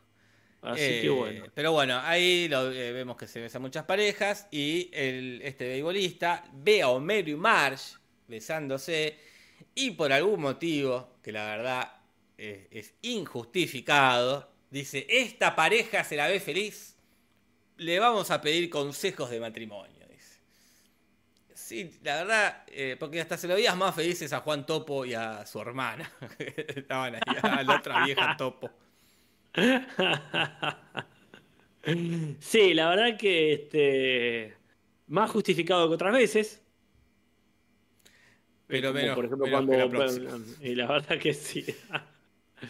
Así 0.62 0.82
Eh, 0.82 1.02
que 1.02 1.10
bueno. 1.10 1.46
Pero 1.54 1.72
bueno, 1.72 2.00
ahí 2.04 2.48
lo, 2.48 2.72
eh, 2.72 2.92
vemos 2.92 3.18
que 3.18 3.28
se 3.28 3.40
besan 3.40 3.62
muchas 3.62 3.86
parejas 3.86 4.48
y 4.52 4.90
el, 4.94 5.42
este 5.44 5.68
beisbolista 5.68 6.44
ve 6.54 6.82
a 6.82 6.90
Homero 6.90 7.30
y 7.30 7.36
Marge 7.36 7.98
besándose 8.28 9.18
y 9.76 9.92
por 9.92 10.12
algún 10.12 10.42
motivo, 10.42 11.18
que 11.22 11.32
la 11.32 11.46
verdad 11.46 11.92
eh, 12.38 12.68
es 12.72 12.96
injustificado, 13.02 14.50
dice, 14.70 15.06
esta 15.10 15.56
pareja 15.56 16.04
se 16.04 16.16
la 16.16 16.28
ve 16.28 16.40
feliz, 16.40 16.98
le 17.78 18.00
vamos 18.00 18.32
a 18.32 18.42
pedir 18.42 18.70
consejos 18.70 19.30
de 19.30 19.40
matrimonio, 19.40 20.08
dice. 20.10 20.40
Sí, 21.54 22.00
la 22.04 22.18
verdad, 22.18 22.64
eh, 22.68 22.96
porque 23.00 23.22
hasta 23.22 23.38
se 23.38 23.48
lo 23.48 23.56
veías 23.56 23.76
más 23.78 23.96
felices 23.96 24.32
a 24.34 24.42
Juan 24.42 24.66
Topo 24.66 25.06
y 25.06 25.14
a 25.14 25.46
su 25.46 25.60
hermana. 25.60 26.12
Estaban 26.40 27.16
ahí, 27.16 27.22
a 27.42 27.64
la 27.64 27.76
otra 27.78 28.06
vieja 28.06 28.36
Topo. 28.38 28.70
Sí, 32.40 32.74
la 32.74 32.90
verdad 32.90 33.18
que 33.18 33.54
este, 33.54 34.58
más 35.08 35.30
justificado 35.32 35.88
que 35.88 35.96
otras 35.96 36.14
veces. 36.14 36.62
Pero 38.68 38.94
Como, 38.94 38.94
menos, 38.94 39.16
por 39.16 39.26
ejemplo, 39.26 39.48
menos 39.48 39.66
cuando. 39.68 39.94
la 39.94 40.40
y 40.60 40.76
la 40.76 40.88
verdad 40.88 41.20
que 41.20 41.34
sí. 41.34 41.66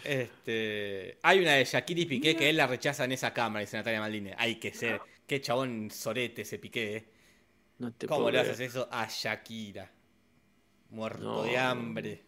Este, 0.02 1.18
hay 1.22 1.40
una 1.40 1.54
de 1.54 1.64
Shakira 1.64 2.00
y 2.00 2.06
Piqué 2.06 2.36
que 2.36 2.50
él 2.50 2.56
la 2.56 2.66
rechaza 2.66 3.04
en 3.04 3.12
esa 3.12 3.32
cámara, 3.32 3.60
dice 3.60 3.76
Natalia 3.76 4.00
Maldini. 4.00 4.30
Hay 4.36 4.56
que 4.56 4.72
ser. 4.74 5.00
Qué 5.26 5.40
chabón 5.40 5.90
sorete 5.90 6.42
ese 6.42 6.58
Piqué. 6.58 6.96
eh. 6.96 7.04
No 7.78 7.92
te 7.92 8.06
¿Cómo 8.06 8.30
le 8.30 8.38
haces 8.40 8.60
eso 8.60 8.88
a 8.90 9.06
Shakira? 9.08 9.90
Muerto 10.90 11.22
No. 11.22 11.42
de 11.42 11.56
hambre. 11.58 12.22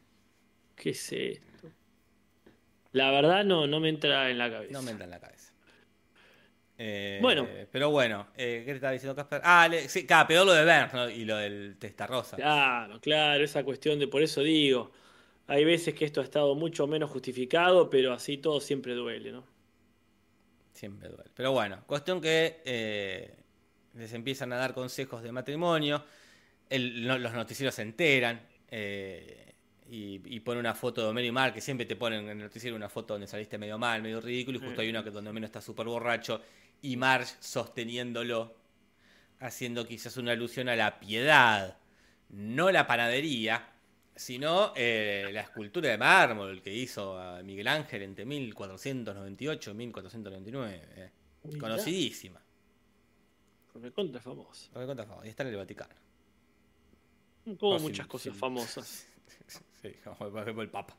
¿Qué 0.74 0.90
es 0.90 1.12
esto? 1.12 1.57
La 2.92 3.10
verdad 3.10 3.44
no, 3.44 3.66
no 3.66 3.80
me 3.80 3.88
entra 3.90 4.30
en 4.30 4.38
la 4.38 4.50
cabeza. 4.50 4.72
No 4.72 4.82
me 4.82 4.90
entra 4.92 5.04
en 5.04 5.10
la 5.10 5.20
cabeza. 5.20 5.52
Eh, 6.78 7.18
Bueno. 7.20 7.46
Pero 7.72 7.90
bueno, 7.90 8.28
eh, 8.36 8.62
¿qué 8.64 8.70
te 8.72 8.76
estaba 8.76 8.92
diciendo 8.92 9.16
Casper? 9.16 9.40
Ah, 9.44 9.66
le- 9.68 9.88
sí, 9.88 10.06
claro, 10.06 10.28
peor 10.28 10.46
lo 10.46 10.52
de 10.52 10.64
Burns 10.64 10.94
¿no? 10.94 11.10
y 11.10 11.24
lo 11.24 11.36
del 11.36 11.76
Testarrosa. 11.78 12.36
Claro, 12.36 13.00
claro, 13.00 13.42
esa 13.44 13.64
cuestión 13.64 13.98
de, 13.98 14.06
por 14.08 14.22
eso 14.22 14.42
digo, 14.42 14.92
hay 15.48 15.64
veces 15.64 15.94
que 15.94 16.04
esto 16.04 16.20
ha 16.20 16.24
estado 16.24 16.54
mucho 16.54 16.86
menos 16.86 17.10
justificado, 17.10 17.90
pero 17.90 18.12
así 18.12 18.38
todo 18.38 18.60
siempre 18.60 18.94
duele, 18.94 19.32
¿no? 19.32 19.44
Siempre 20.72 21.08
duele. 21.08 21.30
Pero 21.34 21.52
bueno, 21.52 21.82
cuestión 21.86 22.20
que 22.20 22.62
eh, 22.64 23.34
les 23.94 24.12
empiezan 24.12 24.52
a 24.52 24.56
dar 24.56 24.74
consejos 24.74 25.22
de 25.22 25.32
matrimonio. 25.32 26.04
el- 26.70 27.06
no- 27.06 27.18
los 27.18 27.32
noticieros 27.32 27.74
se 27.74 27.82
enteran. 27.82 28.40
eh, 28.70 29.54
y, 29.90 30.20
y 30.24 30.40
pone 30.40 30.60
una 30.60 30.74
foto 30.74 31.02
de 31.02 31.08
Homero 31.08 31.26
y 31.26 31.32
Mar, 31.32 31.52
que 31.54 31.60
siempre 31.60 31.86
te 31.86 31.96
ponen 31.96 32.24
en 32.24 32.30
el 32.30 32.38
noticiero 32.38 32.76
una 32.76 32.88
foto 32.88 33.14
donde 33.14 33.26
saliste 33.26 33.56
medio 33.58 33.78
mal, 33.78 34.02
medio 34.02 34.20
ridículo. 34.20 34.58
Y 34.58 34.60
justo 34.62 34.80
hay 34.80 34.90
una 34.90 35.02
que 35.02 35.10
donde 35.10 35.30
Homero 35.30 35.46
está 35.46 35.60
súper 35.60 35.86
borracho. 35.86 36.42
Y 36.82 36.96
Marge 36.96 37.34
sosteniéndolo. 37.40 38.54
Haciendo 39.40 39.86
quizás 39.86 40.16
una 40.16 40.32
alusión 40.32 40.68
a 40.68 40.76
la 40.76 40.98
piedad. 40.98 41.78
No 42.30 42.70
la 42.70 42.86
panadería. 42.86 43.72
Sino 44.14 44.72
eh, 44.74 45.30
la 45.32 45.42
escultura 45.42 45.88
de 45.88 45.96
mármol 45.96 46.60
que 46.60 46.74
hizo 46.74 47.16
a 47.18 47.40
Miguel 47.42 47.68
Ángel 47.68 48.02
entre 48.02 48.24
1498 48.24 49.70
y 49.70 49.74
1499. 49.74 50.82
eh. 50.96 51.10
Conocidísima. 51.58 52.40
Recontra 53.74 53.88
que 53.88 53.94
cuenta 53.94 54.20
Fabo, 54.20 55.24
Y 55.24 55.28
está 55.28 55.44
en 55.44 55.50
el 55.50 55.56
Vaticano. 55.56 55.94
Como 57.58 57.78
muchas 57.78 58.06
cosas 58.06 58.36
famosas. 58.36 59.06
Sí, 59.82 59.90
como 60.18 60.62
el 60.62 60.68
Papa. 60.68 60.96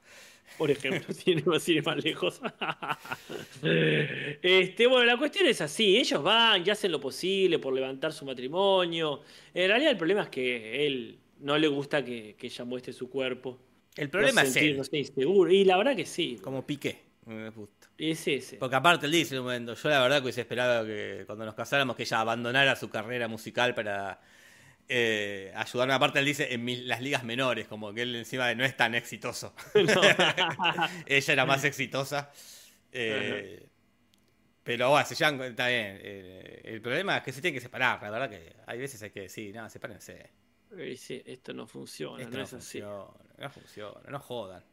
Por 0.57 0.71
ejemplo, 0.71 1.01
ir- 1.25 1.59
sin 1.59 1.75
ir 1.77 1.85
más 1.85 2.03
lejos. 2.03 2.41
este, 3.61 4.87
bueno, 4.87 5.05
la 5.05 5.17
cuestión 5.17 5.47
es 5.47 5.61
así, 5.61 5.97
ellos 5.97 6.23
van 6.23 6.65
y 6.65 6.69
hacen 6.69 6.91
lo 6.91 6.99
posible 6.99 7.59
por 7.59 7.73
levantar 7.73 8.13
su 8.13 8.25
matrimonio. 8.25 9.21
En 9.53 9.67
realidad 9.67 9.91
el 9.91 9.97
problema 9.97 10.23
es 10.23 10.29
que 10.29 10.85
él 10.87 11.19
no 11.39 11.57
le 11.57 11.67
gusta 11.67 12.03
que, 12.03 12.35
que 12.37 12.47
ella 12.47 12.65
muestre 12.65 12.93
su 12.93 13.09
cuerpo. 13.09 13.59
El 13.95 14.09
problema 14.09 14.41
No 14.43 14.47
es 14.47 14.53
sentir- 14.53 14.71
él, 14.71 14.77
no 14.77 14.83
sé, 14.83 14.97
inseguro. 14.97 15.51
Y 15.51 15.65
la 15.65 15.77
verdad 15.77 15.95
que 15.95 16.05
sí. 16.05 16.39
como 16.41 16.65
Piqué. 16.65 16.99
me 17.25 17.49
gusta. 17.49 17.87
Es 17.97 18.27
ese. 18.27 18.57
Porque 18.57 18.75
aparte 18.75 19.05
él 19.05 19.11
dice 19.11 19.35
en 19.35 19.41
un 19.41 19.47
momento, 19.47 19.73
yo 19.75 19.89
la 19.89 20.01
verdad 20.01 20.17
que 20.17 20.23
hubiese 20.23 20.41
esperado 20.41 20.85
que 20.85 21.23
cuando 21.25 21.45
nos 21.45 21.53
casáramos 21.53 21.95
que 21.95 22.03
ella 22.03 22.21
abandonara 22.21 22.75
su 22.75 22.89
carrera 22.89 23.27
musical 23.27 23.75
para 23.75 24.21
eh, 24.89 25.53
ayudarme. 25.55 25.93
Aparte 25.93 26.19
él 26.19 26.25
dice 26.25 26.53
en 26.53 26.87
las 26.87 27.01
ligas 27.01 27.23
menores, 27.23 27.67
como 27.67 27.93
que 27.93 28.01
él 28.01 28.15
encima 28.15 28.53
no 28.55 28.65
es 28.65 28.75
tan 28.75 28.95
exitoso. 28.95 29.53
No. 29.75 30.01
Ella 31.05 31.33
era 31.33 31.45
más 31.45 31.63
exitosa. 31.63 32.31
Eh, 32.91 33.65
pero 34.63 34.89
bueno, 34.89 35.05
se 35.05 35.15
llevan, 35.15 35.41
está 35.41 35.67
bien. 35.67 35.99
Eh, 36.01 36.61
el 36.65 36.81
problema 36.81 37.17
es 37.17 37.23
que 37.23 37.31
se 37.31 37.41
tiene 37.41 37.55
que 37.55 37.61
separar. 37.61 38.01
La 38.01 38.09
verdad 38.09 38.29
que 38.29 38.55
hay 38.67 38.77
veces 38.79 39.01
hay 39.03 39.11
que 39.11 39.21
decir, 39.21 39.55
no, 39.55 39.69
sepárense. 39.69 40.29
Sí, 40.97 41.21
esto 41.25 41.53
no 41.53 41.65
funciona, 41.65 42.21
Esto 42.21 42.31
no 42.33 42.37
no 42.39 42.43
es 42.43 42.53
así. 42.53 42.79
funciona, 42.79 43.05
no 43.39 43.49
funciona, 43.49 44.09
no 44.09 44.19
jodan. 44.19 44.63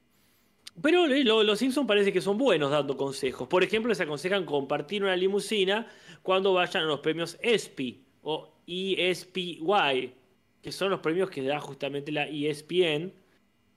Pero 0.82 1.06
lo- 1.06 1.42
los 1.42 1.58
Simpsons 1.58 1.86
parece 1.88 2.12
que 2.12 2.20
son 2.20 2.36
buenos 2.36 2.70
dando 2.70 2.98
consejos. 2.98 3.48
Por 3.48 3.64
ejemplo, 3.64 3.88
les 3.88 4.00
aconsejan 4.00 4.44
compartir 4.44 5.02
una 5.02 5.16
limusina 5.16 5.86
cuando 6.22 6.52
vayan 6.52 6.82
a 6.82 6.86
los 6.86 7.00
premios 7.00 7.38
ESPY 7.40 8.05
o 8.28 8.48
ESPY, 8.66 10.12
que 10.60 10.72
son 10.72 10.90
los 10.90 10.98
premios 10.98 11.30
que 11.30 11.42
da 11.42 11.60
justamente 11.60 12.10
la 12.10 12.26
ESPN, 12.26 13.12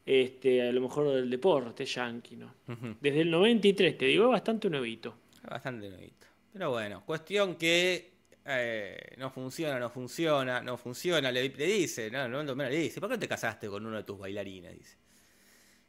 este, 0.03 0.67
a 0.67 0.71
lo 0.71 0.81
mejor 0.81 1.13
del 1.13 1.29
deporte 1.29 1.85
yankee, 1.85 2.35
¿no? 2.35 2.55
Desde 2.99 3.21
el 3.21 3.29
93, 3.29 3.95
te 3.95 4.05
digo, 4.05 4.25
es 4.25 4.31
bastante 4.31 4.67
nuevito. 4.67 5.13
Bastante 5.47 5.87
nuevito. 5.87 6.25
Pero 6.51 6.71
bueno, 6.71 7.03
cuestión 7.05 7.55
que 7.57 8.11
eh, 8.43 9.13
no 9.17 9.29
funciona, 9.29 9.79
no 9.79 9.91
funciona, 9.91 10.61
no 10.61 10.77
funciona. 10.77 11.31
Le, 11.31 11.49
le 11.49 11.65
dice, 11.67 12.09
no, 12.09 12.27
no, 12.27 12.43
no, 12.43 12.55
le 12.55 12.75
dice, 12.75 12.99
¿por 12.99 13.07
qué 13.07 13.15
no 13.17 13.19
te 13.19 13.27
casaste 13.27 13.67
con 13.67 13.85
uno 13.85 13.97
de 13.97 14.03
tus 14.03 14.17
bailarines? 14.17 14.75
Dice. 14.75 14.97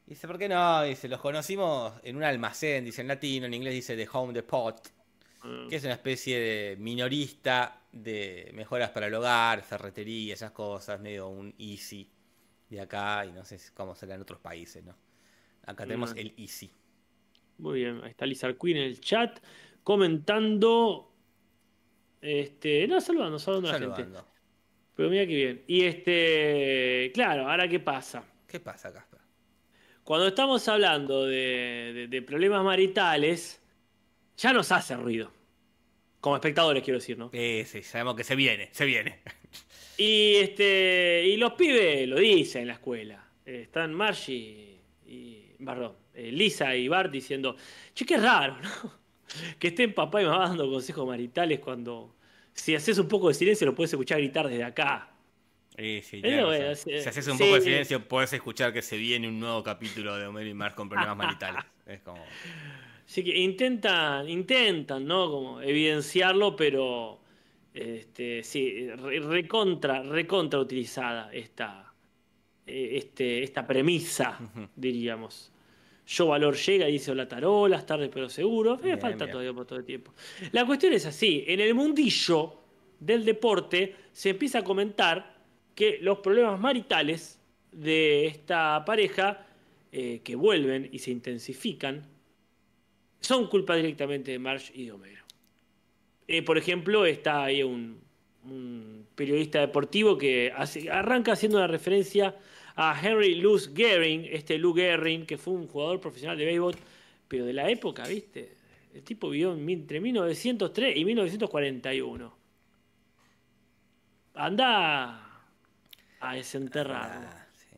Dice, 0.04 0.26
¿por 0.26 0.36
qué 0.36 0.50
no? 0.50 0.82
Dice, 0.82 1.08
los 1.08 1.20
conocimos 1.20 1.94
en 2.02 2.16
un 2.16 2.24
almacén, 2.24 2.84
dice 2.84 3.00
en 3.00 3.08
latino, 3.08 3.46
en 3.46 3.54
inglés 3.54 3.72
dice 3.72 3.96
The 3.96 4.06
Home 4.12 4.34
Depot, 4.34 4.76
Que 5.68 5.76
es 5.76 5.84
una 5.84 5.94
especie 5.94 6.38
de 6.38 6.76
minorista 6.76 7.80
de 7.92 8.50
mejoras 8.54 8.90
para 8.90 9.06
el 9.06 9.14
hogar, 9.14 9.62
ferretería, 9.62 10.34
esas 10.34 10.50
cosas, 10.52 11.00
medio 11.00 11.28
un 11.28 11.54
easy 11.58 12.08
de 12.68 12.80
acá, 12.80 13.24
y 13.26 13.32
no 13.32 13.44
sé 13.44 13.58
cómo 13.74 13.94
será 13.94 14.14
en 14.16 14.20
otros 14.22 14.38
países, 14.40 14.84
¿no? 14.84 14.94
Acá 15.64 15.84
tenemos 15.84 16.14
Mm. 16.14 16.18
el 16.18 16.34
easy. 16.36 16.70
Muy 17.58 17.80
bien, 17.80 18.00
ahí 18.02 18.10
está 18.10 18.26
Lizard 18.26 18.56
Queen 18.58 18.76
en 18.78 18.82
el 18.84 19.00
chat 19.00 19.38
comentando. 19.82 21.12
Este, 22.20 22.86
no, 22.86 23.00
saludando, 23.00 23.38
saludando 23.38 23.68
a 23.70 23.72
la 23.88 23.96
gente. 23.96 24.18
Pero 24.94 25.08
mira 25.08 25.26
qué 25.26 25.34
bien. 25.34 25.64
Y 25.66 25.82
este, 25.84 27.10
claro, 27.14 27.48
ahora 27.48 27.66
qué 27.68 27.80
pasa. 27.80 28.22
¿Qué 28.46 28.60
pasa, 28.60 28.92
Casper? 28.92 29.20
Cuando 30.04 30.26
estamos 30.26 30.66
hablando 30.68 31.24
de, 31.24 31.92
de- 31.94 32.08
de 32.08 32.22
problemas 32.22 32.62
maritales, 32.64 33.59
ya 34.40 34.52
nos 34.52 34.72
hace 34.72 34.96
ruido. 34.96 35.30
Como 36.20 36.36
espectadores, 36.36 36.82
quiero 36.82 36.98
decir, 36.98 37.16
¿no? 37.16 37.30
Sí, 37.30 37.64
sí, 37.66 37.82
sabemos 37.82 38.14
que 38.14 38.24
se 38.24 38.34
viene, 38.34 38.68
se 38.72 38.84
viene. 38.84 39.20
Y 39.96 40.36
este, 40.36 41.24
y 41.26 41.36
los 41.36 41.52
pibes 41.52 42.08
lo 42.08 42.18
dicen 42.18 42.62
en 42.62 42.68
la 42.68 42.74
escuela. 42.74 43.22
Eh, 43.44 43.62
están 43.64 43.92
Margie 43.92 44.80
y, 45.06 45.54
perdón, 45.62 45.94
eh, 46.14 46.32
Lisa 46.32 46.74
y 46.74 46.88
Bart 46.88 47.10
diciendo, 47.10 47.54
che, 47.94 48.06
qué 48.06 48.16
raro, 48.16 48.56
¿no? 48.60 49.00
Que 49.58 49.68
estén 49.68 49.94
papá 49.94 50.22
y 50.22 50.24
mamá 50.24 50.48
dando 50.48 50.68
consejos 50.68 51.06
maritales 51.06 51.60
cuando 51.60 52.16
si 52.52 52.74
haces 52.74 52.98
un 52.98 53.06
poco 53.06 53.28
de 53.28 53.34
silencio 53.34 53.66
lo 53.66 53.74
puedes 53.74 53.92
escuchar 53.92 54.18
gritar 54.18 54.48
desde 54.48 54.64
acá. 54.64 55.10
Sí, 55.76 56.00
sí, 56.02 56.20
sí, 56.20 57.00
si 57.00 57.08
haces 57.08 57.26
un 57.28 57.38
sí. 57.38 57.44
poco 57.44 57.54
de 57.54 57.60
silencio, 57.60 58.08
podés 58.08 58.32
escuchar 58.32 58.72
que 58.72 58.82
se 58.82 58.96
viene 58.96 59.28
un 59.28 59.38
nuevo 59.38 59.62
capítulo 59.62 60.16
de 60.16 60.26
Homero 60.26 60.48
y 60.48 60.54
Mar 60.54 60.74
con 60.74 60.88
problemas 60.88 61.16
maritales. 61.16 61.62
Es 61.86 62.00
como. 62.00 62.24
Así 63.10 63.24
que 63.24 63.36
intentan, 63.36 64.28
intentan, 64.28 65.04
¿no? 65.04 65.28
Como 65.28 65.60
evidenciarlo, 65.60 66.54
pero 66.54 67.18
este, 67.74 68.44
sí, 68.44 68.88
re- 68.88 69.18
recontra, 69.18 70.00
recontra 70.04 70.60
utilizada 70.60 71.28
esta, 71.32 71.92
eh, 72.64 72.90
este, 72.92 73.42
esta 73.42 73.66
premisa, 73.66 74.38
diríamos. 74.76 75.50
Yo 76.06 76.28
valor 76.28 76.54
llega, 76.54 76.86
dice 76.86 77.10
Hola 77.10 77.26
Tarolas, 77.26 77.84
tarde 77.84 78.08
pero 78.08 78.28
seguro. 78.28 78.76
Bien, 78.76 79.00
falta 79.00 79.24
bien. 79.24 79.32
todavía 79.32 79.54
por 79.54 79.66
todo 79.66 79.80
el 79.80 79.84
tiempo. 79.84 80.14
La 80.52 80.64
cuestión 80.64 80.92
es 80.92 81.04
así, 81.04 81.42
en 81.48 81.58
el 81.58 81.74
mundillo 81.74 82.60
del 83.00 83.24
deporte 83.24 83.96
se 84.12 84.30
empieza 84.30 84.60
a 84.60 84.62
comentar 84.62 85.34
que 85.74 85.98
los 86.00 86.18
problemas 86.20 86.60
maritales 86.60 87.40
de 87.72 88.26
esta 88.26 88.84
pareja, 88.84 89.44
eh, 89.90 90.20
que 90.22 90.36
vuelven 90.36 90.88
y 90.92 91.00
se 91.00 91.10
intensifican, 91.10 92.06
son 93.20 93.46
culpa 93.48 93.76
directamente 93.76 94.30
de 94.32 94.38
Marge 94.38 94.72
y 94.74 94.86
de 94.86 94.92
Homero. 94.92 95.24
Eh, 96.26 96.42
por 96.42 96.56
ejemplo, 96.58 97.06
está 97.06 97.44
ahí 97.44 97.62
un, 97.62 98.00
un 98.44 99.06
periodista 99.14 99.60
deportivo 99.60 100.16
que 100.16 100.52
hace- 100.56 100.90
arranca 100.90 101.32
haciendo 101.32 101.58
una 101.58 101.66
referencia 101.66 102.36
a 102.76 102.98
Henry 103.02 103.34
Luz 103.34 103.72
Gehring, 103.74 104.26
este 104.30 104.56
Lou 104.58 104.72
Gehring, 104.74 105.26
que 105.26 105.36
fue 105.36 105.54
un 105.54 105.66
jugador 105.66 106.00
profesional 106.00 106.38
de 106.38 106.44
béisbol, 106.46 106.74
pero 107.28 107.44
de 107.44 107.52
la 107.52 107.68
época, 107.68 108.06
¿viste? 108.06 108.54
El 108.94 109.02
tipo 109.02 109.28
vivió 109.28 109.52
entre 109.54 110.00
1903 110.00 110.96
y 110.96 111.04
1941. 111.04 112.36
Anda 114.34 115.42
a 116.20 116.34
desenterrarlo. 116.34 117.28
Ah, 117.28 117.46
sí. 117.54 117.76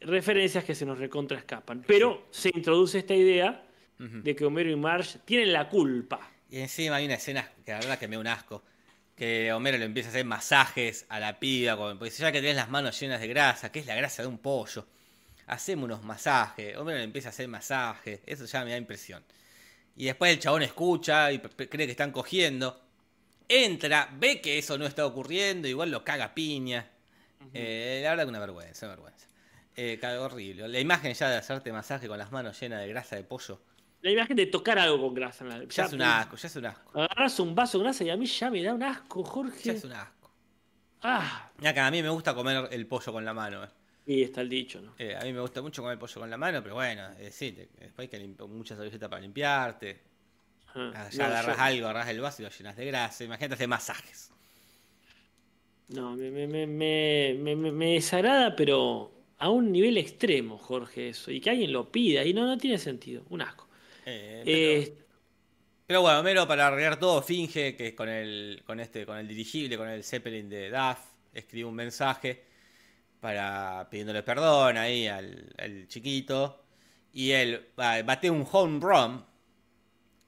Referencias 0.00 0.64
que 0.64 0.74
se 0.74 0.86
nos 0.86 0.98
recontra 0.98 1.38
escapan. 1.38 1.84
Pero 1.86 2.26
se 2.30 2.50
introduce 2.54 2.98
esta 2.98 3.14
idea 3.14 3.66
De 3.98 4.34
que 4.34 4.44
Homero 4.44 4.70
y 4.70 4.76
Marge 4.76 5.20
tienen 5.24 5.52
la 5.52 5.68
culpa. 5.68 6.30
Y 6.50 6.58
encima 6.58 6.96
hay 6.96 7.06
una 7.06 7.14
escena 7.14 7.50
que 7.64 7.72
la 7.72 7.78
verdad 7.78 7.98
que 7.98 8.08
me 8.08 8.16
da 8.16 8.20
un 8.20 8.26
asco. 8.26 8.62
que 9.16 9.52
Homero 9.52 9.78
le 9.78 9.84
empieza 9.84 10.08
a 10.08 10.10
hacer 10.10 10.24
masajes 10.24 11.06
a 11.08 11.20
la 11.20 11.38
piba, 11.38 11.76
porque 11.76 12.10
ya 12.10 12.32
que 12.32 12.40
tenés 12.40 12.56
las 12.56 12.68
manos 12.68 12.98
llenas 12.98 13.20
de 13.20 13.28
grasa, 13.28 13.70
que 13.70 13.78
es 13.78 13.86
la 13.86 13.94
grasa 13.94 14.22
de 14.22 14.28
un 14.28 14.38
pollo, 14.38 14.86
hacemos 15.46 15.84
unos 15.84 16.02
masajes, 16.02 16.76
Homero 16.76 16.98
le 16.98 17.04
empieza 17.04 17.28
a 17.28 17.30
hacer 17.30 17.48
masajes, 17.48 18.20
eso 18.26 18.44
ya 18.44 18.64
me 18.64 18.72
da 18.72 18.76
impresión. 18.76 19.22
Y 19.96 20.06
después 20.06 20.32
el 20.32 20.40
chabón 20.40 20.62
escucha 20.62 21.30
y 21.30 21.38
cree 21.38 21.86
que 21.86 21.92
están 21.92 22.10
cogiendo, 22.10 22.80
entra, 23.48 24.08
ve 24.12 24.40
que 24.40 24.58
eso 24.58 24.76
no 24.76 24.86
está 24.86 25.06
ocurriendo, 25.06 25.68
igual 25.68 25.90
lo 25.90 26.04
caga 26.04 26.34
piña. 26.34 26.90
Eh, 27.52 28.00
la 28.02 28.10
verdad 28.10 28.24
que 28.24 28.30
una 28.30 28.40
vergüenza, 28.40 28.86
una 28.86 28.96
vergüenza. 28.96 29.26
Eh, 29.76 30.00
horrible. 30.18 30.68
La 30.68 30.80
imagen 30.80 31.14
ya 31.14 31.28
de 31.28 31.36
hacerte 31.36 31.72
masaje 31.72 32.08
con 32.08 32.18
las 32.18 32.32
manos 32.32 32.58
llenas 32.58 32.80
de 32.80 32.88
grasa 32.88 33.16
de 33.16 33.24
pollo 33.24 33.60
la 34.04 34.10
imagen 34.10 34.36
de 34.36 34.44
tocar 34.44 34.78
algo 34.78 35.00
con 35.00 35.14
grasa. 35.14 35.48
Ya, 35.48 35.66
ya 35.66 35.84
es 35.86 35.92
un 35.94 36.02
asco, 36.02 36.36
ya 36.36 36.46
es 36.46 36.56
un 36.56 36.66
asco. 36.66 37.00
Agarras 37.00 37.40
un 37.40 37.54
vaso 37.54 37.78
de 37.78 37.84
grasa 37.84 38.04
y 38.04 38.10
a 38.10 38.16
mí 38.18 38.26
ya 38.26 38.50
me 38.50 38.62
da 38.62 38.74
un 38.74 38.82
asco, 38.82 39.24
Jorge. 39.24 39.62
Ya 39.62 39.72
es 39.72 39.84
un 39.84 39.92
asco. 39.92 40.30
Ah. 41.00 41.50
Ya 41.58 41.72
que 41.72 41.80
a 41.80 41.90
mí 41.90 42.02
me 42.02 42.10
gusta 42.10 42.34
comer 42.34 42.68
el 42.70 42.86
pollo 42.86 43.12
con 43.14 43.24
la 43.24 43.32
mano. 43.32 43.64
Eh. 43.64 43.68
Y 44.06 44.22
está 44.22 44.42
el 44.42 44.50
dicho, 44.50 44.82
¿no? 44.82 44.92
Eh, 44.98 45.16
a 45.16 45.24
mí 45.24 45.32
me 45.32 45.40
gusta 45.40 45.62
mucho 45.62 45.80
comer 45.80 45.94
el 45.94 45.98
pollo 45.98 46.20
con 46.20 46.28
la 46.28 46.36
mano, 46.36 46.62
pero 46.62 46.74
bueno, 46.74 47.02
eh, 47.18 47.30
sí, 47.30 47.52
después 47.52 48.00
hay 48.00 48.08
que 48.08 48.44
muchas 48.46 48.76
servilletas 48.76 49.08
para 49.08 49.22
limpiarte. 49.22 50.02
Ah, 50.74 51.08
ya 51.10 51.26
agarras 51.26 51.58
algo, 51.58 51.86
agarras 51.86 52.10
el 52.10 52.20
vaso 52.20 52.42
y 52.42 52.44
lo 52.44 52.50
llenas 52.50 52.76
de 52.76 52.84
grasa. 52.84 53.24
Imagínate 53.24 53.54
hacer 53.54 53.68
masajes. 53.68 54.30
No, 55.88 56.14
me, 56.14 56.30
me, 56.30 56.46
me, 56.66 57.34
me, 57.38 57.56
me 57.56 57.94
desagrada, 57.94 58.54
pero 58.54 59.14
a 59.38 59.48
un 59.48 59.72
nivel 59.72 59.96
extremo, 59.96 60.58
Jorge, 60.58 61.08
eso. 61.08 61.30
Y 61.30 61.40
que 61.40 61.48
alguien 61.48 61.72
lo 61.72 61.90
pida. 61.90 62.22
Y 62.22 62.34
no, 62.34 62.44
no 62.44 62.58
tiene 62.58 62.76
sentido. 62.76 63.24
Un 63.30 63.40
asco. 63.40 63.64
Eh, 64.06 64.42
eh, 64.46 64.98
pero, 65.86 66.02
bueno, 66.02 66.20
Homero 66.20 66.46
para 66.46 66.66
arreglar 66.66 66.98
todo 66.98 67.22
finge 67.22 67.76
que 67.76 67.94
con 67.94 68.08
el, 68.08 68.62
con 68.66 68.80
este, 68.80 69.06
con 69.06 69.18
el 69.18 69.28
dirigible, 69.28 69.76
con 69.76 69.88
el 69.88 70.04
Zeppelin 70.04 70.48
de 70.48 70.70
Duff, 70.70 70.98
escribe 71.32 71.68
un 71.68 71.74
mensaje 71.74 72.44
para 73.20 73.88
pidiéndole 73.90 74.22
perdón 74.22 74.76
ahí 74.76 75.06
al, 75.06 75.86
chiquito. 75.88 76.64
Y 77.12 77.30
él 77.30 77.68
bate 77.76 78.28
un 78.30 78.46
home 78.50 78.80
run 78.80 79.24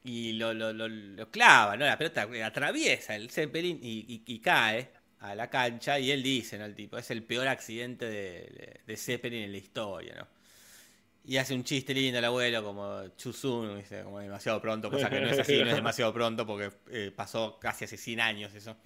y 0.05 0.35
lo, 0.35 0.55
lo, 0.55 1.31
clava, 1.31 1.77
¿no? 1.77 1.85
La 1.85 1.99
pelota 1.99 2.29
atraviesa 2.45 3.17
el 3.17 3.29
Zeppelin 3.31 3.81
y, 3.83 4.39
cae 4.39 4.91
a 5.19 5.35
la 5.35 5.51
cancha. 5.51 5.99
Y 5.99 6.13
él 6.13 6.23
dice, 6.23 6.59
¿no? 6.59 6.65
El 6.65 6.75
tipo, 6.75 6.97
es 6.97 7.11
el 7.11 7.25
peor 7.25 7.49
accidente 7.49 8.07
de, 8.07 8.81
de 8.87 8.97
Zeppelin 8.97 9.45
en 9.45 9.53
la 9.53 9.59
historia, 9.59 10.15
¿no? 10.15 10.36
Y 11.29 11.39
hace 11.39 11.55
un 11.55 11.65
chiste 11.65 11.93
lindo 11.93 12.21
el 12.21 12.25
abuelo, 12.25 12.63
como 12.63 13.09
Chusun, 13.17 13.83
como 14.05 14.21
demasiado 14.21 14.61
pronto, 14.61 14.89
cosa 14.89 15.11
que 15.11 15.21
no 15.21 15.29
es 15.29 15.39
así, 15.41 15.59
no 15.59 15.71
es 15.71 15.75
demasiado 15.75 16.13
pronto, 16.13 16.47
porque 16.47 16.71
eh, 16.93 17.13
pasó 17.15 17.59
casi 17.59 17.85
hace 17.85 17.97
100 17.97 18.21
años 18.21 18.55
eso. 18.55 18.77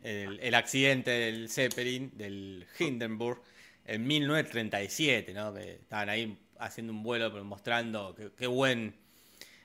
El, 0.00 0.54
accidente 0.54 1.10
del 1.10 1.50
Zeppelin, 1.50 2.16
del 2.16 2.64
Hindenburg, 2.78 3.42
en 3.84 4.06
1937, 4.06 5.34
¿no? 5.34 5.52
Que 5.52 5.72
estaban 5.72 6.08
ahí 6.08 6.38
haciendo 6.60 6.92
un 6.92 7.02
vuelo, 7.02 7.32
mostrando 7.44 8.14
qué 8.38 8.46
buen 8.46 8.94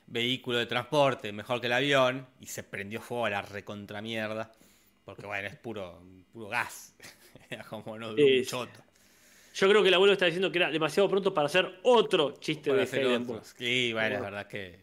vehículo 0.07 0.57
de 0.57 0.65
transporte, 0.65 1.31
mejor 1.31 1.61
que 1.61 1.67
el 1.67 1.73
avión, 1.73 2.27
y 2.39 2.47
se 2.47 2.63
prendió 2.63 3.01
fuego 3.01 3.27
a 3.27 3.29
la 3.29 3.41
recontramierda, 3.43 4.51
porque 5.03 5.27
bueno, 5.27 5.47
es 5.47 5.55
puro, 5.55 6.01
puro 6.33 6.47
gas, 6.47 6.95
como 7.69 7.99
no 7.99 8.15
de 8.15 8.39
un 8.39 8.45
choto. 8.45 8.84
Yo 9.55 9.69
creo 9.69 9.81
que 9.81 9.87
el 9.87 9.93
abuelo 9.93 10.11
está 10.11 10.25
diciendo 10.25 10.51
que 10.51 10.57
era 10.57 10.69
demasiado 10.69 11.07
pronto 11.07 11.33
para 11.33 11.45
hacer 11.45 11.79
otro 11.83 12.33
chiste 12.33 12.73
de 12.73 12.83
Heidenberg. 12.83 13.45
Sí, 13.45 13.93
bueno, 13.93 14.15
es 14.15 14.21
verdad 14.21 14.47
que, 14.47 14.81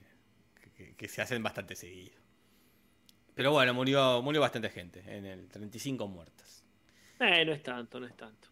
que, 0.97 1.09
se 1.09 1.20
hacen 1.20 1.43
bastante 1.43 1.77
seguido. 1.77 2.16
Pero 3.35 3.53
bueno, 3.53 3.75
murió, 3.75 4.23
murió 4.23 4.41
bastante 4.41 4.70
gente, 4.70 5.03
en 5.07 5.27
el 5.27 5.49
35 5.49 6.09
muertas. 6.09 6.64
Eh, 7.20 7.45
no 7.45 7.53
es 7.53 7.62
tanto, 7.62 8.01
no 8.01 8.07
es 8.07 8.16
tanto. 8.16 8.49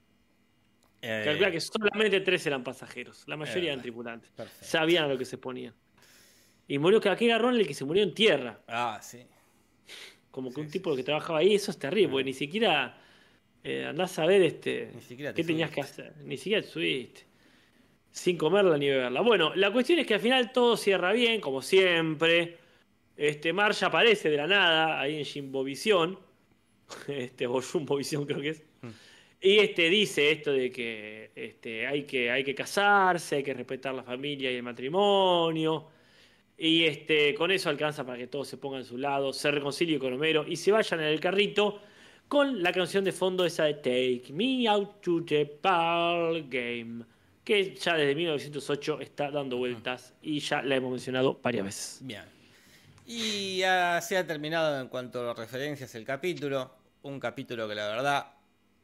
Eh, 1.01 1.23
Calcula 1.25 1.51
que 1.51 1.61
solamente 1.61 2.21
tres 2.21 2.47
eran 2.47 2.63
pasajeros, 2.63 3.25
la 3.27 3.39
mayoría 3.39 3.73
eran 3.73 3.81
tripulantes. 3.81 4.31
Sabían 4.61 5.05
a 5.05 5.09
lo 5.09 5.17
que 5.17 5.25
se 5.25 5.39
ponían. 5.39 5.75
Y 6.69 6.79
murió 6.79 7.01
que 7.01 7.09
aquí 7.09 7.33
Ron 7.33 7.57
el 7.57 7.67
que 7.67 7.73
se 7.73 7.87
murió 7.87 8.03
en 8.03 8.13
tierra. 8.13 8.61
Ah, 8.69 9.01
sí. 9.03 9.27
Como 10.31 10.53
que 10.53 10.61
un 10.61 10.71
tipo 10.71 10.95
que 10.95 11.03
trabajaba 11.03 11.39
ahí, 11.39 11.55
eso 11.55 11.71
es 11.71 11.79
terrible, 11.79 12.11
porque 12.11 12.25
ni 12.25 12.35
siquiera 12.35 13.01
eh, 13.63 13.85
andás 13.85 14.19
a 14.19 14.27
ver 14.27 14.43
este, 14.43 14.91
qué 15.09 15.45
tenías 15.45 15.71
que 15.71 15.81
hacer. 15.83 16.15
Ni 16.25 16.37
siquiera 16.37 16.63
te 16.63 16.69
subiste. 16.69 17.23
Sin 18.11 18.37
comerla 18.37 18.77
ni 18.77 18.89
beberla. 18.89 19.21
Bueno, 19.21 19.55
la 19.55 19.73
cuestión 19.73 19.99
es 19.99 20.07
que 20.07 20.15
al 20.15 20.21
final 20.21 20.53
todo 20.53 20.77
cierra 20.77 21.13
bien, 21.13 21.41
como 21.41 21.63
siempre. 21.63 22.57
Este, 23.17 23.53
Marge 23.53 23.85
aparece 23.85 24.31
de 24.31 24.37
la 24.39 24.47
nada 24.47 25.01
ahí 25.01 25.19
en 25.19 25.25
Jimbovisión. 25.25 26.19
Este, 27.07 27.47
o 27.47 27.61
Jumbovisión 27.63 28.27
creo 28.27 28.41
que 28.41 28.49
es. 28.49 28.63
Mm. 28.83 28.89
Y 29.43 29.59
este 29.59 29.89
dice 29.89 30.33
esto 30.33 30.53
de 30.53 30.71
que, 30.73 31.31
este, 31.37 31.87
hay 31.87 32.03
que 32.03 32.31
hay 32.31 32.43
que 32.43 32.55
casarse, 32.55 33.37
hay 33.37 33.43
que 33.45 33.55
respetar 33.55 33.95
la 33.95 34.03
familia 34.03 34.51
y 34.51 34.57
el 34.57 34.63
matrimonio. 34.63 35.87
Y 36.59 36.85
este, 36.85 37.33
con 37.35 37.51
eso 37.51 37.71
alcanza 37.71 38.05
para 38.05 38.19
que 38.19 38.27
todos 38.27 38.49
se 38.49 38.59
pongan 38.59 38.83
a 38.83 38.85
su 38.85 38.99
lado, 38.99 39.33
se 39.33 39.51
reconcilie 39.51 39.99
con 39.99 40.13
Homero 40.13 40.45
y 40.47 40.57
se 40.57 40.73
vayan 40.73 41.01
en 41.01 41.07
el 41.07 41.21
carrito 41.21 41.81
con 42.31 42.63
la 42.63 42.73
canción 42.73 43.03
de 43.03 43.11
fondo 43.11 43.45
esa 43.45 43.65
de 43.65 43.75
Take 43.75 44.33
Me 44.33 44.69
Out 44.69 45.01
to 45.01 45.25
the 45.25 45.59
Ball 45.61 46.49
Game, 46.49 47.05
que 47.43 47.75
ya 47.75 47.97
desde 47.97 48.15
1908 48.15 49.01
está 49.01 49.33
dando 49.33 49.57
vueltas 49.57 50.15
y 50.23 50.39
ya 50.39 50.63
la 50.63 50.77
hemos 50.77 50.93
mencionado 50.93 51.41
varias 51.43 51.65
veces. 51.65 51.99
Bien. 52.03 52.23
Y 53.05 53.59
ya 53.59 54.01
se 54.01 54.17
ha 54.17 54.25
terminado 54.25 54.81
en 54.81 54.87
cuanto 54.87 55.29
a 55.29 55.35
referencias 55.35 55.93
el 55.97 56.05
capítulo, 56.05 56.71
un 57.03 57.19
capítulo 57.19 57.69
que 57.69 57.75
la 57.75 57.89
verdad 57.89 58.27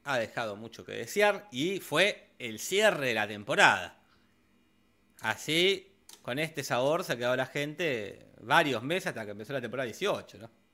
ha 0.02 0.18
dejado 0.18 0.56
mucho 0.56 0.84
que 0.84 0.94
desear 0.94 1.46
y 1.52 1.78
fue 1.78 2.30
el 2.40 2.58
cierre 2.58 3.06
de 3.06 3.14
la 3.14 3.28
temporada. 3.28 3.96
Así, 5.20 5.86
con 6.20 6.40
este 6.40 6.64
sabor 6.64 7.04
se 7.04 7.12
ha 7.12 7.16
quedado 7.16 7.36
la 7.36 7.46
gente 7.46 8.26
varios 8.40 8.82
meses 8.82 9.06
hasta 9.06 9.24
que 9.24 9.30
empezó 9.30 9.52
la 9.52 9.60
temporada 9.60 9.84
18, 9.84 10.38
¿no? 10.38 10.65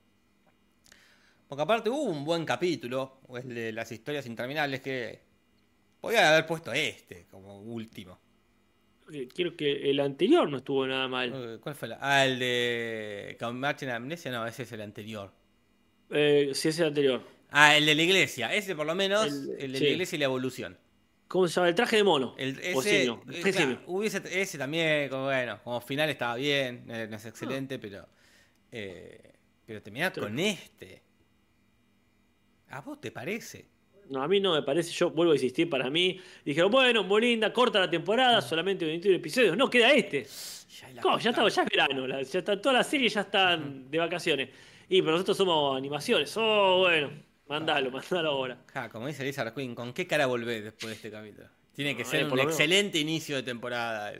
Porque 1.53 1.65
aparte 1.65 1.91
hubo 1.91 2.05
un 2.05 2.25
buen 2.25 2.47
capítulo, 2.47 3.21
el 3.37 3.55
de 3.55 3.73
las 3.73 3.93
historias 3.93 4.25
interminables, 4.25 4.81
que 4.81 5.21
podía 6.01 6.31
haber 6.31 6.47
puesto 6.47 6.73
este 6.73 7.27
como 7.31 7.61
último. 7.61 8.19
Quiero 9.35 9.55
que 9.55 9.91
el 9.91 10.01
anterior 10.01 10.49
no 10.49 10.57
estuvo 10.57 10.87
nada 10.87 11.09
mal. 11.09 11.31
Eh, 11.37 11.59
¿Cuál 11.61 11.75
fue? 11.75 11.89
La? 11.89 11.99
Ah, 12.01 12.25
el 12.25 12.39
de 12.39 13.37
Martin 13.53 13.91
Amnesia, 13.91 14.31
no, 14.33 14.47
ese 14.47 14.63
es 14.63 14.73
el 14.73 14.81
anterior. 14.81 15.31
Eh, 16.09 16.53
sí, 16.55 16.69
ese 16.69 16.71
es 16.71 16.79
el 16.79 16.87
anterior. 16.87 17.23
Ah, 17.51 17.77
el 17.77 17.85
de 17.85 17.97
la 17.97 18.03
iglesia, 18.03 18.55
ese 18.55 18.75
por 18.75 18.87
lo 18.87 18.95
menos, 18.95 19.27
el, 19.27 19.73
de 19.73 19.79
la 19.79 19.89
iglesia 19.89 20.17
y 20.17 20.21
la 20.21 20.25
evolución. 20.25 20.79
¿Cómo 21.29 21.49
se 21.49 21.57
llama? 21.57 21.69
El 21.69 21.75
traje 21.75 21.97
de 21.97 22.05
mono. 22.05 22.35
El, 22.39 22.59
ese, 22.61 23.05
eh, 23.05 23.79
hubiese, 23.89 24.23
ese 24.41 24.57
también, 24.57 25.11
como, 25.11 25.25
bueno, 25.25 25.61
como 25.63 25.83
final 25.83 26.09
estaba 26.09 26.35
bien, 26.37 26.85
no 26.87 26.95
es 26.95 27.27
excelente, 27.27 27.79
pero. 27.79 28.09
Eh, 28.71 29.35
pero 29.67 29.83
terminar 29.83 30.13
con 30.19 30.39
este. 30.39 31.02
¿A 32.73 32.81
vos 32.81 32.99
te 33.01 33.11
parece? 33.11 33.67
No, 34.09 34.23
a 34.23 34.29
mí 34.29 34.41
no 34.41 34.55
me 34.55 34.63
parece, 34.63 34.91
yo 34.93 35.11
vuelvo 35.11 35.33
a 35.33 35.37
insistir, 35.37 35.69
para 35.69 35.91
mí, 35.91 36.19
dijeron, 36.45 36.71
bueno, 36.71 37.05
muy 37.05 37.21
linda, 37.21 37.53
corta 37.53 37.79
la 37.79 37.89
temporada, 37.89 38.41
solamente 38.41 38.85
21 38.87 39.17
episodios, 39.17 39.57
no, 39.57 39.69
queda 39.69 39.93
este. 39.93 40.27
Ya, 40.95 41.01
¿Cómo? 41.03 41.19
ya 41.19 41.31
está, 41.31 41.47
ya 41.49 41.63
es 41.63 41.69
verano, 41.69 42.09
ya 42.09 42.39
está, 42.39 42.61
todas 42.61 42.79
las 42.79 42.87
series 42.87 43.13
ya 43.13 43.21
están 43.21 43.91
de 43.91 43.99
vacaciones. 43.99 44.49
Y 44.89 45.03
pero 45.03 45.13
nosotros 45.13 45.37
somos 45.37 45.77
animaciones, 45.77 46.35
oh, 46.39 46.79
bueno, 46.81 47.11
mandalo, 47.47 47.91
mandalo 47.91 48.31
ahora. 48.31 48.59
como 48.91 49.07
dice 49.07 49.23
Lisa 49.23 49.55
Queen, 49.55 49.75
¿con 49.75 49.93
qué 49.93 50.07
cara 50.07 50.25
volvés 50.25 50.65
después 50.65 50.89
de 50.89 50.95
este 50.95 51.11
capítulo? 51.11 51.49
Tiene 51.75 51.95
que 51.95 52.07
ser 52.07 52.25
un 52.25 52.41
excelente 52.41 52.99
inicio 52.99 53.37
de 53.37 53.43
temporada. 53.43 54.13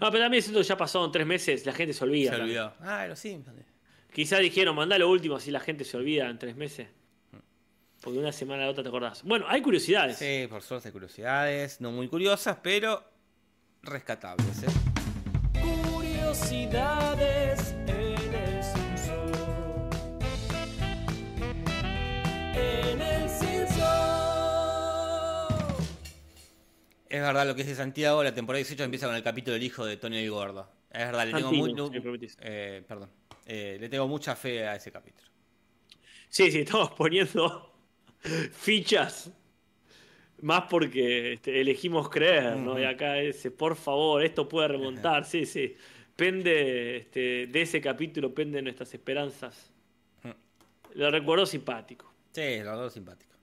Ah, 0.00 0.10
pero 0.10 0.24
también 0.24 0.42
siento 0.42 0.60
que 0.60 0.66
ya 0.66 0.76
pasaron 0.76 1.12
tres 1.12 1.26
meses, 1.26 1.64
la 1.64 1.72
gente 1.72 1.94
se 1.94 2.02
olvida. 2.02 2.34
Se 2.34 2.42
olvidó. 2.42 2.74
Ah, 2.80 3.06
los 3.06 3.18
sí. 3.18 3.40
Quizás 4.12 4.40
dijeron, 4.40 4.74
mandalo 4.74 5.08
último, 5.08 5.36
así 5.36 5.52
la 5.52 5.60
gente 5.60 5.84
se 5.84 5.96
olvida 5.96 6.28
en 6.28 6.38
tres 6.38 6.56
meses. 6.56 6.88
Porque 8.04 8.18
una 8.18 8.32
semana 8.32 8.64
a 8.64 8.66
la 8.66 8.72
otra 8.72 8.82
te 8.82 8.90
acordás. 8.90 9.22
Bueno, 9.22 9.46
hay 9.48 9.62
curiosidades. 9.62 10.18
Sí, 10.18 10.46
por 10.46 10.60
suerte 10.60 10.88
hay 10.88 10.92
curiosidades. 10.92 11.80
No 11.80 11.90
muy 11.90 12.06
curiosas, 12.06 12.58
pero 12.62 13.02
rescatables. 13.82 14.62
¿eh? 14.62 14.66
Curiosidades 15.88 17.74
en 17.86 17.88
el 17.88 18.60
En 22.54 23.00
el 23.00 23.24
Es 27.08 27.22
verdad 27.22 27.46
lo 27.46 27.54
que 27.54 27.62
dice 27.62 27.74
Santiago, 27.74 28.22
la 28.22 28.34
temporada 28.34 28.58
18 28.58 28.84
empieza 28.84 29.06
con 29.06 29.16
el 29.16 29.22
capítulo 29.22 29.54
del 29.54 29.62
hijo 29.62 29.86
de 29.86 29.96
Tonio 29.96 30.20
y 30.20 30.28
Gordo. 30.28 30.68
Es 30.90 31.06
verdad, 31.06 31.26
le 31.26 31.32
tengo, 31.32 31.52
muy, 31.52 31.74
eh, 32.40 32.84
perdón, 32.86 33.08
eh, 33.46 33.78
le 33.80 33.88
tengo 33.88 34.06
mucha 34.06 34.36
fe 34.36 34.68
a 34.68 34.76
ese 34.76 34.92
capítulo. 34.92 35.26
Sí, 36.28 36.50
sí, 36.50 36.60
estamos 36.60 36.90
poniendo 36.90 37.73
fichas. 38.52 39.30
Más 40.42 40.64
porque 40.68 41.34
este, 41.34 41.60
elegimos 41.60 42.08
creer, 42.10 42.56
¿no? 42.56 42.78
Y 42.78 42.84
acá 42.84 43.18
ese, 43.18 43.50
por 43.50 43.76
favor, 43.76 44.22
esto 44.22 44.48
puede 44.48 44.68
remontar, 44.68 45.24
sí, 45.24 45.46
sí. 45.46 45.74
Pende, 46.16 46.96
este, 46.98 47.46
de 47.46 47.62
ese 47.62 47.80
capítulo 47.80 48.32
pende 48.32 48.62
nuestras 48.62 48.94
esperanzas 48.94 49.72
Lo 50.94 51.10
recuerdo 51.10 51.44
simpático. 51.44 52.12
Sí, 52.32 52.58
los 52.62 52.78
dos 52.78 52.92
simpáticos. 52.92 53.34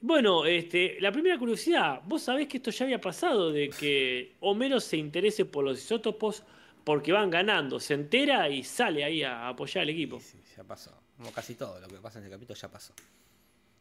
Bueno, 0.00 0.44
este, 0.44 1.00
la 1.00 1.10
primera 1.10 1.38
curiosidad, 1.38 2.02
vos 2.04 2.22
sabés 2.22 2.46
que 2.46 2.58
esto 2.58 2.70
ya 2.70 2.84
había 2.84 3.00
pasado, 3.00 3.50
de 3.50 3.70
que 3.70 4.36
Homero 4.40 4.78
se 4.78 4.98
interese 4.98 5.46
por 5.46 5.64
los 5.64 5.78
isótopos 5.78 6.42
porque 6.84 7.10
van 7.10 7.30
ganando, 7.30 7.80
se 7.80 7.94
entera 7.94 8.50
y 8.50 8.62
sale 8.62 9.02
ahí 9.02 9.22
a 9.22 9.48
apoyar 9.48 9.82
al 9.82 9.88
equipo. 9.88 10.20
Sí, 10.20 10.36
sí, 10.44 10.52
ya 10.58 10.64
pasó. 10.64 10.92
Como 11.16 11.32
casi 11.32 11.54
todo 11.54 11.80
lo 11.80 11.88
que 11.88 11.96
pasa 11.96 12.18
en 12.18 12.24
este 12.26 12.36
capítulo 12.36 12.58
ya 12.58 12.68
pasó. 12.68 12.92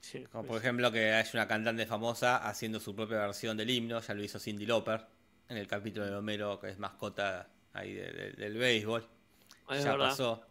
Sí, 0.04 0.26
Como 0.30 0.43
por 0.45 0.58
ejemplo 0.58 0.91
que 0.91 1.14
hay 1.14 1.26
una 1.34 1.47
cantante 1.47 1.86
famosa 1.86 2.36
haciendo 2.45 2.82
su 2.82 2.93
propia 2.93 3.20
versión 3.20 3.56
del 3.56 3.70
himno, 3.70 4.01
ya 4.01 4.14
lo 4.14 4.22
hizo 4.22 4.38
Cindy 4.38 4.66
Lauper 4.66 5.06
en 5.47 5.56
el 5.56 5.66
capítulo 5.66 6.06
de 6.06 6.14
Homero 6.14 6.60
que 6.60 6.70
es 6.72 6.78
mascota 6.78 7.47
ahí 7.72 7.93
de- 7.93 8.12
de- 8.12 8.32
del 8.34 8.58
béisbol. 8.58 9.08
Es 9.72 9.84
ya 9.86 9.91
verdad. 9.91 10.10
pasó. 10.10 10.45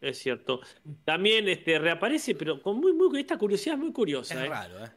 Es 0.00 0.16
cierto. 0.18 0.60
También 1.04 1.48
este, 1.48 1.76
reaparece, 1.80 2.36
pero 2.36 2.62
con 2.62 2.76
muy, 2.78 2.92
muy, 2.92 3.20
esta 3.20 3.36
curiosidad 3.36 3.74
es 3.74 3.80
muy 3.80 3.92
curiosa. 3.92 4.34
Es 4.34 4.40
¿eh? 4.46 4.48
raro, 4.48 4.84
¿eh? 4.84 4.90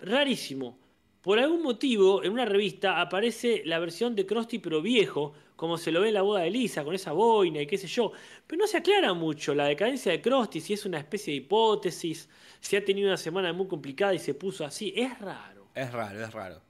Rarísimo. 0.00 0.76
Por 1.24 1.38
algún 1.38 1.62
motivo, 1.62 2.22
en 2.22 2.32
una 2.32 2.44
revista 2.44 3.00
aparece 3.00 3.62
la 3.64 3.78
versión 3.78 4.14
de 4.14 4.26
Krusty, 4.26 4.58
pero 4.58 4.82
viejo, 4.82 5.32
como 5.56 5.78
se 5.78 5.90
lo 5.90 6.02
ve 6.02 6.08
en 6.08 6.14
la 6.14 6.20
boda 6.20 6.42
de 6.42 6.50
Lisa, 6.50 6.84
con 6.84 6.94
esa 6.94 7.12
boina 7.12 7.62
y 7.62 7.66
qué 7.66 7.78
sé 7.78 7.86
yo. 7.86 8.12
Pero 8.46 8.60
no 8.60 8.66
se 8.66 8.76
aclara 8.76 9.14
mucho 9.14 9.54
la 9.54 9.64
decadencia 9.64 10.12
de 10.12 10.20
Krusty, 10.20 10.60
si 10.60 10.74
es 10.74 10.84
una 10.84 10.98
especie 10.98 11.32
de 11.32 11.38
hipótesis, 11.38 12.28
si 12.60 12.76
ha 12.76 12.84
tenido 12.84 13.08
una 13.08 13.16
semana 13.16 13.54
muy 13.54 13.66
complicada 13.66 14.12
y 14.12 14.18
se 14.18 14.34
puso 14.34 14.66
así. 14.66 14.92
Es 14.94 15.18
raro. 15.18 15.70
Es 15.74 15.90
raro, 15.90 16.22
es 16.22 16.30
raro. 16.30 16.60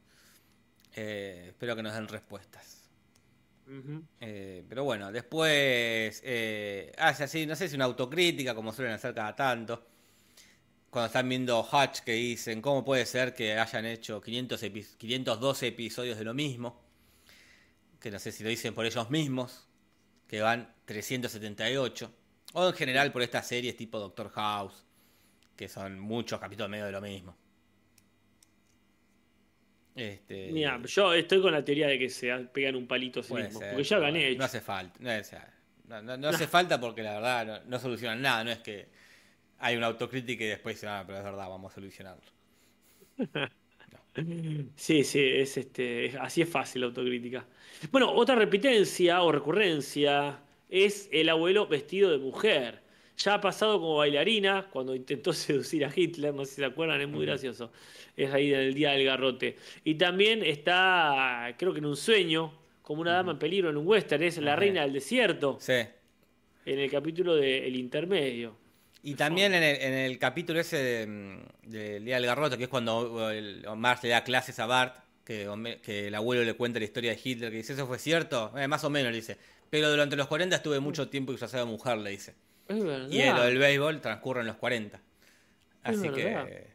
Eh, 0.94 1.46
espero 1.48 1.74
que 1.74 1.82
nos 1.82 1.92
den 1.92 2.06
respuestas. 2.06 2.88
Eh, 4.20 4.64
pero 4.68 4.84
bueno, 4.84 5.10
después 5.10 6.22
eh, 6.24 6.92
hace 6.96 7.24
así, 7.24 7.44
no 7.44 7.56
sé 7.56 7.68
si 7.68 7.74
una 7.74 7.86
autocrítica, 7.86 8.54
como 8.54 8.72
suelen 8.72 8.94
hacer 8.94 9.12
cada 9.14 9.34
tanto. 9.34 9.84
Cuando 10.94 11.06
están 11.08 11.28
viendo 11.28 11.60
Hutch, 11.60 12.02
que 12.04 12.12
dicen, 12.12 12.62
¿cómo 12.62 12.84
puede 12.84 13.04
ser 13.04 13.34
que 13.34 13.54
hayan 13.58 13.84
hecho 13.84 14.20
500 14.20 14.62
epi- 14.62 14.96
512 14.96 15.66
episodios 15.66 16.16
de 16.16 16.22
lo 16.22 16.34
mismo? 16.34 16.80
Que 17.98 18.12
no 18.12 18.20
sé 18.20 18.30
si 18.30 18.44
lo 18.44 18.48
dicen 18.48 18.74
por 18.74 18.86
ellos 18.86 19.10
mismos, 19.10 19.66
que 20.28 20.40
van 20.40 20.72
378. 20.84 22.12
O 22.52 22.68
en 22.68 22.74
general 22.74 23.10
por 23.10 23.22
estas 23.22 23.48
series 23.48 23.76
tipo 23.76 23.98
Doctor 23.98 24.30
House, 24.30 24.86
que 25.56 25.68
son 25.68 25.98
muchos 25.98 26.38
capítulos 26.38 26.70
medio 26.70 26.84
de 26.86 26.92
lo 26.92 27.00
mismo. 27.00 27.36
Este, 29.96 30.52
Mira, 30.52 30.80
yo 30.80 31.12
estoy 31.12 31.42
con 31.42 31.50
la 31.50 31.64
teoría 31.64 31.88
de 31.88 31.98
que 31.98 32.08
se 32.08 32.32
pegan 32.52 32.76
un 32.76 32.86
palito 32.86 33.18
a 33.18 33.22
sí 33.24 33.34
mismos, 33.34 33.58
ser, 33.58 33.70
porque 33.72 33.82
ya 33.82 33.98
pero 33.98 34.16
hecho. 34.16 34.38
No 34.38 34.44
hace 34.44 34.60
falta. 34.60 35.00
No, 35.00 35.10
no- 35.88 36.02
no- 36.02 36.16
no 36.16 36.28
hace 36.28 36.46
falta 36.46 36.78
porque 36.80 37.02
la 37.02 37.14
verdad 37.14 37.46
no, 37.64 37.64
no 37.68 37.78
solucionan 37.80 38.22
nada. 38.22 38.44
No 38.44 38.52
es 38.52 38.58
que 38.60 39.02
hay 39.58 39.76
una 39.76 39.86
autocrítica 39.86 40.44
y 40.44 40.48
después 40.48 40.76
dicen, 40.76 40.90
ah, 40.90 41.04
pero 41.06 41.18
es 41.18 41.24
verdad, 41.24 41.48
vamos 41.48 41.72
a 41.72 41.74
solucionarlo. 41.76 42.22
Sí, 44.76 45.02
sí, 45.02 45.18
es 45.20 45.56
este, 45.56 46.06
es- 46.06 46.14
así 46.14 46.42
es 46.42 46.48
fácil 46.48 46.82
la 46.82 46.86
autocrítica. 46.86 47.44
Bueno, 47.90 48.12
otra 48.12 48.36
repitencia 48.36 49.20
o 49.22 49.32
recurrencia 49.32 50.38
es 50.70 51.08
el 51.12 51.28
abuelo 51.28 51.66
vestido 51.66 52.10
de 52.12 52.18
mujer. 52.18 52.78
Ya 53.18 53.34
ha 53.34 53.40
pasado 53.40 53.80
como 53.80 53.96
bailarina 53.96 54.68
cuando 54.70 54.94
intentó 54.94 55.32
seducir 55.32 55.84
a 55.84 55.92
Hitler, 55.94 56.32
no 56.32 56.44
sé 56.44 56.50
si 56.52 56.56
se 56.60 56.64
acuerdan, 56.64 57.00
es 57.00 57.08
muy 57.08 57.26
gracioso. 57.26 57.72
Es 58.16 58.32
ahí 58.32 58.50
del 58.50 58.72
día 58.74 58.92
del 58.92 59.04
garrote. 59.04 59.56
Y 59.82 59.96
también 59.96 60.44
está, 60.44 61.52
creo 61.58 61.72
que 61.72 61.80
en 61.80 61.86
un 61.86 61.96
sueño, 61.96 62.52
como 62.82 63.00
una 63.00 63.14
dama 63.14 63.32
en 63.32 63.38
peligro 63.40 63.70
en 63.70 63.76
un 63.76 63.86
western, 63.86 64.22
es 64.22 64.38
la 64.38 64.54
reina 64.54 64.82
del 64.82 64.92
desierto, 64.92 65.56
Sí. 65.60 65.72
en 66.66 66.78
el 66.78 66.88
capítulo 66.88 67.34
de 67.34 67.66
El 67.66 67.74
Intermedio. 67.74 68.56
Y 69.06 69.16
también 69.16 69.52
en 69.52 69.62
el, 69.62 69.76
en 69.82 69.92
el 69.92 70.18
capítulo 70.18 70.58
ese 70.58 70.78
de, 70.78 71.06
mm, 71.06 71.70
del 71.70 72.04
Día 72.06 72.14
del 72.14 72.24
Garrote, 72.24 72.56
que 72.56 72.64
es 72.64 72.70
cuando 72.70 73.30
el, 73.30 73.62
Marx 73.76 74.02
le 74.02 74.08
da 74.08 74.24
clases 74.24 74.58
a 74.58 74.64
Bart, 74.64 74.96
que, 75.22 75.42
el 75.86 76.14
abuelo 76.14 76.42
le 76.42 76.54
cuenta 76.54 76.78
la 76.78 76.86
historia 76.86 77.10
de 77.10 77.20
Hitler, 77.22 77.50
que 77.50 77.58
dice, 77.58 77.74
¿eso 77.74 77.86
fue 77.86 77.98
cierto? 77.98 78.58
Eh, 78.58 78.66
más 78.66 78.82
o 78.82 78.88
menos, 78.88 79.12
le 79.12 79.16
dice. 79.16 79.36
Pero 79.68 79.90
durante 79.90 80.16
los 80.16 80.26
40 80.26 80.56
estuve 80.56 80.80
mucho 80.80 81.10
tiempo 81.10 81.32
disfrazado 81.32 81.66
de 81.66 81.70
mujer, 81.70 81.98
le 81.98 82.10
dice. 82.10 82.34
Es 82.66 82.82
verdad. 82.82 83.08
Y 83.10 83.22
lo 83.22 83.42
del 83.44 83.58
béisbol 83.58 84.00
transcurre 84.00 84.40
en 84.40 84.46
los 84.46 84.56
40. 84.56 84.98
Así 85.82 86.08
que 86.08 86.66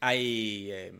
hay, 0.00 0.68
eh, 0.72 0.92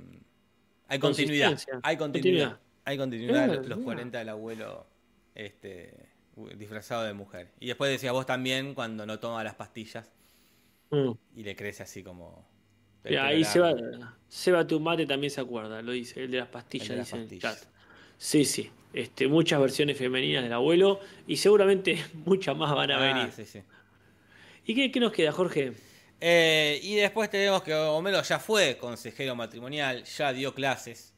hay 0.89 0.99
continuidad. 0.99 1.59
Hay 1.83 1.97
continuidad. 1.97 2.61
Hay 2.85 2.99
continuidad 2.99 3.47
los, 3.47 3.57
los 3.57 3.68
verdad. 3.68 3.83
40 3.83 4.18
del 4.18 4.29
abuelo 4.29 4.87
este, 5.35 6.11
disfrazado 6.59 7.05
de 7.05 7.14
mujer. 7.14 7.49
Y 7.61 7.68
después 7.68 7.91
decías 7.91 8.12
vos 8.12 8.27
también 8.27 8.74
cuando 8.74 9.07
no 9.07 9.18
toma 9.18 9.43
las 9.43 9.55
pastillas 9.55 10.12
Mm. 10.91 11.11
y 11.37 11.43
le 11.43 11.57
crece 11.57 11.82
así 11.82 12.03
como... 12.03 12.49
pelo 13.03 13.22
ahí 13.22 13.45
Seba. 13.45 13.74
Seba 14.28 14.66
Tumate 14.66 15.07
también 15.07 15.30
se 15.30 15.41
acuerda, 15.41 15.82
lo 15.82 15.93
dice, 15.93 16.24
el 16.24 16.30
de 16.30 16.39
las 16.39 16.49
pastillas, 16.49 16.89
de 16.89 16.97
las 16.97 17.07
dice 17.07 17.16
en 17.16 17.22
el 17.22 17.28
pastillas. 17.28 17.61
chat. 17.61 17.68
Sí, 18.18 18.45
sí. 18.45 18.70
Este, 18.93 19.28
muchas 19.28 19.61
versiones 19.61 19.99
femeninas 19.99 20.43
del 20.43 20.53
abuelo 20.53 21.01
y 21.26 21.37
seguramente 21.37 21.99
muchas 22.24 22.57
más 22.57 22.74
van 22.74 22.91
a 22.91 22.97
Ah, 22.97 23.14
venir. 23.14 23.32
sí, 23.32 23.45
sí. 23.45 23.62
¿Y 24.64 24.74
qué, 24.74 24.91
qué 24.91 25.01
nos 25.01 25.12
queda, 25.12 25.32
Jorge? 25.32 25.72
Eh, 26.20 26.80
y 26.82 26.95
después 26.95 27.28
tenemos 27.30 27.62
que 27.62 27.74
Homero 27.74 28.22
ya 28.22 28.39
fue 28.39 28.78
consejero 28.78 29.34
matrimonial, 29.37 30.03
ya 30.05 30.32
dio 30.32 30.55
clases. 30.55 31.12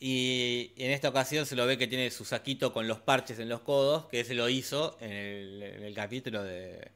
Y 0.00 0.72
en 0.76 0.92
esta 0.92 1.08
ocasión 1.08 1.44
se 1.46 1.56
lo 1.56 1.66
ve 1.66 1.76
que 1.78 1.88
tiene 1.88 2.10
su 2.10 2.24
saquito 2.24 2.72
con 2.72 2.86
los 2.86 3.00
parches 3.00 3.38
en 3.40 3.48
los 3.48 3.62
codos, 3.62 4.04
que 4.06 4.20
ese 4.20 4.34
lo 4.34 4.48
hizo 4.48 4.96
en 5.00 5.10
el, 5.10 5.62
en 5.62 5.82
el 5.82 5.94
capítulo 5.94 6.44
de, 6.44 6.92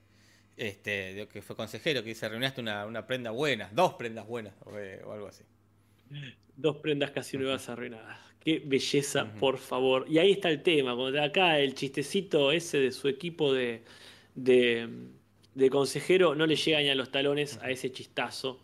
este, 0.57 1.29
que 1.33 1.43
fue 1.43 1.57
consejero, 1.57 2.03
que 2.03 2.11
dice, 2.11 2.29
reuniste 2.29 2.61
una, 2.61 2.87
una 2.87 3.07
prenda 3.07 3.31
buena, 3.31 3.71
dos 3.73 3.95
prendas 3.95 4.27
buenas, 4.27 4.55
o, 4.65 4.79
eh, 4.79 5.03
o 5.05 5.13
algo 5.13 5.27
así. 5.27 5.45
Dos 6.57 6.77
prendas 6.77 7.11
casi 7.11 7.39
nuevas 7.39 7.69
arruinadas. 7.69 8.19
Qué 8.41 8.61
belleza, 8.65 9.33
por 9.35 9.57
favor. 9.59 10.05
Y 10.09 10.19
ahí 10.19 10.33
está 10.33 10.51
el 10.51 10.63
tema, 10.63 10.97
acá 11.23 11.61
el 11.61 11.75
chistecito 11.75 12.51
ese 12.51 12.79
de 12.79 12.91
su 12.91 13.09
equipo 13.09 13.53
de, 13.53 13.85
de, 14.35 14.89
de 15.55 15.71
consejero 15.71 16.35
no 16.35 16.47
le 16.47 16.57
llega 16.57 16.81
ni 16.81 16.89
a 16.89 16.95
los 16.95 17.11
talones 17.11 17.59
a 17.63 17.71
ese 17.71 17.93
chistazo. 17.93 18.61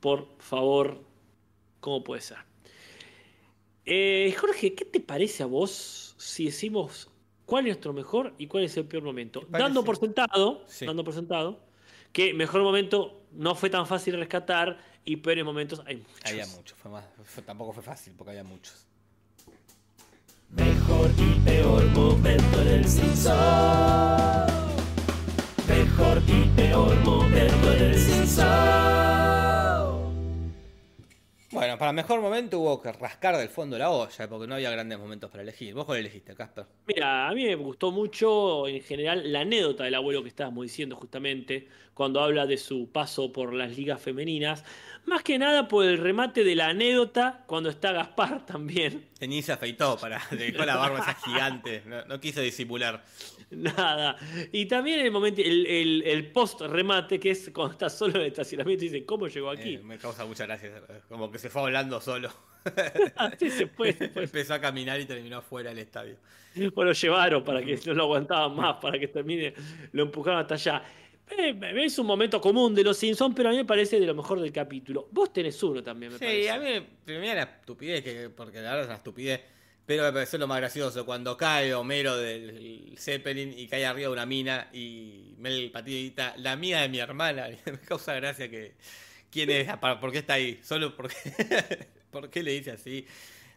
Por 0.00 0.34
favor, 0.38 1.04
¿cómo 1.80 2.02
puede 2.02 2.22
ser? 2.22 2.38
Eh, 3.84 4.34
Jorge, 4.38 4.74
¿qué 4.74 4.84
te 4.84 5.00
parece 5.00 5.42
a 5.42 5.46
vos 5.46 6.14
si 6.18 6.46
decimos 6.46 7.10
cuál 7.48 7.64
es 7.64 7.68
nuestro 7.70 7.94
mejor 7.94 8.34
y 8.36 8.46
cuál 8.46 8.64
es 8.64 8.76
el 8.76 8.84
peor 8.84 9.02
momento? 9.04 9.40
parece? 9.40 9.62
Dando 9.62 9.82
por 9.82 9.96
sentado, 9.96 10.62
Sí. 10.66 10.84
dando 10.84 11.02
por 11.02 11.14
sentado, 11.14 11.58
que 12.12 12.34
mejor 12.34 12.62
momento 12.62 13.22
no 13.32 13.54
fue 13.54 13.70
tan 13.70 13.86
fácil 13.86 14.18
rescatar 14.18 14.76
y 15.06 15.16
peores 15.16 15.46
momentos 15.46 15.80
hay 15.86 15.96
muchos. 15.96 16.20
Había 16.30 16.46
muchos, 16.48 16.76
fue 16.78 16.90
más, 16.90 17.04
fue- 17.24 17.42
tampoco 17.42 17.72
fue 17.72 17.82
fácil 17.82 18.12
porque 18.18 18.32
había 18.32 18.44
muchos. 18.44 18.84
Mejor 20.50 21.10
y 21.18 21.40
peor 21.40 21.84
momento 21.92 22.60
en 22.60 22.68
el 22.68 22.84
Simpson. 22.86 23.34
Mejor 25.68 26.22
y 26.26 26.44
peor 26.54 26.94
momento 27.00 27.72
en 27.72 27.82
el 27.82 27.98
Simpson. 27.98 28.77
Bueno, 31.50 31.78
para 31.78 31.92
mejor 31.92 32.20
momento 32.20 32.58
hubo 32.60 32.80
que 32.80 32.92
rascar 32.92 33.36
del 33.36 33.48
fondo 33.48 33.76
la 33.78 33.90
olla, 33.90 34.28
porque 34.28 34.46
no 34.46 34.54
había 34.54 34.70
grandes 34.70 34.98
momentos 34.98 35.30
para 35.30 35.42
elegir. 35.42 35.74
¿Vos 35.74 35.84
cuál 35.84 35.98
elegiste, 35.98 36.34
Casper? 36.34 36.66
Mira, 36.86 37.28
a 37.28 37.34
mí 37.34 37.44
me 37.44 37.54
gustó 37.54 37.92
mucho 37.92 38.66
en 38.66 38.80
general 38.80 39.30
la 39.30 39.40
anécdota 39.40 39.84
del 39.84 39.94
abuelo 39.94 40.22
que 40.22 40.30
estábamos 40.30 40.62
diciendo 40.64 40.96
justamente 40.96 41.68
cuando 41.92 42.20
habla 42.20 42.46
de 42.46 42.56
su 42.56 42.90
paso 42.90 43.30
por 43.30 43.52
las 43.52 43.76
ligas 43.76 44.00
femeninas. 44.00 44.64
Más 45.08 45.22
que 45.22 45.38
nada 45.38 45.66
por 45.68 45.86
el 45.86 45.96
remate 45.96 46.44
de 46.44 46.54
la 46.54 46.68
anécdota 46.68 47.42
cuando 47.46 47.70
está 47.70 47.92
Gaspar 47.92 48.44
también. 48.46 49.08
Y 49.20 49.42
se 49.42 49.52
afeitó 49.52 49.96
para. 49.96 50.20
Dejó 50.30 50.64
la 50.66 50.76
barba 50.76 50.98
esa 51.00 51.14
gigante. 51.14 51.82
No, 51.86 52.04
no 52.04 52.20
quiso 52.20 52.42
disimular. 52.42 53.02
Nada. 53.50 54.16
Y 54.52 54.66
también 54.66 55.00
el 55.00 55.10
momento, 55.10 55.40
el, 55.40 55.64
el- 55.66 56.02
el 56.02 56.30
post 56.30 56.60
remate 56.60 57.18
que 57.18 57.30
es 57.30 57.50
cuando 57.54 57.72
está 57.72 57.88
solo 57.88 58.16
en 58.16 58.20
el 58.20 58.26
estacionamiento 58.26 58.84
y 58.84 58.88
dice, 58.90 59.06
¿cómo 59.06 59.28
llegó 59.28 59.48
aquí? 59.50 59.76
Eh, 59.76 59.80
me 59.82 59.96
causa 59.96 60.26
mucha 60.26 60.44
gracia. 60.44 60.70
Como 61.08 61.30
que 61.30 61.38
se 61.38 61.48
fue 61.48 61.62
hablando 61.62 62.00
solo. 62.02 62.30
Así 63.16 63.48
se 63.50 63.66
fue. 63.66 63.94
se 63.94 64.10
fue. 64.10 64.24
Empezó 64.24 64.52
a 64.54 64.60
caminar 64.60 65.00
y 65.00 65.06
terminó 65.06 65.38
afuera 65.38 65.70
del 65.70 65.78
estadio. 65.78 66.16
O 66.74 66.84
lo 66.84 66.92
llevaron 66.92 67.42
para 67.44 67.62
que 67.62 67.78
no 67.86 67.94
lo 67.94 68.02
aguantaban 68.02 68.54
más, 68.54 68.76
para 68.76 68.98
que 68.98 69.08
termine, 69.08 69.54
lo 69.92 70.02
empujaron 70.02 70.40
hasta 70.40 70.54
allá. 70.54 70.82
Eh, 71.36 71.58
Es 71.84 71.98
un 71.98 72.06
momento 72.06 72.40
común 72.40 72.74
de 72.74 72.82
los 72.84 72.96
Simpsons, 72.96 73.34
pero 73.36 73.48
a 73.48 73.52
mí 73.52 73.58
me 73.58 73.64
parece 73.64 73.98
de 74.00 74.06
lo 74.06 74.14
mejor 74.14 74.40
del 74.40 74.52
capítulo. 74.52 75.08
Vos 75.12 75.32
tenés 75.32 75.62
uno 75.62 75.82
también, 75.82 76.12
me 76.12 76.18
Sí, 76.18 76.24
parece. 76.24 76.50
a 76.50 76.58
mí 76.58 76.64
me 76.64 76.82
primero 77.04 77.34
la 77.34 77.42
estupidez, 77.42 78.02
que, 78.02 78.30
porque 78.30 78.58
la 78.58 78.70
verdad 78.70 78.80
es 78.82 78.86
una 78.88 78.96
estupidez. 78.96 79.40
Pero 79.86 80.02
me 80.04 80.12
pareció 80.12 80.38
lo 80.38 80.46
más 80.46 80.58
gracioso 80.58 81.06
cuando 81.06 81.36
cae 81.38 81.72
Homero 81.74 82.14
del 82.18 82.94
Zeppelin 82.98 83.58
y 83.58 83.66
cae 83.68 83.86
arriba 83.86 84.08
de 84.08 84.12
una 84.12 84.26
mina 84.26 84.68
y 84.72 85.34
Mel 85.38 85.70
Patidita, 85.70 86.34
la 86.36 86.56
mía 86.56 86.82
de 86.82 86.90
mi 86.90 86.98
hermana. 86.98 87.48
Me 87.66 87.78
causa 87.80 88.12
gracia 88.14 88.50
que. 88.50 88.74
¿Quién 89.30 89.48
es? 89.50 89.68
Apa- 89.68 89.98
¿Por 89.98 90.12
qué 90.12 90.18
está 90.18 90.34
ahí? 90.34 90.60
Solo 90.62 90.94
porque. 90.94 91.14
¿Por 92.10 92.28
qué 92.28 92.42
le 92.42 92.52
dice 92.52 92.72
así? 92.72 93.06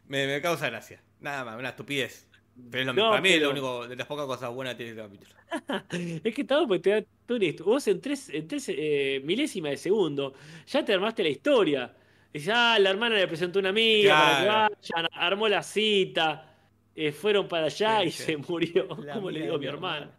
Me, 0.07 0.25
me 0.25 0.41
causa 0.41 0.69
gracia. 0.69 1.01
Nada 1.19 1.43
más, 1.43 1.59
una 1.59 1.69
estupidez. 1.69 2.27
Pero 2.69 2.81
es 2.81 2.87
lo, 2.87 2.93
No, 2.93 3.09
para 3.09 3.21
mí 3.21 3.29
es 3.29 3.41
lo 3.41 3.49
único, 3.51 3.87
de 3.87 3.95
las 3.95 4.07
pocas 4.07 4.25
cosas 4.25 4.53
buenas 4.53 4.75
que 4.75 4.83
tiene 4.85 4.91
este 4.91 5.03
capítulo. 5.03 5.35
Es 6.23 6.33
que 6.35 6.41
estaba 6.41 6.67
porque 6.67 6.79
te 6.79 6.89
da 6.91 7.03
todo 7.25 7.37
esto. 7.41 7.63
Vos 7.65 7.87
en 7.87 8.01
tres, 8.01 8.29
en 8.29 8.47
tres 8.47 8.65
eh, 8.69 9.21
milésimas 9.23 9.71
de 9.71 9.77
segundo 9.77 10.33
ya 10.67 10.83
te 10.85 10.93
armaste 10.93 11.23
la 11.23 11.29
historia. 11.29 11.93
Dices, 12.33 12.53
ah, 12.55 12.77
la 12.79 12.89
hermana 12.91 13.15
le 13.17 13.27
presentó 13.27 13.59
una 13.59 13.69
amiga 13.69 14.15
para 14.15 14.37
Claro. 14.43 14.75
que 14.81 14.93
vayan, 14.93 15.09
armó 15.13 15.47
la 15.49 15.63
cita, 15.63 16.55
eh, 16.95 17.11
fueron 17.11 17.47
para 17.47 17.65
allá 17.65 17.99
Sí, 18.01 18.07
y 18.07 18.11
sí. 18.11 18.23
se 18.23 18.37
murió. 18.37 18.87
La 19.03 19.15
¿Cómo 19.15 19.29
le 19.31 19.41
digo 19.41 19.55
a 19.55 19.57
mi 19.57 19.65
mi 19.65 19.67
hermana? 19.67 20.11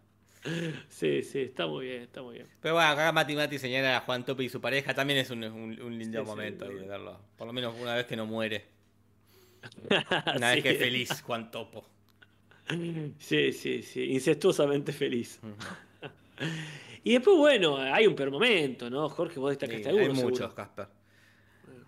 Sí, 0.89 1.21
sí, 1.23 1.41
está 1.41 1.67
muy 1.67 1.85
bien, 1.87 2.01
está 2.03 2.21
muy 2.21 2.35
bien. 2.35 2.47
Pero 2.59 2.75
bueno, 2.75 2.89
acá 2.89 3.11
Mati 3.11 3.35
Mati 3.35 3.57
señala 3.59 3.97
a 3.97 4.01
Juan 4.01 4.25
Tope 4.25 4.43
y 4.43 4.49
su 4.49 4.59
pareja. 4.61 4.93
También 4.93 5.19
es 5.19 5.29
un, 5.31 5.43
un- 5.43 5.81
un 5.81 5.97
lindo 5.97 6.19
Sí, 6.19 6.25
momento 6.25 6.65
de 6.65 6.85
verlo. 6.85 7.19
Por 7.37 7.47
lo 7.47 7.53
menos 7.53 7.75
una 7.79 7.95
vez 7.95 8.05
que 8.05 8.15
no 8.15 8.25
muere. 8.25 8.65
Una 10.35 10.51
vez 10.51 10.61
que 10.63 10.71
es 10.71 10.77
feliz, 10.77 11.21
Juan 11.21 11.49
Topo. 11.51 11.85
Sí, 13.19 13.51
sí, 13.53 13.81
sí, 13.83 14.03
incestuosamente 14.13 14.91
feliz. 14.93 15.39
Y 17.03 17.13
después, 17.13 17.37
bueno, 17.37 17.77
hay 17.77 18.07
un 18.07 18.15
peor 18.15 18.31
momento, 18.31 18.89
¿no? 18.89 19.09
Jorge, 19.09 19.39
vos 19.39 19.51
Sí, 19.57 19.57
destacaste 19.59 19.89
hay 19.89 19.89
alguno, 19.89 20.13
muchos, 20.13 20.53
seguro. 20.53 20.53
Casper. 20.53 20.89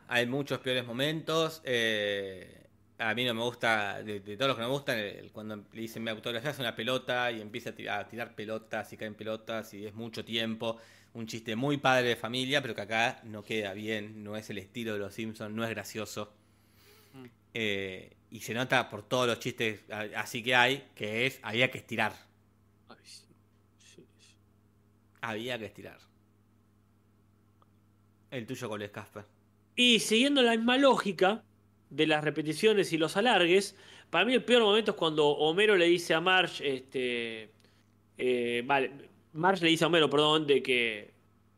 Hay 0.08 0.26
muchos 0.28 0.60
peores 0.60 0.86
momentos. 0.86 1.62
eh, 1.66 2.62
a 2.98 3.14
mí 3.14 3.26
no 3.26 3.34
me 3.34 3.42
gusta, 3.42 4.02
de, 4.04 4.22
de 4.22 4.38
todos 4.38 4.48
los 4.50 4.56
que 4.58 4.62
no 4.62 4.70
me 4.70 4.74
gustan, 4.74 4.98
el- 5.00 5.32
cuando 5.32 5.58
le 5.58 5.82
dicen 5.82 6.02
me 6.04 6.12
autografías 6.12 6.60
una 6.60 6.76
pelota 6.76 7.30
y 7.32 7.42
empieza 7.42 7.72
a 7.72 7.76
tirar, 7.76 8.00
a 8.06 8.08
tirar 8.08 8.36
pelotas 8.36 8.94
y 8.94 8.98
caen 8.98 9.16
pelotas 9.16 9.74
y 9.74 9.86
es 9.86 9.94
mucho 9.94 10.24
tiempo. 10.24 10.78
Un 11.14 11.28
chiste 11.28 11.56
muy 11.56 11.78
padre 11.78 12.10
de 12.10 12.16
familia, 12.16 12.62
pero 12.62 12.76
que 12.76 12.82
acá 12.82 13.22
no 13.26 13.44
queda 13.44 13.74
bien, 13.74 14.24
no 14.24 14.36
es 14.38 14.50
el 14.50 14.58
estilo 14.60 14.94
de 14.94 15.00
los 15.00 15.14
Simpsons, 15.14 15.54
no 15.54 15.64
es 15.64 15.70
gracioso. 15.70 16.34
Mm. 17.16 17.30
Eh, 17.54 18.18
y 18.36 18.42
se 18.42 18.54
nota 18.54 18.90
por 18.90 19.04
todos 19.04 19.28
los 19.28 19.40
chistes 19.40 19.86
así 20.14 20.44
que 20.44 20.54
hay, 20.56 20.90
que 20.94 21.26
es 21.26 21.40
había 21.42 21.72
que 21.72 21.78
estirar. 21.78 22.12
Ay, 22.90 22.98
sí, 23.02 23.24
sí, 23.78 24.06
sí. 24.20 24.36
Había 25.22 25.58
que 25.58 25.68
estirar. 25.68 26.00
El 28.30 28.46
tuyo 28.46 28.68
con 28.68 28.82
el 28.82 28.92
Casper. 28.92 29.24
Y 29.78 30.00
siguiendo 30.00 30.42
la 30.42 30.52
misma 30.52 30.78
lógica 30.78 31.46
de 31.90 32.08
las 32.08 32.26
repeticiones 32.26 32.92
y 32.92 32.98
los 32.98 33.16
alargues, 33.16 33.78
para 34.10 34.26
mí 34.26 34.34
el 34.34 34.44
peor 34.44 34.64
momento 34.64 34.92
es 34.92 34.98
cuando 34.98 35.28
Homero 35.28 35.78
le 35.78 35.86
dice 35.86 36.14
a 36.14 36.20
Marge, 36.20 36.76
este, 36.76 37.52
eh, 38.18 38.64
vale, 38.66 38.92
Marge 39.32 39.64
le 39.64 39.70
dice 39.70 39.86
a 39.86 39.88
Homero, 39.88 40.10
perdón, 40.10 40.46
de 40.46 40.62
que 40.62 41.14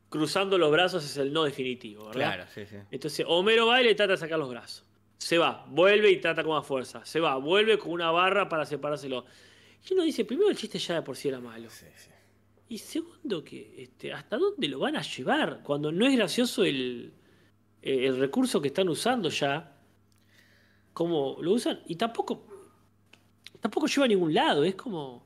cruzando 0.09 0.59
los 0.59 0.69
brazos 0.69 1.03
es 1.03 1.17
el 1.17 1.33
no 1.33 1.43
definitivo, 1.43 2.05
¿verdad? 2.09 2.35
Claro, 2.35 2.45
sí, 2.53 2.67
sí. 2.67 2.75
Entonces 2.91 3.25
Homero 3.27 3.65
va 3.65 3.81
y 3.81 3.85
le 3.85 3.95
trata 3.95 4.11
de 4.11 4.17
sacar 4.17 4.37
los 4.37 4.49
brazos. 4.49 4.86
Se 5.17 5.37
va, 5.37 5.65
vuelve 5.69 6.11
y 6.11 6.21
trata 6.21 6.43
con 6.43 6.53
más 6.55 6.65
fuerza. 6.65 7.03
Se 7.05 7.19
va, 7.19 7.35
vuelve 7.37 7.77
con 7.77 7.91
una 7.91 8.11
barra 8.11 8.47
para 8.47 8.65
separárselo. 8.65 9.25
Y 9.89 9.93
uno 9.93 10.03
dice, 10.03 10.25
primero 10.25 10.49
el 10.49 10.57
chiste 10.57 10.79
ya 10.79 10.95
de 10.95 11.01
por 11.01 11.15
sí 11.15 11.29
era 11.29 11.39
malo. 11.39 11.69
Sí, 11.69 11.85
sí. 11.95 12.09
Y 12.69 12.77
segundo, 12.77 13.43
que 13.43 13.75
este, 13.81 14.11
¿hasta 14.11 14.37
dónde 14.37 14.67
lo 14.67 14.79
van 14.79 14.95
a 14.95 15.01
llevar? 15.01 15.61
Cuando 15.63 15.91
no 15.91 16.05
es 16.05 16.15
gracioso 16.15 16.63
el, 16.63 17.13
eh, 17.81 18.05
el 18.07 18.19
recurso 18.19 18.61
que 18.61 18.67
están 18.67 18.89
usando 18.89 19.29
ya. 19.29 19.75
Como 20.93 21.37
lo 21.41 21.53
usan. 21.53 21.81
Y 21.87 21.95
tampoco. 21.95 22.45
Tampoco 23.59 23.87
lleva 23.87 24.05
a 24.05 24.09
ningún 24.09 24.33
lado. 24.33 24.63
Es 24.63 24.75
como. 24.75 25.25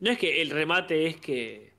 No 0.00 0.10
es 0.10 0.18
que 0.18 0.42
el 0.42 0.50
remate 0.50 1.06
es 1.06 1.16
que 1.18 1.72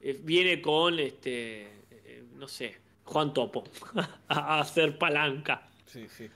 eh, 0.00 0.18
viene 0.22 0.62
con 0.62 0.98
este. 0.98 1.84
eh, 1.90 2.24
no 2.34 2.48
sé. 2.48 2.76
Juan 3.04 3.32
Topo. 3.32 3.64
a 4.28 4.60
hacer 4.60 4.98
palanca. 4.98 5.68
Sí, 5.86 6.06
sí. 6.08 6.28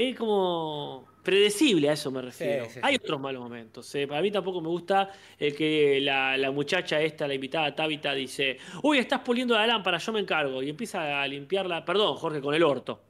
Es 0.00 0.16
como 0.16 1.08
predecible, 1.22 1.90
a 1.90 1.92
eso 1.94 2.10
me 2.10 2.22
refiero. 2.22 2.64
Sí, 2.66 2.70
sí, 2.74 2.80
Hay 2.82 2.96
otros 2.96 3.20
malos 3.20 3.42
momentos. 3.42 3.92
eh. 3.96 4.06
Para 4.06 4.22
mí 4.22 4.30
tampoco 4.30 4.60
me 4.60 4.68
gusta 4.68 5.10
el 5.38 5.54
que 5.54 6.00
la, 6.00 6.36
la 6.36 6.50
muchacha 6.50 7.00
esta, 7.00 7.26
la 7.26 7.34
invitada 7.34 7.74
Tabita, 7.74 8.14
dice, 8.14 8.58
uy, 8.82 8.98
estás 8.98 9.20
puliendo 9.20 9.54
la 9.54 9.66
lámpara, 9.66 9.98
yo 9.98 10.12
me 10.12 10.20
encargo. 10.20 10.62
Y 10.62 10.70
empieza 10.70 11.20
a 11.22 11.26
limpiarla, 11.26 11.84
perdón, 11.84 12.16
Jorge, 12.16 12.40
con 12.40 12.54
el 12.54 12.62
orto. 12.62 13.00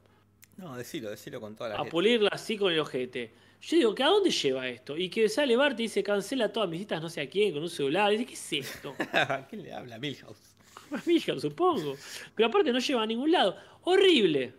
No, 0.57 0.75
decilo, 0.75 1.09
decilo 1.09 1.39
con 1.39 1.55
toda 1.55 1.69
la 1.69 1.75
A 1.75 1.77
gente. 1.79 1.91
pulirla 1.91 2.29
así 2.33 2.57
con 2.57 2.71
el 2.73 2.79
ojete. 2.79 3.31
Yo 3.61 3.77
digo, 3.77 3.95
¿que 3.95 4.03
¿a 4.03 4.07
dónde 4.07 4.31
lleva 4.31 4.67
esto? 4.67 4.97
Y 4.97 5.09
que 5.09 5.29
sale 5.29 5.55
Bart 5.55 5.79
y 5.79 5.83
dice, 5.83 6.01
cancela 6.01 6.51
todas 6.51 6.69
mis 6.69 6.79
citas, 6.79 7.01
no 7.01 7.09
sé 7.09 7.21
a 7.21 7.29
quién, 7.29 7.53
con 7.53 7.61
un 7.61 7.69
celular. 7.69 8.11
Y 8.13 8.17
dice, 8.17 8.25
¿qué 8.27 8.33
es 8.33 8.53
esto? 8.73 8.95
¿A 9.13 9.45
quién 9.49 9.63
le 9.63 9.71
habla? 9.73 9.97
Milhouse. 9.99 10.55
A 10.91 11.01
mi 11.05 11.15
hija, 11.15 11.39
supongo. 11.39 11.95
Pero 12.35 12.47
aparte 12.49 12.71
no 12.73 12.79
lleva 12.79 13.03
a 13.03 13.05
ningún 13.05 13.31
lado. 13.31 13.55
Horrible. 13.83 14.53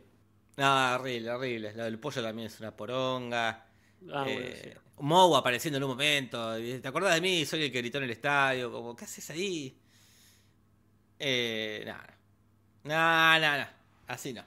No, 0.61 0.95
horrible, 0.95 1.31
horrible. 1.31 1.73
Lo 1.75 1.85
del 1.85 1.99
pollo 1.99 2.23
también 2.23 2.47
es 2.49 2.61
una 2.61 2.77
poronga. 2.77 3.49
Ah, 4.13 4.23
bueno, 4.25 4.29
Eh, 4.29 4.61
sí. 4.75 4.81
Moe 4.99 5.39
apareciendo 5.39 5.79
en 5.79 5.85
un 5.85 5.91
momento. 5.91 6.55
¿Te 6.57 6.87
acordás 6.87 7.15
de 7.15 7.21
mí? 7.23 7.47
Soy 7.47 7.63
el 7.65 7.73
que 7.73 7.79
gritó 7.79 7.97
en 7.99 8.05
el 8.05 8.11
estadio. 8.11 8.71
Como, 8.71 8.95
¿qué 8.95 9.05
haces 9.07 9.31
ahí? 9.31 9.75
Eh, 11.19 11.83
nada. 11.87 12.19
Nada, 12.85 13.39
nada. 13.39 13.77
Así 14.07 14.33
no. 14.35 14.43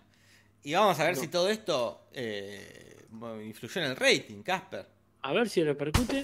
Y 0.63 0.73
vamos 0.73 0.99
a 0.99 1.05
ver 1.05 1.15
No. 1.15 1.21
si 1.21 1.27
todo 1.29 1.49
esto 1.49 2.07
eh, 2.13 3.05
influyó 3.43 3.81
en 3.81 3.87
el 3.91 3.95
rating, 3.95 4.43
Casper. 4.43 4.85
A 5.23 5.33
ver 5.33 5.49
si 5.49 5.63
repercute. 5.63 6.21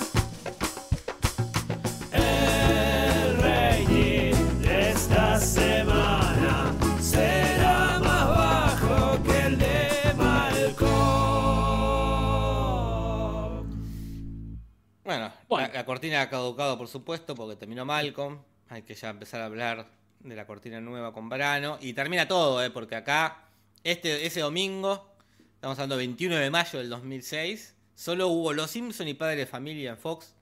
Cortina 15.90 16.22
ha 16.22 16.30
caducado, 16.30 16.78
por 16.78 16.88
supuesto, 16.88 17.34
porque 17.34 17.56
terminó 17.56 17.84
Malcolm. 17.84 18.38
Hay 18.68 18.84
que 18.84 18.94
ya 18.94 19.10
empezar 19.10 19.42
a 19.42 19.46
hablar 19.46 19.90
de 20.20 20.36
la 20.36 20.46
cortina 20.46 20.80
nueva 20.80 21.12
con 21.14 21.30
Varano. 21.30 21.80
Y 21.82 21.94
termina 21.94 22.28
todo, 22.28 22.64
¿eh? 22.64 22.70
porque 22.70 22.96
acá, 22.96 23.50
este, 23.84 24.24
ese 24.24 24.42
domingo, 24.42 25.16
estamos 25.56 25.80
hablando 25.80 25.98
21 25.98 26.36
de 26.36 26.52
mayo 26.52 26.78
del 26.78 26.92
2006, 26.92 27.76
solo 27.96 28.28
hubo 28.28 28.54
Los 28.54 28.70
Simpson 28.70 29.08
y 29.08 29.16
Padre 29.16 29.38
de 29.38 29.46
Familia 29.48 29.90
en 29.90 29.98
Fox. 29.98 30.36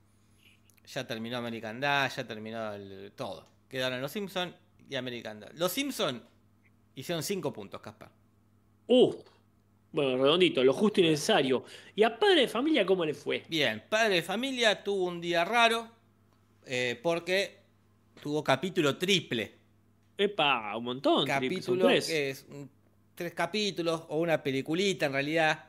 Ya 0.85 1.07
terminó 1.07 1.37
American 1.37 1.79
Dad, 1.79 2.11
ya 2.13 2.27
terminó 2.27 2.73
todo. 3.15 3.47
Quedaron 3.69 4.01
Los 4.01 4.11
Simpson 4.11 4.53
y 4.89 4.95
American 4.97 5.39
Dad. 5.39 5.51
Los 5.53 5.71
Simpson 5.71 6.21
hicieron 6.93 7.23
5 7.23 7.53
puntos, 7.53 7.79
Caspar. 7.79 8.11
Uh, 8.87 9.15
bueno, 9.91 10.17
redondito, 10.23 10.63
lo 10.63 10.73
justo 10.73 10.99
y 11.01 11.03
necesario. 11.03 11.63
¿Y 11.95 12.03
a 12.03 12.17
padre 12.17 12.41
de 12.41 12.47
familia 12.47 12.85
cómo 12.85 13.05
le 13.05 13.13
fue? 13.13 13.43
Bien, 13.49 13.83
Padre 13.89 14.15
de 14.15 14.21
Familia 14.21 14.83
tuvo 14.83 15.05
un 15.05 15.19
día 15.21 15.43
raro 15.45 15.87
eh, 16.65 16.99
porque 17.01 17.57
tuvo 18.21 18.43
capítulo 18.43 18.97
triple. 18.97 19.53
Epa, 20.17 20.75
un 20.75 20.83
montón. 20.83 21.25
capítulo 21.25 21.85
tres. 21.87 22.09
es 22.09 22.45
un- 22.49 22.69
tres 23.15 23.33
capítulos 23.33 24.03
o 24.09 24.19
una 24.19 24.41
peliculita 24.43 25.07
en 25.07 25.13
realidad. 25.13 25.65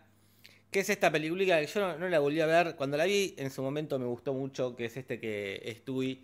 ¿Qué 0.70 0.80
es 0.80 0.90
esta 0.90 1.10
peliculita? 1.10 1.58
que 1.60 1.66
Yo 1.66 1.80
no, 1.80 1.96
no 1.98 2.08
la 2.08 2.18
volví 2.18 2.40
a 2.40 2.46
ver. 2.46 2.76
Cuando 2.76 2.96
la 2.98 3.04
vi 3.04 3.34
en 3.38 3.50
su 3.50 3.62
momento 3.62 3.98
me 3.98 4.04
gustó 4.06 4.34
mucho, 4.34 4.76
que 4.76 4.84
es 4.86 4.96
este 4.98 5.18
que 5.18 5.74
Stewie 5.80 6.18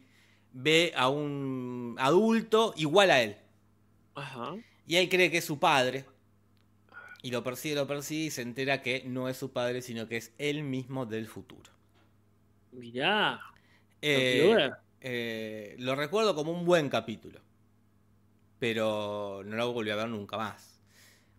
ve 0.53 0.93
a 0.97 1.09
un 1.09 1.97
adulto 1.99 2.75
igual 2.77 3.11
a 3.11 3.23
él. 3.23 3.37
Ajá. 4.15 4.55
Y 4.87 4.97
él 4.97 5.09
cree 5.09 5.31
que 5.31 5.39
es 5.39 5.45
su 5.47 5.59
padre. 5.59 6.05
Y 7.25 7.31
lo 7.31 7.43
persigue, 7.43 7.75
lo 7.75 7.87
persigue 7.87 8.27
y 8.27 8.31
se 8.31 8.43
entera 8.43 8.83
que 8.83 9.03
no 9.07 9.31
es 9.31 9.39
su 9.39 9.51
padre, 9.51 9.81
sino 9.81 10.07
que 10.07 10.19
es 10.19 10.35
él 10.37 10.63
mismo 10.63 11.07
del 11.07 11.27
futuro. 11.27 11.71
Mirá. 12.71 13.41
Eh, 14.03 14.71
eh, 15.01 15.75
lo 15.79 15.95
recuerdo 15.95 16.35
como 16.35 16.53
un 16.53 16.67
buen 16.67 16.91
capítulo. 16.91 17.41
Pero 18.59 19.41
no 19.43 19.57
lo 19.57 19.73
volví 19.73 19.89
a 19.89 19.97
ver 19.97 20.09
nunca 20.09 20.37
más. 20.37 20.79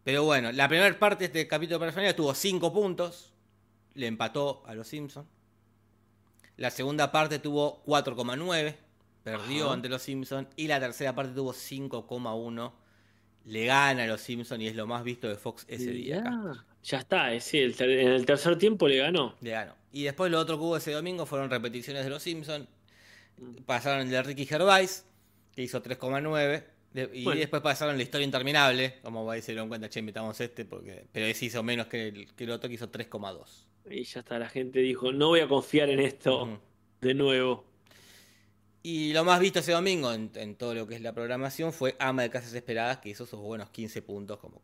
Pero 0.04 0.24
bueno, 0.24 0.52
la 0.52 0.68
primera 0.68 0.98
parte 0.98 1.20
de 1.20 1.26
este 1.26 1.48
capítulo 1.48 1.78
para 1.78 1.92
familia 1.92 2.16
tuvo 2.16 2.34
5 2.34 2.74
puntos. 2.74 3.32
Le 3.94 4.08
empató 4.08 4.64
a 4.66 4.74
los 4.74 4.88
Simpsons. 4.88 5.28
La 6.58 6.72
segunda 6.72 7.12
parte 7.12 7.38
tuvo 7.38 7.84
4,9. 7.86 8.76
Perdió 9.24 9.66
Ajá. 9.66 9.74
ante 9.76 9.90
los 9.90 10.02
Simpsons. 10.02 10.48
Y 10.56 10.66
la 10.66 10.80
tercera 10.80 11.14
parte 11.14 11.36
tuvo 11.36 11.54
5,1. 11.54 12.74
Le 13.46 13.66
gana 13.66 14.04
a 14.04 14.08
los 14.08 14.22
Simpsons 14.22 14.62
y 14.62 14.68
es 14.68 14.76
lo 14.76 14.88
más 14.88 15.04
visto 15.04 15.28
de 15.28 15.36
Fox 15.36 15.66
ese 15.70 15.92
día. 15.92 16.20
acá. 16.20 16.66
Ya 16.84 16.98
está, 17.00 17.34
es 17.34 17.46
decir, 17.46 17.76
el 17.80 17.90
en 18.00 18.08
el 18.12 18.26
tercer 18.26 18.58
tiempo 18.58 18.88
le 18.88 18.98
ganó. 18.98 19.36
Le 19.42 19.52
ganó. 19.52 19.76
Y 19.92 20.04
después 20.04 20.32
lo 20.32 20.40
otro 20.40 20.58
que 20.58 20.64
hubo 20.64 20.78
ese 20.78 20.92
domingo 20.92 21.26
fueron 21.26 21.50
repeticiones 21.50 22.04
de 22.04 22.10
Los 22.10 22.24
Simpsons. 22.24 22.68
Pasaron 23.66 24.02
el 24.02 24.10
de 24.10 24.24
Ricky 24.24 24.46
Gervais, 24.46 25.06
que 25.56 25.62
hizo 25.64 25.82
3,9. 25.82 26.64
de- 26.94 27.10
Y 27.14 27.24
Bueno. 27.26 27.40
después 27.40 27.62
pasaron 27.62 27.98
la 27.98 28.04
historia 28.04 28.24
interminable. 28.26 29.00
Como 29.04 29.30
ahí 29.30 29.42
se 29.42 29.52
dieron 29.52 29.68
cuenta, 29.68 29.90
che, 29.90 30.00
invitamos 30.00 30.40
este, 30.40 30.64
porque 30.66 31.06
pero 31.12 31.26
ese 31.26 31.46
hizo 31.46 31.62
menos 31.62 31.88
que 31.88 32.08
el, 32.08 32.34
que 32.34 32.46
el 32.46 32.52
otro 32.52 32.70
que 32.70 32.76
hizo 32.76 32.90
3,2. 32.90 33.68
Y 33.90 34.04
ya 34.04 34.22
está, 34.22 34.40
la 34.40 34.48
gente 34.50 34.80
dijo, 34.80 35.12
no 35.12 35.28
voy 35.30 35.42
a 35.42 35.48
confiar 35.48 35.90
en 35.90 36.00
esto 36.00 36.60
de 37.02 37.14
nuevo. 37.14 37.66
Y 38.88 39.14
lo 39.14 39.24
más 39.24 39.40
visto 39.40 39.58
ese 39.58 39.72
domingo 39.72 40.14
en, 40.14 40.30
en 40.36 40.54
todo 40.54 40.76
lo 40.76 40.86
que 40.86 40.94
es 40.94 41.02
la 41.02 41.12
programación 41.12 41.74
fue 41.74 41.96
Ama 41.98 42.22
de 42.22 42.30
Casas 42.30 42.54
Esperadas, 42.54 43.00
que 43.00 43.10
hizo 43.10 43.26
sus 43.26 43.40
buenos 43.40 43.72
15 43.72 44.04
puntos, 44.04 44.38
como 44.38 44.62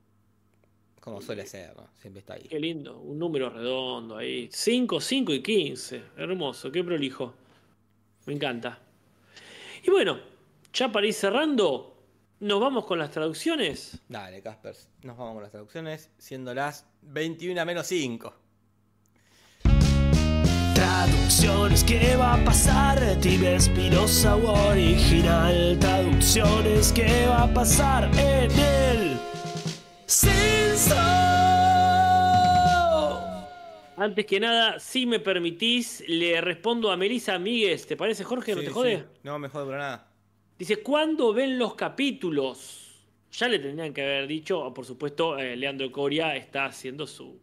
Como 1.00 1.24
suele 1.24 1.48
ser, 1.48 1.76
¿no? 1.76 1.88
Siempre 2.00 2.20
está 2.20 2.36
ahí. 2.36 2.44
Qué 2.44 2.60
lindo, 2.60 3.00
un 3.00 3.18
número 3.18 3.50
redondo 3.50 4.18
ahí. 4.18 4.48
5, 4.52 5.02
5 5.02 5.34
y 5.34 5.42
15. 5.42 6.04
Hermoso, 6.18 6.72
qué 6.72 6.84
prolijo. 6.84 7.34
Me 8.28 8.34
encanta. 8.34 8.78
Y 9.82 9.90
bueno, 9.90 10.20
ya 10.72 10.92
para 10.92 11.08
ir 11.08 11.16
cerrando, 11.16 11.98
nos 12.42 12.62
vamos 12.62 12.86
con 12.86 13.00
las 13.00 13.10
traducciones. 13.10 14.02
Dale, 14.08 14.44
Casper, 14.44 14.76
nos 15.02 15.18
vamos 15.18 15.34
con 15.34 15.42
las 15.42 15.52
traducciones, 15.52 16.12
siendo 16.20 16.54
las 16.54 16.86
21 17.02 17.66
menos 17.66 17.88
5. 17.88 18.36
Traducciones, 20.82 21.84
¿qué 21.84 22.16
va 22.16 22.34
a 22.34 22.44
pasar? 22.44 22.98
Time 23.22 23.54
Espinosa 23.56 24.36
o 24.36 24.70
original. 24.70 25.78
Traducciones, 25.80 26.92
¿qué 26.92 27.28
va 27.28 27.44
a 27.44 27.54
pasar 27.54 28.06
en 28.18 28.50
el 28.52 29.18
Censo? 30.08 30.96
Antes 33.96 34.26
que 34.26 34.40
nada, 34.40 34.80
si 34.80 35.06
me 35.06 35.20
permitís, 35.20 36.04
le 36.08 36.42
respondo 36.42 36.90
a 36.90 36.98
Melissa 36.98 37.38
Míguez. 37.38 37.86
¿Te 37.86 37.96
parece, 37.96 38.24
Jorge? 38.24 38.56
¿No 38.56 38.62
Sí, 38.62 38.66
te 38.66 38.74
jode? 38.74 38.98
sí. 38.98 39.04
No 39.22 39.38
me 39.38 39.50
jode 39.50 39.66
para 39.68 39.78
nada. 39.78 40.08
Dice, 40.58 40.78
¿cuándo 40.82 41.32
ven 41.32 41.60
los 41.60 41.76
capítulos? 41.76 43.04
Ya 43.34 43.48
le 43.48 43.60
tendrían 43.60 43.94
que 43.94 44.02
haber 44.02 44.26
dicho, 44.26 44.74
por 44.74 44.86
supuesto, 44.88 45.38
eh, 45.38 45.56
Leandro 45.56 45.92
Coria 45.92 46.36
está 46.36 46.66
haciendo 46.66 47.06
su, 47.06 47.40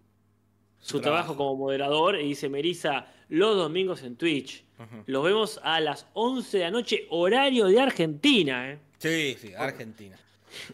su, 0.80 0.88
Su 0.96 1.00
trabajo. 1.00 1.34
trabajo. 1.34 1.36
como 1.36 1.54
moderador 1.54 2.20
y 2.20 2.30
dice, 2.30 2.48
Melissa, 2.48 3.06
los 3.28 3.56
domingos 3.56 4.02
en 4.02 4.16
Twitch. 4.16 4.64
Los 5.06 5.24
vemos 5.24 5.60
a 5.64 5.80
las 5.80 6.06
11 6.14 6.58
de 6.58 6.64
la 6.64 6.70
noche, 6.70 7.06
horario 7.10 7.66
de 7.66 7.80
Argentina, 7.80 8.70
¿eh? 8.70 8.78
Sí, 8.98 9.36
sí, 9.40 9.52
Argentina. 9.54 10.16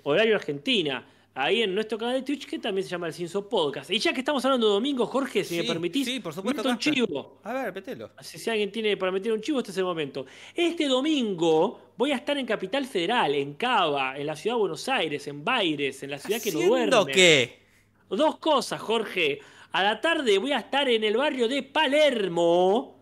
Horario 0.03 0.37
Argentina. 0.37 1.07
Ahí 1.37 1.63
en 1.63 1.75
nuestro 1.75 1.99
canal 1.99 2.15
de 2.15 2.23
Twitch, 2.23 2.47
que 2.47 2.61
también 2.61 2.85
se 2.85 2.91
llama 2.91 3.09
El 3.09 3.13
Cinso 3.15 3.49
Podcast. 3.49 3.91
Y 3.91 3.99
ya 3.99 4.13
que 4.13 4.21
estamos 4.21 4.45
hablando 4.45 4.69
de 4.69 4.75
domingo, 4.75 5.05
Jorge, 5.07 5.43
si 5.43 5.57
me 5.57 5.65
permitís, 5.65 6.07
sí, 6.07 6.21
por 6.21 6.33
supuesto, 6.33 6.69
un 6.69 6.79
chivo. 6.79 7.41
A 7.43 7.53
ver, 7.53 7.73
petelo. 7.73 8.11
Si, 8.21 8.39
si 8.39 8.51
alguien 8.51 8.71
tiene 8.71 8.97
para 8.97 9.11
meter 9.11 9.33
un 9.33 9.41
chivo, 9.41 9.59
este 9.59 9.73
es 9.73 9.79
el 9.79 9.85
momento. 9.85 10.27
Este 10.55 10.87
domingo 10.87 11.81
voy 11.97 12.13
a 12.13 12.17
estar 12.17 12.39
en 12.39 12.47
Capital 12.47 12.87
Federal, 12.87 13.35
en 13.35 13.55
Cava, 13.55 14.17
en 14.17 14.27
la 14.27 14.37
ciudad 14.37 14.55
de 14.55 14.61
Buenos 14.61 14.89
Aires, 14.89 15.27
en 15.27 15.43
Baires, 15.45 16.05
en 16.05 16.11
la 16.11 16.19
ciudad 16.19 16.41
que 16.41 16.53
no 16.53 16.59
¿Haciendo 16.61 16.97
duerme. 16.99 17.13
qué? 17.13 17.59
Dos 18.11 18.37
cosas, 18.39 18.81
Jorge. 18.81 19.41
A 19.75 19.83
la 19.83 20.01
tarde 20.01 20.39
voy 20.39 20.53
a 20.53 20.59
estar 20.59 20.89
en 20.89 21.03
el 21.03 21.17
barrio 21.17 21.49
de 21.49 21.65
Palermo 21.65 22.97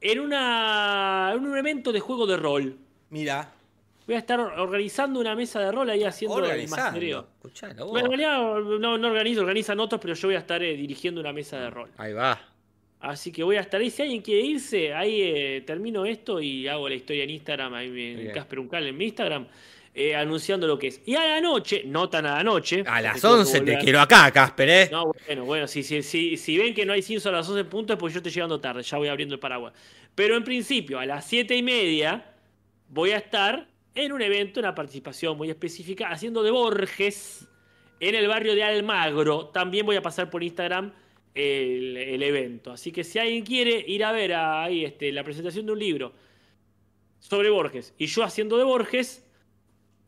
en, 0.00 0.18
una, 0.18 1.30
en 1.32 1.46
un 1.46 1.56
evento 1.56 1.92
de 1.92 2.00
juego 2.00 2.26
de 2.26 2.36
rol. 2.36 2.76
Mira, 3.10 3.52
Voy 4.08 4.16
a 4.16 4.18
estar 4.18 4.40
organizando 4.40 5.20
una 5.20 5.36
mesa 5.36 5.60
de 5.60 5.70
rol 5.70 5.88
ahí 5.88 6.02
haciendo 6.02 6.38
el 6.38 6.46
organizando. 6.46 7.28
vos. 7.38 7.90
Bueno, 7.90 8.12
en 8.12 8.18
realidad 8.18 8.58
no, 8.80 8.98
no 8.98 9.06
organizo, 9.06 9.42
organizan 9.42 9.78
otros, 9.78 10.00
pero 10.00 10.14
yo 10.14 10.26
voy 10.26 10.34
a 10.34 10.40
estar 10.40 10.60
eh, 10.64 10.74
dirigiendo 10.74 11.20
una 11.20 11.32
mesa 11.32 11.60
de 11.60 11.70
rol. 11.70 11.90
Ahí 11.96 12.12
va. 12.12 12.40
Así 12.98 13.30
que 13.30 13.44
voy 13.44 13.54
a 13.54 13.60
estar 13.60 13.80
ahí. 13.80 13.88
Si 13.88 14.02
alguien 14.02 14.20
quiere 14.20 14.42
irse, 14.42 14.92
ahí 14.92 15.22
eh, 15.22 15.62
termino 15.64 16.04
esto 16.04 16.40
y 16.40 16.66
hago 16.66 16.88
la 16.88 16.96
historia 16.96 17.22
en 17.22 17.30
Instagram, 17.30 17.72
ahí 17.74 18.16
en. 18.18 18.32
Casper 18.32 18.58
Uncal 18.58 18.84
en 18.84 18.96
mi 18.96 19.04
Instagram, 19.04 19.46
eh, 19.92 20.14
anunciando 20.14 20.66
lo 20.66 20.78
que 20.78 20.88
es. 20.88 21.00
Y 21.04 21.16
a 21.16 21.26
la 21.26 21.40
noche, 21.40 21.82
no 21.84 22.08
tan 22.08 22.26
a 22.26 22.36
la 22.36 22.44
noche. 22.44 22.80
A 22.80 22.84
porque 22.84 23.02
las 23.02 23.20
tengo 23.20 23.34
que 23.34 23.40
11 23.40 23.60
te 23.62 23.78
quiero 23.78 24.00
acá, 24.00 24.30
Casper, 24.30 24.68
¿eh? 24.68 24.88
No, 24.90 25.12
bueno, 25.26 25.44
bueno, 25.44 25.66
si, 25.66 25.82
si, 25.82 26.02
si, 26.02 26.36
si 26.36 26.56
ven 26.56 26.74
que 26.74 26.86
no 26.86 26.92
hay 26.92 27.02
cinzo 27.02 27.28
a 27.28 27.32
las 27.32 27.48
11 27.48 27.64
puntos, 27.64 27.96
pues 27.98 28.12
yo 28.12 28.18
estoy 28.18 28.32
llegando 28.32 28.60
tarde, 28.60 28.82
ya 28.82 28.98
voy 28.98 29.08
abriendo 29.08 29.34
el 29.34 29.40
paraguas. 29.40 29.72
Pero 30.14 30.36
en 30.36 30.44
principio, 30.44 30.98
a 30.98 31.06
las 31.06 31.26
7 31.26 31.56
y 31.56 31.62
media, 31.62 32.34
voy 32.88 33.10
a 33.10 33.16
estar 33.16 33.66
en 33.94 34.12
un 34.12 34.22
evento, 34.22 34.60
una 34.60 34.74
participación 34.74 35.36
muy 35.36 35.50
específica, 35.50 36.08
haciendo 36.08 36.42
de 36.42 36.50
Borges 36.50 37.48
en 37.98 38.14
el 38.14 38.28
barrio 38.28 38.54
de 38.54 38.62
Almagro. 38.62 39.46
También 39.46 39.84
voy 39.84 39.96
a 39.96 40.02
pasar 40.02 40.30
por 40.30 40.42
Instagram 40.44 40.92
el, 41.34 41.96
el 41.96 42.22
evento. 42.22 42.72
Así 42.72 42.92
que 42.92 43.04
si 43.04 43.18
alguien 43.18 43.44
quiere 43.44 43.84
ir 43.86 44.04
a 44.04 44.12
ver 44.12 44.34
ahí 44.34 44.84
este, 44.84 45.10
la 45.12 45.24
presentación 45.24 45.66
de 45.66 45.72
un 45.72 45.78
libro 45.78 46.12
sobre 47.18 47.50
Borges 47.50 47.94
y 47.98 48.06
yo 48.06 48.24
haciendo 48.24 48.56
de 48.56 48.64
Borges, 48.64 49.26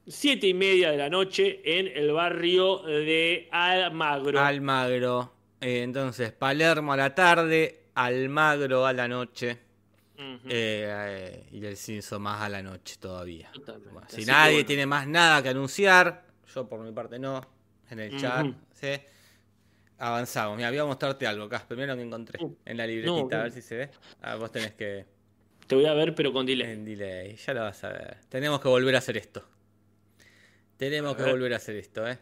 siete 0.07 0.49
y 0.49 0.55
media 0.55 0.91
de 0.91 0.97
la 0.97 1.09
noche 1.09 1.61
en 1.65 1.89
el 1.89 2.13
barrio 2.13 2.79
de 2.79 3.49
Almagro. 3.51 4.41
Almagro. 4.41 5.33
Eh, 5.61 5.83
entonces, 5.83 6.33
Palermo 6.33 6.93
a 6.93 6.97
la 6.97 7.15
tarde, 7.15 7.85
Almagro 7.95 8.87
a 8.87 8.93
la 8.93 9.09
noche. 9.09 9.59
Eh, 10.19 10.39
eh, 10.49 11.47
y 11.51 11.65
el 11.65 11.77
Cinso 11.77 12.21
más 12.21 12.43
a 12.43 12.49
la 12.49 12.63
noche 12.63 12.97
todavía. 13.01 13.51
Bueno, 13.67 14.07
si 14.09 14.25
nadie 14.25 14.55
bueno. 14.55 14.67
tiene 14.67 14.87
más 14.87 15.07
nada 15.09 15.43
que 15.43 15.49
anunciar, 15.49 16.25
yo 16.55 16.69
por 16.69 16.81
mi 16.81 16.93
parte 16.93 17.19
no, 17.19 17.45
en 17.91 17.99
el 17.99 18.21
chat. 18.21 18.47
¿sí? 18.73 18.89
avanzamos. 20.03 20.57
Mira, 20.57 20.71
voy 20.71 20.79
a 20.79 20.85
mostrarte 20.85 21.27
algo, 21.27 21.49
mira 21.71 21.87
lo 21.87 21.97
que 21.97 22.03
encontré 22.03 22.45
Uh, 22.45 22.57
en 22.65 22.77
la 22.77 22.87
libretita, 22.87 23.37
no, 23.37 23.41
a 23.41 23.43
ver 23.45 23.53
si 23.53 23.63
se 23.63 23.77
ve. 23.77 23.91
Ah, 24.21 24.35
vos 24.35 24.51
tenés 24.51 24.73
que... 24.75 25.07
Te 25.67 25.75
voy 25.77 25.87
a 25.87 25.95
ver, 25.95 26.15
pero 26.15 26.33
con 26.33 26.45
delay. 26.45 26.73
En 26.73 26.85
delay, 26.85 27.37
ya 27.37 27.55
lo 27.55 27.61
vas 27.63 27.85
a 27.85 27.91
ver. 27.91 28.19
Tenemos 28.29 28.61
que 28.61 28.69
volver 28.69 28.97
a 28.97 28.99
hacer 28.99 29.17
esto. 29.17 29.45
Tenemos 30.91 31.17
que 31.17 31.23
ver. 31.23 31.33
volver 31.33 31.53
a 31.53 31.57
hacer 31.57 31.77
esto, 31.77 32.09
¿eh? 32.09 32.19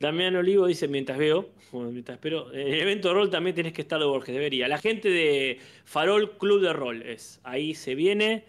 Damián 0.00 0.34
Olivo 0.34 0.66
dice, 0.66 0.88
mientras 0.88 1.16
veo, 1.16 1.50
mientras 1.72 2.16
espero, 2.16 2.52
en 2.52 2.66
el 2.66 2.80
evento 2.80 3.08
de 3.08 3.14
rol 3.14 3.30
también 3.30 3.54
tenés 3.54 3.72
que 3.72 3.82
estar 3.82 4.00
de 4.00 4.04
Borges, 4.04 4.34
debería. 4.34 4.66
La 4.66 4.78
gente 4.78 5.08
de 5.08 5.60
Farol 5.84 6.36
Club 6.38 6.60
de 6.60 6.72
Rol 6.72 7.02
es. 7.02 7.40
Ahí 7.44 7.74
se 7.74 7.94
viene. 7.94 8.44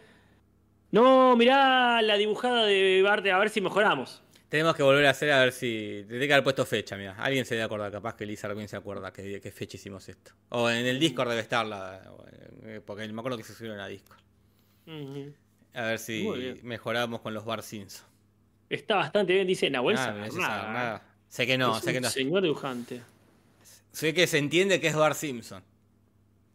No, 0.89 1.35
mirá 1.37 2.01
la 2.01 2.17
dibujada 2.17 2.65
de 2.65 3.01
Barte, 3.03 3.31
a 3.31 3.37
ver 3.37 3.49
si 3.49 3.61
mejoramos. 3.61 4.23
Tenemos 4.49 4.75
que 4.75 4.83
volver 4.83 5.05
a 5.05 5.11
hacer 5.11 5.31
a 5.31 5.39
ver 5.43 5.51
si. 5.51 6.03
Tendría 6.07 6.27
que 6.27 6.33
haber 6.33 6.43
puesto 6.43 6.65
fecha, 6.65 6.95
mira. 6.97 7.15
Alguien 7.17 7.45
se 7.45 7.53
debe 7.55 7.65
acordar, 7.65 7.91
capaz 7.91 8.15
que 8.15 8.25
Lisa 8.25 8.47
Rubin 8.47 8.67
se 8.67 8.75
acuerda 8.77 9.11
que, 9.13 9.39
qué 9.41 9.51
fecha 9.51 9.77
hicimos 9.77 10.09
esto. 10.09 10.31
O 10.49 10.69
en 10.69 10.85
el 10.85 10.99
Discord 10.99 11.29
debe 11.29 11.41
estar 11.41 11.65
la. 11.65 12.01
eh, 12.63 12.81
Porque 12.85 13.07
me 13.07 13.19
acuerdo 13.19 13.37
que 13.37 13.43
se 13.43 13.53
subieron 13.53 13.79
a 13.79 13.87
Discord. 13.87 14.19
Ujú. 14.87 15.33
A 15.75 15.81
ver 15.83 15.99
si 15.99 16.21
bien. 16.31 16.59
mejoramos 16.63 17.21
con 17.21 17.33
los 17.33 17.45
Bar 17.45 17.63
Simpson. 17.63 18.05
Está 18.73 18.95
bastante 18.95 19.33
bien, 19.33 19.47
dice 19.47 19.69
Nahuel 19.69 19.95
Ah, 19.97 20.27
nada. 20.35 21.05
Sé 21.27 21.45
que 21.47 21.57
no, 21.57 21.77
Es 21.77 21.83
sé 21.83 21.89
un 21.89 21.93
que 21.95 22.01
no. 22.01 22.09
señor 22.09 22.41
dibujante. 22.43 23.01
Sé 23.91 24.13
que 24.13 24.25
se 24.27 24.37
entiende 24.39 24.79
que 24.81 24.87
es 24.87 24.95
Bar 24.95 25.13
Simpson. 25.15 25.63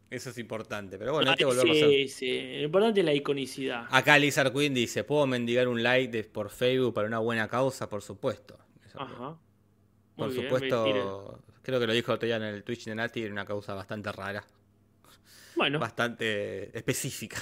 Eso 0.09 0.31
es 0.31 0.37
importante, 0.39 0.97
pero 0.97 1.13
bueno, 1.13 1.29
hay 1.31 1.37
que 1.37 1.43
Ay, 1.43 1.49
volverlo 1.49 1.71
a 1.71 1.75
hacer. 1.75 1.89
sí, 1.89 2.07
sí. 2.09 2.41
Lo 2.57 2.63
importante 2.63 2.99
es 3.01 3.05
la 3.05 3.13
iconicidad. 3.13 3.85
Acá 3.91 4.17
Lizard 4.17 4.51
Queen 4.51 4.73
dice, 4.73 5.03
¿puedo 5.03 5.27
mendigar 5.27 5.67
un 5.67 5.83
like 5.83 6.11
de- 6.11 6.23
por 6.23 6.49
Facebook 6.49 6.93
para 6.95 7.07
una 7.07 7.19
buena 7.19 7.47
causa? 7.47 7.87
Por 7.87 8.01
supuesto. 8.01 8.57
Ajá. 8.95 9.37
Por 10.15 10.31
bien, 10.33 10.43
supuesto, 10.43 11.39
creo 11.61 11.79
que 11.79 11.87
lo 11.87 11.93
dijo 11.93 12.11
otro 12.11 12.25
día 12.25 12.35
en 12.37 12.43
el 12.43 12.63
Twitch 12.63 12.85
de 12.85 12.95
Nati, 12.95 13.21
era 13.23 13.31
una 13.31 13.45
causa 13.45 13.73
bastante 13.75 14.11
rara, 14.11 14.43
Bueno, 15.55 15.79
bastante 15.79 16.75
específica. 16.77 17.37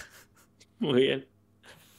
muy 0.80 1.02
bien. 1.02 1.28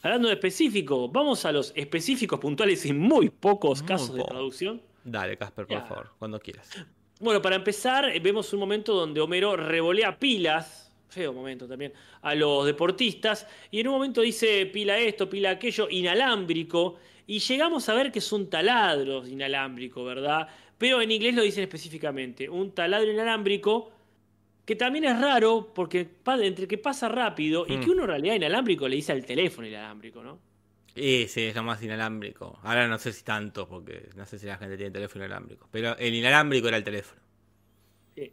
Hablando 0.02 0.28
de 0.28 0.34
específico, 0.34 1.08
vamos 1.08 1.44
a 1.44 1.52
los 1.52 1.72
específicos 1.74 2.38
puntuales 2.38 2.86
y 2.86 2.92
muy 2.92 3.30
pocos 3.30 3.80
Muy 3.80 3.88
casos 3.88 4.14
de 4.14 4.22
traducción. 4.22 4.80
Dale, 5.04 5.36
Casper, 5.36 5.66
por 5.66 5.76
Ya. 5.76 5.84
favor, 5.84 6.10
cuando 6.18 6.38
quieras. 6.38 6.70
Bueno, 7.20 7.42
para 7.42 7.56
empezar, 7.56 8.08
eh, 8.08 8.20
vemos 8.20 8.52
un 8.52 8.60
momento 8.60 8.94
donde 8.94 9.20
Homero 9.20 9.56
revolea 9.56 10.16
pilas, 10.18 10.92
feo 11.08 11.32
momento 11.32 11.66
también, 11.66 11.92
a 12.22 12.34
los 12.36 12.64
deportistas, 12.64 13.46
y 13.72 13.80
en 13.80 13.88
un 13.88 13.94
momento 13.94 14.20
dice 14.20 14.66
pila 14.66 14.98
esto, 14.98 15.28
pila 15.28 15.50
aquello, 15.50 15.88
inalámbrico, 15.90 16.96
y 17.26 17.40
llegamos 17.40 17.88
a 17.88 17.94
ver 17.94 18.12
que 18.12 18.20
es 18.20 18.32
un 18.32 18.48
taladro 18.48 19.26
inalámbrico, 19.26 20.04
¿verdad? 20.04 20.46
Pero 20.78 21.02
en 21.02 21.10
inglés 21.10 21.34
lo 21.34 21.42
dicen 21.42 21.64
específicamente, 21.64 22.48
un 22.48 22.70
taladro 22.70 23.10
inalámbrico, 23.10 23.90
que 24.68 24.76
también 24.76 25.06
es 25.06 25.18
raro, 25.18 25.72
porque 25.74 26.06
entre 26.42 26.68
que 26.68 26.76
pasa 26.76 27.08
rápido 27.08 27.64
y 27.66 27.78
Mm. 27.78 27.80
que 27.80 27.88
uno 27.90 28.02
en 28.02 28.08
realidad 28.08 28.34
inalámbrico 28.34 28.86
le 28.86 28.96
dice 28.96 29.12
al 29.12 29.24
teléfono 29.24 29.66
inalámbrico, 29.66 30.22
¿no? 30.22 30.38
Y 30.94 31.26
sí, 31.28 31.44
es 31.44 31.54
lo 31.54 31.62
más 31.62 31.82
inalámbrico. 31.82 32.58
Ahora 32.62 32.86
no 32.86 32.98
sé 32.98 33.14
si 33.14 33.24
tanto, 33.24 33.66
porque 33.66 34.10
no 34.14 34.26
sé 34.26 34.38
si 34.38 34.44
la 34.44 34.58
gente 34.58 34.76
tiene 34.76 34.90
teléfono 34.92 35.24
inalámbrico. 35.24 35.66
Pero 35.70 35.96
el 35.96 36.12
inalámbrico 36.14 36.68
era 36.68 36.76
el 36.76 36.84
teléfono. 36.84 37.18
Sí. 38.14 38.30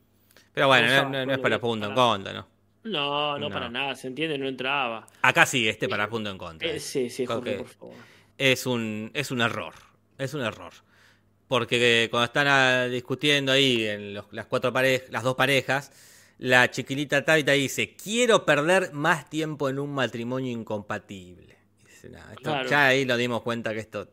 Pero 0.53 0.67
bueno, 0.67 0.87
no, 0.89 1.09
no- 1.09 1.25
no 1.25 1.31
es 1.31 1.39
para 1.39 1.57
punto 1.57 1.87
en 1.87 1.93
contra, 1.95 2.33
¿no? 2.33 2.47
No, 2.83 3.39
no, 3.39 3.47
No. 3.47 3.53
para 3.53 3.69
nada, 3.69 3.95
se 3.95 4.07
entiende, 4.07 4.37
no 4.37 4.45
entraba. 4.49 5.07
Acá 5.21 5.45
sí, 5.45 5.69
este 5.69 5.87
para 5.87 6.09
punto 6.09 6.29
en 6.31 6.37
contra. 6.37 6.67
Eh, 6.69 6.81
sí, 6.81 7.09
sí, 7.09 7.25
Jorge, 7.25 7.53
por 7.59 7.67
favor. 7.67 7.95
es 8.37 8.65
un, 8.65 9.09
es 9.13 9.31
un 9.31 9.39
error. 9.39 9.73
Es 10.17 10.33
un 10.33 10.41
error. 10.41 10.73
Porque 11.47 12.09
cuando 12.11 12.25
están 12.25 12.47
ah, 12.47 12.87
discutiendo 12.87 13.53
ahí 13.53 13.85
en 13.85 14.13
los- 14.15 14.25
las 14.33 14.47
cuatro 14.47 14.73
parejas, 14.73 15.09
las 15.11 15.23
dos 15.23 15.35
parejas, 15.35 15.91
la 16.37 16.69
chiquilita 16.69 17.23
Tabita 17.23 17.53
dice, 17.53 17.95
quiero 17.95 18.45
perder 18.45 18.91
más 18.93 19.29
tiempo 19.29 19.69
en 19.69 19.79
un 19.79 19.91
matrimonio 19.93 20.51
incompatible. 20.51 21.57
Dice, 21.85 22.09
"Nah, 22.09 22.31
esto- 22.31 22.41
Claro. 22.43 22.69
Ya 22.69 22.87
ahí 22.87 23.05
nos 23.05 23.17
dimos 23.17 23.41
cuenta 23.41 23.73
que 23.73 23.79
esto 23.79 24.09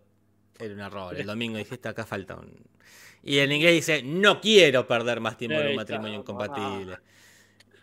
era 0.58 0.74
un 0.74 0.80
error. 0.80 1.18
El 1.18 1.26
domingo 1.26 1.58
dijiste, 1.58 1.88
acá 1.88 2.04
falta 2.06 2.36
un... 2.36 2.54
Y 3.24 3.38
en 3.38 3.52
inglés 3.52 3.72
dice, 3.74 4.02
no 4.02 4.40
quiero 4.40 4.86
perder 4.86 5.20
más 5.20 5.36
tiempo 5.36 5.58
en 5.58 5.68
un 5.68 5.76
matrimonio 5.76 6.18
incompatible. 6.20 6.96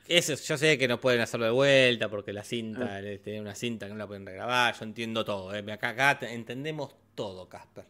Eso, 0.08 0.34
yo 0.36 0.58
sé 0.58 0.78
que 0.78 0.88
no 0.88 1.00
pueden 1.00 1.22
hacerlo 1.22 1.46
de 1.46 1.52
vuelta 1.52 2.10
porque 2.10 2.34
la 2.34 2.42
Ah. 2.42 2.46
cinta, 2.46 3.00
eh, 3.02 3.20
tiene 3.20 3.42
una 3.42 3.54
cinta 3.56 3.86
que 3.86 3.92
no 3.94 4.00
la 4.00 4.08
pueden 4.08 4.26
regrabar, 4.26 4.76
yo 4.78 4.84
entiendo 4.84 5.24
todo, 5.24 5.54
eh. 5.54 5.60
acá, 5.72 5.90
acá 5.90 6.20
te- 6.20 6.34
entendemos 6.34 6.96
todo, 7.14 7.48
Casper. 7.48 7.86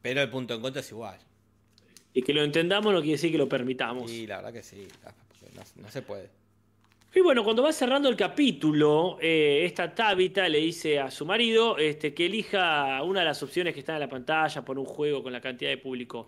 Pero 0.00 0.22
el 0.22 0.30
punto 0.30 0.54
en 0.54 0.62
contra 0.62 0.80
es 0.80 0.90
igual. 0.90 1.18
Y 2.14 2.22
que 2.22 2.32
lo 2.32 2.42
entendamos 2.42 2.92
no 2.92 3.00
quiere 3.00 3.12
decir 3.12 3.30
que 3.30 3.38
lo 3.38 3.48
permitamos. 3.48 4.10
Y 4.10 4.26
la 4.26 4.36
verdad 4.36 4.52
que 4.54 4.62
sí, 4.62 4.88
Casper, 5.02 5.27
no, 5.58 5.82
no 5.82 5.90
se 5.90 6.02
puede. 6.02 6.30
Y 7.14 7.20
bueno, 7.20 7.42
cuando 7.42 7.62
va 7.62 7.72
cerrando 7.72 8.08
el 8.08 8.16
capítulo, 8.16 9.18
eh, 9.20 9.62
esta 9.64 9.94
Tabitha 9.94 10.46
le 10.48 10.58
dice 10.58 11.00
a 11.00 11.10
su 11.10 11.24
marido 11.24 11.78
este, 11.78 12.12
que 12.12 12.26
elija 12.26 13.02
una 13.02 13.20
de 13.20 13.26
las 13.26 13.42
opciones 13.42 13.72
que 13.72 13.80
están 13.80 13.96
en 13.96 14.02
la 14.02 14.08
pantalla 14.08 14.62
por 14.62 14.78
un 14.78 14.84
juego 14.84 15.22
con 15.22 15.32
la 15.32 15.40
cantidad 15.40 15.70
de 15.70 15.78
público. 15.78 16.26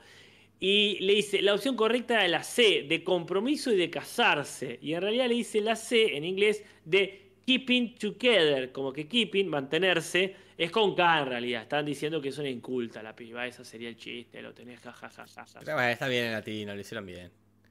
Y 0.58 0.98
le 1.00 1.14
dice, 1.14 1.42
la 1.42 1.54
opción 1.54 1.76
correcta 1.76 2.24
es 2.24 2.30
la 2.30 2.42
C, 2.42 2.86
de 2.88 3.04
compromiso 3.04 3.70
y 3.72 3.76
de 3.76 3.90
casarse. 3.90 4.78
Y 4.80 4.94
en 4.94 5.02
realidad 5.02 5.28
le 5.28 5.34
dice 5.34 5.60
la 5.60 5.76
C 5.76 6.16
en 6.16 6.24
inglés 6.24 6.64
de 6.84 7.34
keeping 7.44 7.94
together, 7.96 8.72
como 8.72 8.92
que 8.92 9.06
keeping, 9.06 9.48
mantenerse, 9.48 10.34
es 10.56 10.70
con 10.70 10.94
K 10.94 11.20
en 11.20 11.26
realidad. 11.26 11.62
Están 11.62 11.84
diciendo 11.84 12.20
que 12.20 12.30
es 12.30 12.38
una 12.38 12.48
inculta 12.48 13.02
la 13.02 13.14
piba, 13.14 13.46
ese 13.46 13.64
sería 13.64 13.90
el 13.90 13.96
chiste, 13.96 14.40
lo 14.40 14.54
tenés 14.54 14.80
jajajaja. 14.80 15.60
Pero 15.60 15.74
bueno, 15.74 15.90
está 15.90 16.08
bien 16.08 16.26
en 16.26 16.32
latino, 16.32 16.74
lo 16.74 16.80
hicieron 16.80 17.04
bien. 17.04 17.30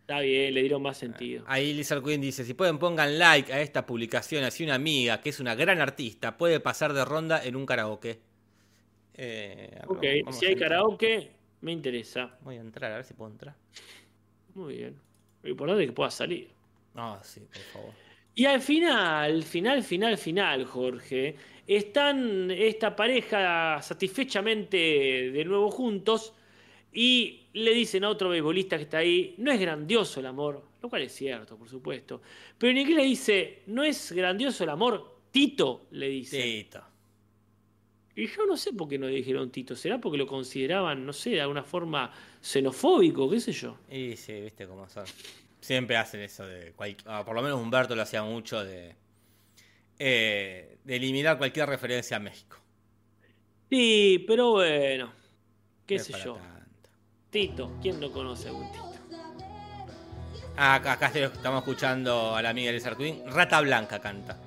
Está 0.10 0.22
bien, 0.22 0.56
le 0.56 0.62
dieron 0.62 0.82
más 0.82 0.98
sentido. 0.98 1.44
Ahí 1.46 1.72
Lizard 1.72 2.04
Queen 2.04 2.20
dice, 2.20 2.44
si 2.44 2.56
pueden 2.56 2.80
pongan 2.80 3.20
like 3.20 3.54
a 3.54 3.62
esta 3.62 3.86
publicación, 3.86 4.44
así 4.44 4.64
una 4.64 4.74
amiga, 4.74 5.22
que 5.22 5.30
es 5.30 5.40
una 5.40 5.54
gran 5.54 5.82
artista, 5.82 6.36
puede 6.36 6.60
pasar 6.60 6.94
de 6.94 7.06
ronda 7.06 7.46
en 7.46 7.56
un 7.56 7.64
karaoke. 7.64 8.20
Eh, 9.14 9.80
Ok, 9.86 10.04
si 10.32 10.48
hay 10.48 10.56
karaoke, 10.56 11.30
me 11.62 11.74
interesa. 11.74 12.36
Voy 12.42 12.58
a 12.58 12.62
entrar, 12.62 12.92
a 12.92 12.96
ver 12.96 13.06
si 13.06 13.14
puedo 13.14 13.30
entrar. 13.30 13.54
Muy 14.56 14.78
bien. 14.78 14.96
Lo 15.44 15.50
importante 15.52 15.84
es 15.84 15.90
que 15.90 15.94
pueda 15.94 16.10
salir. 16.10 16.50
No, 16.96 17.20
sí, 17.24 17.42
por 17.42 17.62
favor. 17.72 17.94
Y 18.34 18.46
al 18.46 18.62
final, 18.62 19.44
final, 19.44 19.84
final, 19.84 20.18
final, 20.18 20.66
Jorge, 20.66 21.36
están 21.68 22.50
esta 22.50 22.96
pareja 22.96 23.80
satisfechamente 23.84 24.76
de 25.32 25.46
nuevo 25.46 25.70
juntos 25.70 26.34
y 26.92 27.48
le 27.54 27.74
dicen 27.74 28.04
a 28.04 28.10
otro 28.10 28.30
beisbolista 28.30 28.78
que 28.78 28.84
está 28.84 28.98
ahí, 29.00 29.36
no 29.38 29.52
es 29.52 29.60
grandioso 29.60 30.20
el 30.20 30.26
amor, 30.26 30.64
lo 30.82 30.90
cual 30.90 31.04
es 31.04 31.14
cierto, 31.14 31.58
por 31.58 31.70
supuesto, 31.70 32.22
pero 32.58 32.72
en 32.72 32.78
inglés 32.78 32.98
le 32.98 33.04
dice, 33.04 33.64
no 33.68 33.84
es 33.84 34.12
grandioso 34.12 34.64
el 34.64 34.70
amor, 34.72 35.18
Tito, 35.32 35.86
le 35.92 36.10
dice. 36.10 36.42
Tito. 36.42 36.84
Y 38.16 38.28
yo 38.28 38.46
no 38.46 38.58
sé 38.58 38.74
por 38.74 38.90
qué 38.90 38.98
no 38.98 39.08
le 39.08 39.14
dijeron 39.16 39.50
Tito, 39.52 39.76
será 39.76 40.00
porque 40.02 40.18
lo 40.18 40.28
consideraban, 40.28 41.06
no 41.06 41.14
sé, 41.14 41.30
de 41.32 41.42
alguna 41.42 41.64
forma 41.64 42.12
xenofóbico, 42.42 43.30
qué 43.30 43.40
sé 43.40 43.52
yo. 43.54 43.78
Y 43.90 44.16
sí, 44.18 44.34
viste 44.42 44.68
cómo 44.68 44.90
son. 44.90 45.06
Siempre 45.62 45.96
hacen 45.98 46.22
eso 46.22 46.46
de... 46.46 46.72
cual- 46.74 46.98
ah, 47.06 47.24
por 47.24 47.36
lo 47.36 47.42
menos 47.42 47.60
Humberto 47.62 47.96
lo 47.96 48.02
hacía 48.02 48.24
mucho 48.24 48.64
de... 48.66 48.96
eh, 50.00 50.78
de 50.84 50.96
eliminar 50.96 51.38
cualquier 51.38 51.70
referencia 51.70 52.18
a 52.18 52.20
México. 52.20 52.58
Sí, 53.70 54.24
pero 54.28 54.52
bueno, 54.52 55.14
qué 55.86 55.98
No 55.98 56.04
sé 56.04 56.14
yo. 56.24 56.34
tanto. 56.36 56.59
Tito, 57.30 57.72
¿quién 57.82 58.00
no 58.00 58.12
conoce 58.12 58.48
a 58.48 58.52
algún 58.52 58.72
Tito? 58.72 58.86
Ah, 60.58 60.76
acá, 60.76 61.08
estamos 61.14 61.60
escuchando 61.60 62.36
a 62.36 62.42
la 62.42 62.50
amiga 62.50 62.72
Lizard 62.72 62.98
Queen. 62.98 63.24
Rata 63.28 63.62
Blanca 63.62 64.00
canta. 64.00 64.38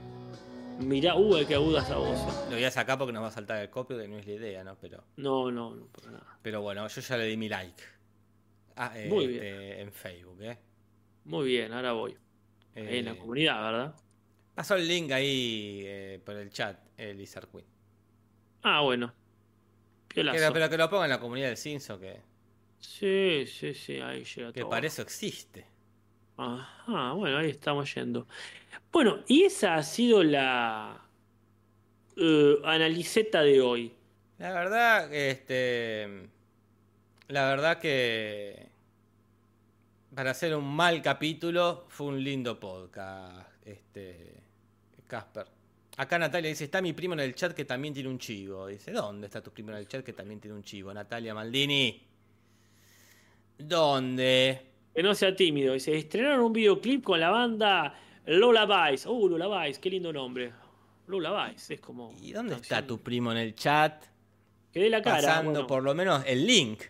Mirá, 0.81 1.15
uh, 1.15 1.47
qué 1.47 1.55
aguda 1.55 1.81
esa 1.83 1.97
voz. 1.97 2.19
Lo 2.51 2.57
voy 2.57 2.65
a 2.65 2.71
sacar 2.71 2.99
porque 2.99 3.13
nos 3.13 3.23
va 3.23 3.29
a 3.29 3.31
saltar 3.31 3.63
el 3.63 3.71
copio, 3.71 3.97
que 3.97 4.09
no 4.09 4.19
es 4.19 4.27
la 4.27 4.33
idea, 4.33 4.65
¿no? 4.65 4.77
Pero, 4.81 5.05
No, 5.17 5.51
no, 5.51 5.75
no, 5.75 5.87
para 5.87 6.11
nada. 6.11 6.39
pero 6.43 6.61
bueno, 6.61 6.87
yo 6.89 7.01
ya 7.01 7.17
le 7.17 7.25
di 7.27 7.37
mi 7.37 7.49
like. 7.49 7.83
Ah, 8.77 8.93
eh, 8.97 9.09
Muy 9.09 9.25
este, 9.35 9.81
En 9.81 9.93
Facebook, 9.93 10.43
¿eh? 10.43 10.59
Muy 11.25 11.47
bien, 11.47 11.73
ahora 11.73 11.93
voy. 11.93 12.17
En 12.75 13.05
la 13.05 13.13
Eh, 13.13 13.19
comunidad, 13.19 13.63
¿verdad? 13.63 13.95
Pasó 14.55 14.75
el 14.75 14.89
link 14.89 15.13
ahí 15.13 15.83
eh, 15.87 16.21
por 16.25 16.35
el 16.37 16.51
chat, 16.51 16.79
el 16.97 17.17
Lizard 17.17 17.49
Queen. 17.49 17.65
Ah, 18.63 18.81
bueno. 18.81 19.13
Pero, 20.15 20.33
pero 20.53 20.69
que 20.69 20.77
lo 20.77 20.91
ponga 20.91 21.05
en 21.05 21.11
la 21.11 21.21
comunidad 21.21 21.49
del 21.49 21.57
Cinso, 21.57 21.99
que, 21.99 22.21
Sí, 22.83 23.47
sí, 23.47 23.75
sí, 23.75 24.01
ahí 24.01 24.25
llega 24.25 24.53
que 24.53 24.61
todo. 24.61 24.71
para 24.71 24.87
eso 24.87 25.03
existe. 25.03 25.65
Ajá, 26.37 27.13
bueno, 27.13 27.39
ahí 27.39 27.51
estamos 27.51 27.95
yendo. 27.95 28.27
Bueno, 28.91 29.21
y 29.29 29.45
esa 29.45 29.77
ha 29.77 29.83
sido 29.83 30.25
la 30.25 31.01
eh, 32.17 32.57
analiceta 32.65 33.43
de 33.43 33.61
hoy. 33.61 33.95
La 34.39 34.53
verdad, 34.53 35.15
este. 35.15 36.29
La 37.29 37.47
verdad 37.47 37.79
que. 37.79 38.69
Para 40.15 40.33
hacer 40.33 40.55
un 40.55 40.65
mal 40.65 41.01
capítulo, 41.01 41.87
fue 41.89 42.09
un 42.09 42.23
lindo 42.23 42.59
podcast. 42.59 43.49
Este. 43.65 44.43
Casper. 45.07 45.47
Acá 45.97 46.19
Natalia 46.19 46.51
dice: 46.51 46.65
Está 46.65 46.83
mi 46.83 46.93
primo 46.93 47.15
en 47.15 47.21
el 47.21 47.35
chat 47.37 47.53
que 47.53 47.65
también 47.65 47.95
tiene 47.95 48.09
un 48.09 48.19
chivo. 48.19 48.67
Dice: 48.67 48.91
¿Dónde 48.91 49.27
está 49.27 49.41
tu 49.41 49.53
primo 49.53 49.71
en 49.71 49.77
el 49.77 49.87
chat 49.87 50.05
que 50.05 50.13
también 50.13 50.41
tiene 50.41 50.57
un 50.57 50.65
chivo? 50.65 50.93
Natalia 50.93 51.33
Maldini. 51.33 52.12
¿Dónde? 53.69 54.67
Que 54.95 55.03
no 55.03 55.15
sea 55.15 55.35
tímido. 55.35 55.75
Dice, 55.75 55.97
estrenaron 55.97 56.41
un 56.41 56.53
videoclip 56.53 57.05
con 57.05 57.21
la 57.21 57.31
banda 57.31 57.95
Lola 58.27 58.91
Vice. 58.91 59.09
Uh, 59.09 59.29
Lola 59.29 59.65
Vice, 59.65 59.81
qué 59.81 59.91
lindo 59.91 60.13
nombre. 60.13 60.53
Lola 61.07 61.49
Vice, 61.49 61.75
es 61.75 61.81
como... 61.81 62.13
¿Y 62.21 62.33
dónde 62.33 62.55
canción. 62.55 62.79
está 62.79 62.87
tu 62.87 62.99
primo 62.99 63.33
en 63.33 63.39
el 63.39 63.55
chat? 63.55 64.05
Que 64.73 64.81
dé 64.81 64.91
la 64.91 65.03
cara. 65.03 65.21
Pasando 65.21 65.51
bueno, 65.51 65.67
por 65.67 65.83
lo 65.83 65.95
menos 65.95 66.23
el 66.27 66.47
link. 66.47 66.83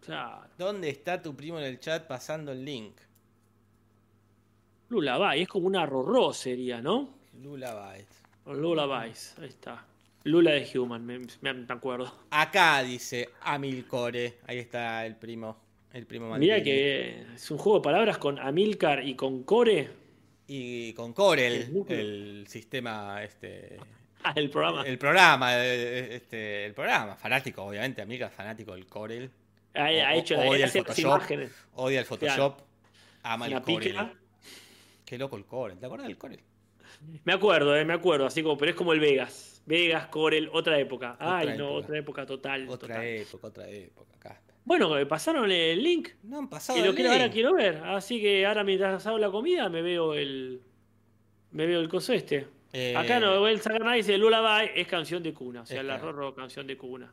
Claro. 0.00 0.48
¿Dónde 0.56 0.88
está 0.88 1.20
tu 1.20 1.36
primo 1.36 1.58
en 1.58 1.64
el 1.64 1.78
chat 1.80 2.06
pasando 2.06 2.52
el 2.52 2.64
link? 2.64 2.96
Lula 4.88 5.18
Vice, 5.18 5.42
es 5.42 5.48
como 5.48 5.66
una 5.66 5.84
rorró 5.84 6.32
sería, 6.32 6.80
¿no? 6.80 7.18
Lula 7.42 7.74
Byte. 7.74 8.58
Lula 8.58 9.04
Vice, 9.04 9.40
ahí 9.40 9.48
está. 9.48 9.84
Lula 10.24 10.52
de 10.52 10.78
Human, 10.78 11.04
me 11.04 11.66
acuerdo. 11.68 12.12
Acá 12.30 12.82
dice 12.82 13.28
Amilcore. 13.42 14.38
Ahí 14.46 14.58
está 14.58 15.04
el 15.04 15.16
primo. 15.16 15.67
El 15.92 16.06
primo 16.06 16.28
Maldini. 16.28 16.52
Mira 16.52 16.62
que 16.62 17.24
es 17.34 17.50
un 17.50 17.58
juego 17.58 17.78
de 17.78 17.84
palabras 17.84 18.18
con 18.18 18.38
Amilcar 18.38 19.06
y 19.06 19.14
con 19.14 19.42
Core. 19.44 19.88
Y 20.46 20.92
con 20.94 21.12
Corel, 21.12 21.84
El 21.88 22.46
sistema, 22.48 23.22
este. 23.22 23.76
Ah, 24.22 24.32
el 24.36 24.48
programa. 24.50 24.86
El 24.86 24.98
programa, 24.98 25.54
eh, 25.64 26.14
este, 26.16 26.66
el 26.66 26.74
programa. 26.74 27.16
Fanático, 27.16 27.62
obviamente. 27.64 28.02
Amiga, 28.02 28.30
fanático 28.30 28.74
del 28.74 28.86
Corel. 28.86 29.30
ha, 29.74 29.84
ha 29.86 30.14
O- 30.14 30.18
hecho 30.18 30.38
odia 30.38 30.64
el 30.64 30.70
Photoshop. 30.70 31.04
imágenes. 31.04 31.50
Odia 31.74 32.00
el 32.00 32.06
Photoshop. 32.06 32.60
Ama 33.22 33.46
el 33.46 33.62
Corel. 33.62 33.78
pica. 33.92 34.12
Qué 35.04 35.18
loco 35.18 35.36
el 35.36 35.44
Corel. 35.44 35.78
¿Te 35.78 35.86
acuerdas 35.86 36.08
del 36.08 36.18
Corel? 36.18 36.40
Me 37.24 37.32
acuerdo, 37.34 37.76
eh, 37.76 37.84
me 37.84 37.92
acuerdo, 37.94 38.26
así 38.26 38.42
como, 38.42 38.56
pero 38.58 38.70
es 38.70 38.76
como 38.76 38.92
el 38.92 39.00
Vegas. 39.00 39.62
Vegas, 39.66 40.06
Corel, 40.08 40.48
otra 40.52 40.78
época. 40.78 41.12
Otra 41.14 41.38
Ay, 41.38 41.46
no, 41.48 41.52
época. 41.52 41.70
otra 41.84 41.98
época 41.98 42.26
total. 42.26 42.68
Otra 42.68 42.88
total. 42.88 43.04
época, 43.06 43.46
otra 43.46 43.68
época. 43.68 44.14
Acá. 44.16 44.40
Bueno, 44.68 44.90
me 44.90 45.06
pasaron 45.06 45.50
el 45.50 45.82
link. 45.82 46.10
No 46.24 46.40
han 46.40 46.48
pasado 46.50 46.78
Y 46.78 46.82
lo 46.82 46.90
el 46.90 46.94
quiero, 46.94 47.10
ahora 47.10 47.30
quiero 47.30 47.54
ver. 47.54 47.76
Así 47.84 48.20
que 48.20 48.44
ahora 48.44 48.64
mientras 48.64 49.06
hago 49.06 49.16
la 49.18 49.30
comida 49.30 49.70
me 49.70 49.80
veo 49.80 50.12
el. 50.12 50.60
Me 51.52 51.64
veo 51.64 51.80
el 51.80 51.88
coso 51.88 52.12
este. 52.12 52.46
Eh, 52.74 52.94
Acá 52.94 53.18
no 53.18 53.46
sacar 53.56 53.80
nada, 53.80 53.94
dice 53.94 54.18
Lullaby 54.18 54.72
es 54.74 54.86
canción 54.86 55.22
de 55.22 55.32
cuna. 55.32 55.62
O 55.62 55.66
sea, 55.66 55.80
Es 55.80 55.86
la. 55.86 55.96
Rorro 55.96 56.34
canción 56.34 56.66
de 56.66 56.76
cuna. 56.76 57.10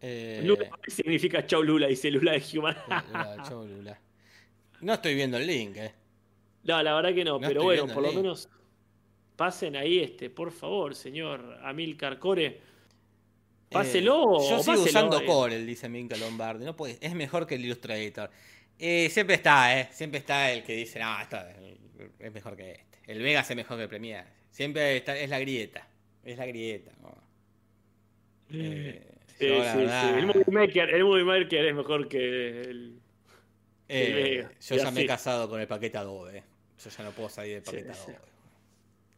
eh, 0.00 0.40
Lullaby 0.44 0.70
significa 0.88 1.44
chau 1.44 1.62
Lula, 1.62 1.88
dice 1.88 2.10
Lula 2.10 2.32
de 2.32 2.42
Human. 2.58 2.74
Lula, 3.08 3.36
chau, 3.46 3.66
Lula. 3.66 4.00
No 4.80 4.94
estoy 4.94 5.14
viendo 5.14 5.36
el 5.36 5.46
link, 5.46 5.76
eh. 5.76 5.92
no, 6.64 6.82
la 6.82 6.94
verdad 6.94 7.14
que 7.14 7.24
no, 7.24 7.38
No 7.38 7.46
pero 7.46 7.64
bueno, 7.64 7.82
por 7.86 7.96
el 7.98 8.02
lo 8.02 8.08
link. 8.08 8.16
menos 8.22 8.48
pasen 9.36 9.76
ahí 9.76 9.98
este, 9.98 10.30
por 10.30 10.50
favor, 10.52 10.94
señor 10.94 11.58
Amilcar 11.62 12.18
Core. 12.18 12.60
Páselo. 13.70 14.40
Eh, 14.40 14.50
yo 14.50 14.58
sigo 14.58 14.58
páselo, 14.58 14.82
usando 14.82 15.20
eh. 15.20 15.24
Corel, 15.26 15.66
dice 15.66 15.88
Minka 15.88 16.16
Lombardi. 16.16 16.64
No 16.64 16.76
puede, 16.76 16.98
es 17.00 17.14
mejor 17.14 17.46
que 17.46 17.56
el 17.56 17.64
Illustrator. 17.64 18.30
Eh, 18.78 19.08
siempre 19.10 19.36
está, 19.36 19.78
¿eh? 19.80 19.88
Siempre 19.92 20.18
está 20.18 20.52
el 20.52 20.62
que 20.62 20.74
dice, 20.74 20.98
no, 21.00 21.20
esto 21.20 21.38
es 22.18 22.32
mejor 22.32 22.56
que 22.56 22.72
este. 22.72 22.98
El 23.06 23.22
Vegas 23.22 23.48
es 23.50 23.56
mejor 23.56 23.76
que 23.76 23.84
el 23.84 23.88
Premiere. 23.88 24.26
Siempre 24.50 24.96
está, 24.98 25.16
es 25.16 25.30
la 25.30 25.38
grieta. 25.38 25.86
Es 26.24 26.38
la 26.38 26.46
grieta. 26.46 26.92
¿no? 27.00 27.16
Eh, 28.50 29.12
Sí, 29.38 29.46
yo, 29.48 29.62
sí, 29.64 29.78
verdad, 29.78 30.12
sí. 30.12 30.18
El 30.18 30.26
Movie 30.26 30.44
Maker, 30.50 30.94
el 30.94 31.04
Movie 31.04 31.24
Maker 31.24 31.66
es 31.66 31.74
mejor 31.74 32.08
que 32.08 32.60
el. 32.62 33.00
eh, 33.88 34.06
el 34.06 34.14
Vegas. 34.14 34.52
yo 34.66 34.74
Y 34.76 34.78
ya 34.78 34.90
me 34.90 35.02
he 35.02 35.06
casado 35.06 35.48
con 35.48 35.60
el 35.60 35.66
paquete 35.66 35.98
Adobe. 35.98 36.42
Yo 36.82 36.90
ya 36.90 37.04
no 37.04 37.10
puedo 37.12 37.28
salir 37.28 37.54
del 37.54 37.62
paquete 37.62 37.92
sí. 37.92 38.10
Adobe. 38.12 38.35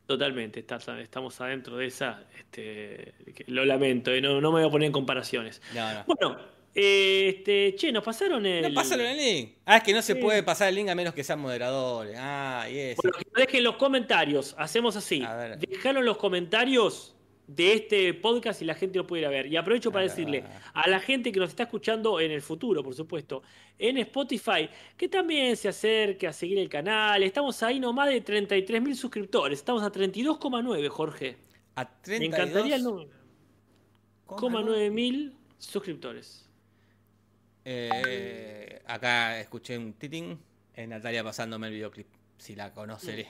Totalmente, 0.09 0.61
estamos 1.03 1.39
adentro 1.43 1.77
de 1.77 1.85
esa. 1.85 2.23
Este, 2.35 3.13
que- 3.35 3.45
lo 3.49 3.67
lamento, 3.67 4.11
eh, 4.11 4.23
no, 4.23 4.41
no 4.41 4.51
me 4.53 4.61
voy 4.61 4.69
a 4.69 4.71
poner 4.73 4.87
en 4.87 4.93
comparaciones. 4.93 5.61
No, 5.75 5.93
no. 5.93 6.05
Bueno, 6.07 6.39
eh, 6.75 7.35
este, 7.37 7.75
che, 7.77 7.93
nos 7.93 8.03
pasaron 8.03 8.47
el. 8.47 8.63
No, 8.63 8.75
pásalo 8.75 9.03
en 9.03 9.11
el 9.11 9.17
link. 9.19 9.51
Ah, 9.67 9.77
es 9.77 9.83
que 9.83 9.93
no 9.93 10.01
se 10.01 10.15
Sí. 10.15 10.19
puede 10.19 10.43
pasar 10.43 10.71
el 10.71 10.77
link 10.77 10.89
a 10.89 10.95
menos 10.95 11.13
que 11.13 11.23
sean 11.23 11.41
moderadores. 11.41 12.17
Ah, 12.19 12.67
y 12.73 12.79
eso. 12.79 13.03
Bueno, 13.03 13.19
que 13.19 13.41
dejen 13.43 13.63
los 13.63 13.77
comentarios. 13.77 14.55
Hacemos 14.57 14.97
así. 14.97 15.23
A 15.23 15.35
ver. 15.37 15.59
Dejaron 15.59 16.03
los 16.07 16.17
comentarios 16.17 17.15
de 17.49 17.73
este 17.73 18.15
podcast 18.15 18.63
y 18.63 18.67
la 18.67 18.75
gente 18.75 18.99
lo 18.99 19.07
puede 19.07 19.23
ir 19.23 19.27
a 19.27 19.31
ver. 19.31 19.47
Y 19.47 19.57
aprovecho 19.57 19.91
para 19.91 20.05
Ah. 20.05 20.09
decirle 20.09 20.45
a 20.75 20.89
la 20.89 21.01
gente 21.01 21.33
que 21.33 21.41
nos 21.41 21.49
está 21.49 21.65
escuchando 21.65 22.21
en 22.21 22.31
el 22.31 22.43
futuro, 22.43 22.83
por 22.85 22.95
supuesto, 22.95 23.43
en 23.79 23.97
Spotify, 23.99 24.69
que 24.97 25.09
también 25.09 25.57
se 25.57 25.69
acerque 25.69 26.27
a 26.27 26.33
seguir 26.33 26.59
el 26.59 26.69
canal. 26.69 27.23
Estamos 27.23 27.61
ahí 27.63 27.81
nomás 27.81 28.11
de 28.11 28.21
33 28.21 28.81
mil 28.83 28.95
suscriptores. 28.95 29.59
Estamos 29.59 29.83
a 29.83 29.91
32,9, 29.91 30.89
Jorge. 30.89 31.37
A 31.75 31.85
Me 31.85 31.91
32, 32.03 32.35
encantaría 32.39 32.77
el 32.77 32.83
número. 32.85 33.11
coma 34.27 34.61
9 34.63 34.91
mil 34.91 35.33
suscriptores. 35.59 36.45
Eh, 37.65 38.83
acá 38.87 39.41
escuché 39.41 39.79
un 39.79 39.93
titín. 39.95 40.39
Es 40.75 40.87
Natalia 40.89 41.25
pasándome 41.25 41.69
el 41.69 41.73
videoclip. 41.75 42.07
Si 42.37 42.55
la 42.55 42.73
conoceré. 42.73 43.29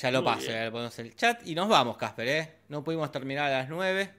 Ya 0.00 0.10
lo 0.10 0.22
Muy 0.22 0.32
paso, 0.32 0.46
bien. 0.46 0.52
ya 0.54 0.64
le 0.64 0.70
ponemos 0.70 0.98
el 0.98 1.14
chat. 1.16 1.46
Y 1.46 1.54
nos 1.54 1.68
vamos, 1.68 1.96
Casper, 1.96 2.28
¿eh? 2.28 2.52
No 2.68 2.84
pudimos 2.84 3.10
terminar 3.10 3.46
a 3.52 3.58
las 3.60 3.68
9. 3.68 4.10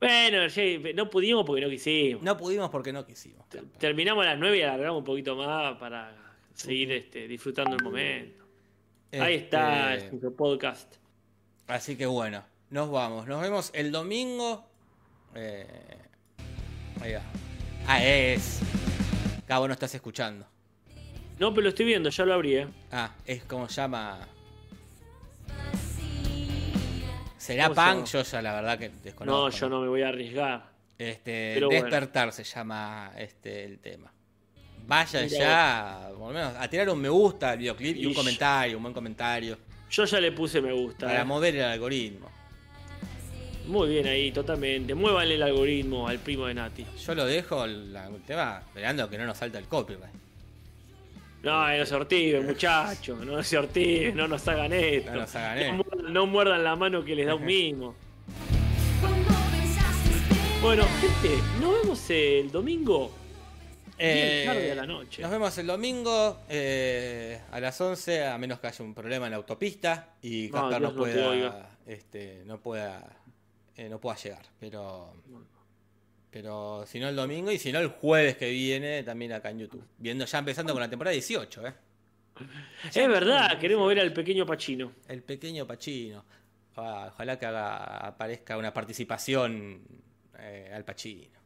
Bueno, 0.00 0.50
sí, 0.50 0.82
no 0.94 1.08
pudimos 1.08 1.44
porque 1.46 1.62
no 1.62 1.70
quisimos. 1.70 2.22
No 2.22 2.36
pudimos 2.36 2.68
porque 2.70 2.92
no 2.92 3.06
quisimos. 3.06 3.46
Casper. 3.46 3.64
Terminamos 3.78 4.24
a 4.26 4.30
las 4.30 4.38
9 4.38 4.58
y 4.58 4.62
alargamos 4.62 4.98
un 4.98 5.04
poquito 5.04 5.36
más 5.36 5.78
para 5.78 6.14
seguir 6.54 6.92
este, 6.92 7.28
disfrutando 7.28 7.76
el 7.76 7.82
momento. 7.82 8.44
Ahí 9.12 9.34
está 9.34 9.94
Este, 9.94 10.10
nuestro 10.10 10.34
podcast. 10.34 10.96
Así 11.68 11.96
que 11.96 12.06
bueno, 12.06 12.44
nos 12.70 12.90
vamos. 12.90 13.26
Nos 13.26 13.40
vemos 13.40 13.70
el 13.74 13.92
domingo. 13.92 14.66
Eh, 15.34 15.66
ahí 17.00 17.12
va. 17.12 17.22
Ah, 17.86 18.04
es. 18.04 18.60
Cabo, 19.46 19.66
no 19.68 19.72
estás 19.74 19.94
escuchando. 19.94 20.46
No, 21.38 21.50
pero 21.54 21.62
lo 21.62 21.68
estoy 21.70 21.86
viendo, 21.86 22.10
ya 22.10 22.24
lo 22.24 22.34
abrí, 22.34 22.56
¿eh? 22.56 22.68
Ah, 22.90 23.14
es 23.24 23.44
como 23.44 23.66
llama. 23.68 24.28
¿Será 27.42 27.68
¿Cómo 27.70 27.74
se 27.74 27.94
punk? 27.94 28.06
Yo 28.06 28.22
ya 28.22 28.40
la 28.40 28.54
verdad 28.54 28.78
que 28.78 28.88
desconozco. 29.02 29.40
No, 29.40 29.50
yo 29.50 29.68
no 29.68 29.80
me 29.80 29.88
voy 29.88 30.02
a 30.02 30.08
arriesgar. 30.10 30.62
Este, 30.96 31.54
Pero 31.54 31.66
bueno. 31.66 31.82
despertar 31.82 32.32
se 32.32 32.44
llama 32.44 33.10
este 33.18 33.64
el 33.64 33.80
tema. 33.80 34.12
Vayan 34.86 35.26
ya, 35.26 36.08
por 36.10 36.28
lo 36.28 36.34
menos, 36.34 36.54
a 36.56 36.68
tirar 36.68 36.88
un 36.90 37.00
me 37.00 37.08
gusta 37.08 37.50
al 37.50 37.58
videoclip 37.58 37.96
y 37.96 38.06
un 38.06 38.14
comentario, 38.14 38.76
un 38.76 38.84
buen 38.84 38.94
comentario. 38.94 39.58
Yo 39.90 40.04
ya 40.04 40.20
le 40.20 40.30
puse 40.30 40.60
me 40.60 40.72
gusta. 40.72 41.06
Para 41.06 41.22
¿eh? 41.22 41.24
mover 41.24 41.56
el 41.56 41.64
algoritmo. 41.64 42.30
Muy 43.66 43.88
bien 43.88 44.06
ahí, 44.06 44.30
totalmente. 44.30 44.94
Muévanle 44.94 45.34
el 45.34 45.42
algoritmo 45.42 46.06
al 46.06 46.20
primo 46.20 46.46
de 46.46 46.54
Nati. 46.54 46.86
Yo 47.04 47.14
lo 47.16 47.26
dejo 47.26 47.64
el, 47.64 47.96
el 47.96 48.22
tema 48.22 48.62
esperando 48.64 49.10
que 49.10 49.18
no 49.18 49.26
nos 49.26 49.38
salta 49.38 49.58
el 49.58 49.66
copyright. 49.66 50.14
No, 51.42 51.76
no 51.76 51.86
se 51.86 51.94
ortiven, 51.94 52.46
muchachos. 52.46 53.18
No 53.26 53.42
se 53.42 53.58
ortiven, 53.58 54.16
no 54.16 54.28
nos 54.28 54.46
hagan 54.46 54.72
esto. 54.72 55.10
No 55.12 55.20
nos 55.20 55.34
hagan 55.34 55.56
No 55.56 55.62
esto. 55.62 55.74
muerdan- 55.96 56.12
no 56.12 56.26
muerdan 56.26 56.64
la 56.64 56.76
mano 56.76 57.04
que 57.04 57.14
les 57.16 57.26
da 57.26 57.34
un 57.34 57.44
mimo. 57.44 57.94
Bueno, 60.60 60.84
gente, 61.00 61.36
nos 61.60 61.82
vemos 61.82 62.10
el 62.10 62.52
domingo. 62.52 63.10
Bien 63.98 64.46
tarde 64.46 64.72
a 64.72 64.74
la 64.76 64.86
noche. 64.86 65.20
Eh, 65.20 65.22
Nos 65.22 65.30
vemos 65.30 65.58
el 65.58 65.66
domingo 65.66 66.38
eh, 66.48 67.40
a 67.50 67.60
las 67.60 67.80
11, 67.80 68.24
a 68.26 68.38
menos 68.38 68.58
que 68.58 68.66
haya 68.68 68.84
un 68.84 68.94
problema 68.94 69.26
en 69.26 69.32
la 69.32 69.36
autopista 69.36 70.14
y 70.22 70.48
Casper 70.48 70.80
no, 70.82 70.94
pueda, 70.94 71.70
este, 71.86 72.42
no 72.46 72.58
pueda, 72.58 73.16
eh, 73.76 73.88
no 73.88 73.98
pueda 74.00 74.16
llegar. 74.16 74.42
Pero, 74.58 75.12
pero 76.32 76.86
si 76.86 76.98
no 76.98 77.10
el 77.10 77.14
domingo 77.14 77.52
y 77.52 77.58
si 77.58 77.70
no 77.70 77.78
el 77.78 77.88
jueves 77.88 78.38
que 78.38 78.50
viene 78.50 79.02
también 79.02 79.34
acá 79.34 79.50
en 79.50 79.58
YouTube. 79.58 79.84
Viendo 79.98 80.24
ya 80.24 80.38
empezando 80.38 80.72
con 80.72 80.80
la 80.80 80.88
temporada 80.88 81.12
18, 81.12 81.66
¿eh? 81.66 81.74
Es 82.88 83.08
verdad, 83.08 83.58
queremos 83.58 83.86
ver 83.86 84.00
al 84.00 84.14
pequeño 84.14 84.46
Pachino. 84.46 84.92
El 85.06 85.22
pequeño 85.22 85.66
Pachino. 85.66 86.24
Ah, 86.76 87.10
ojalá 87.12 87.38
que 87.38 87.44
haga, 87.44 87.98
aparezca 87.98 88.56
una 88.56 88.72
participación 88.72 89.82
eh, 90.38 90.72
al 90.74 90.86
Pachino. 90.86 91.38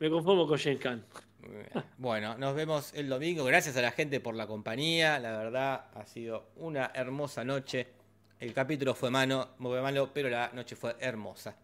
Me 0.00 0.10
conformo 0.10 0.48
con 0.48 0.58
James 0.58 0.80
Khan. 0.80 1.04
Bueno, 1.98 2.36
nos 2.36 2.56
vemos 2.56 2.92
el 2.94 3.08
domingo. 3.08 3.44
Gracias 3.44 3.76
a 3.76 3.82
la 3.82 3.92
gente 3.92 4.18
por 4.18 4.34
la 4.34 4.48
compañía. 4.48 5.20
La 5.20 5.38
verdad, 5.38 5.86
ha 5.94 6.04
sido 6.04 6.48
una 6.56 6.90
hermosa 6.94 7.44
noche. 7.44 7.86
El 8.40 8.52
capítulo 8.52 8.94
fue 8.94 9.10
malo, 9.10 9.50
muy 9.58 9.80
malo, 9.80 10.10
pero 10.12 10.28
la 10.28 10.50
noche 10.52 10.74
fue 10.74 10.96
hermosa. 10.98 11.56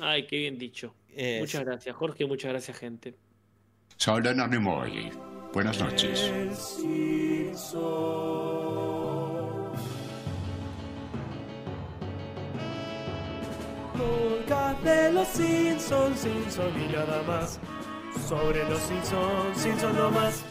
Ay, 0.00 0.26
qué 0.26 0.38
bien 0.38 0.58
dicho. 0.58 0.94
Es- 1.14 1.40
Muchas 1.40 1.64
gracias, 1.64 1.94
Jorge. 1.96 2.26
Muchas 2.26 2.50
gracias, 2.50 2.78
gente. 2.78 3.14
Solen 3.96 4.40
Anemoi. 4.40 5.10
Buenas 5.52 5.78
noches. 5.80 6.30
De 14.84 15.12
los 15.12 15.28
Simpsons, 15.28 16.18
Simpson 16.18 16.72
y 16.82 16.92
nada 16.92 17.22
más. 17.22 17.60
Sobre 18.28 18.68
los 18.68 18.80
Simpsons, 18.80 19.56
Simpson 19.56 19.94
no 19.94 20.10
más. 20.10 20.44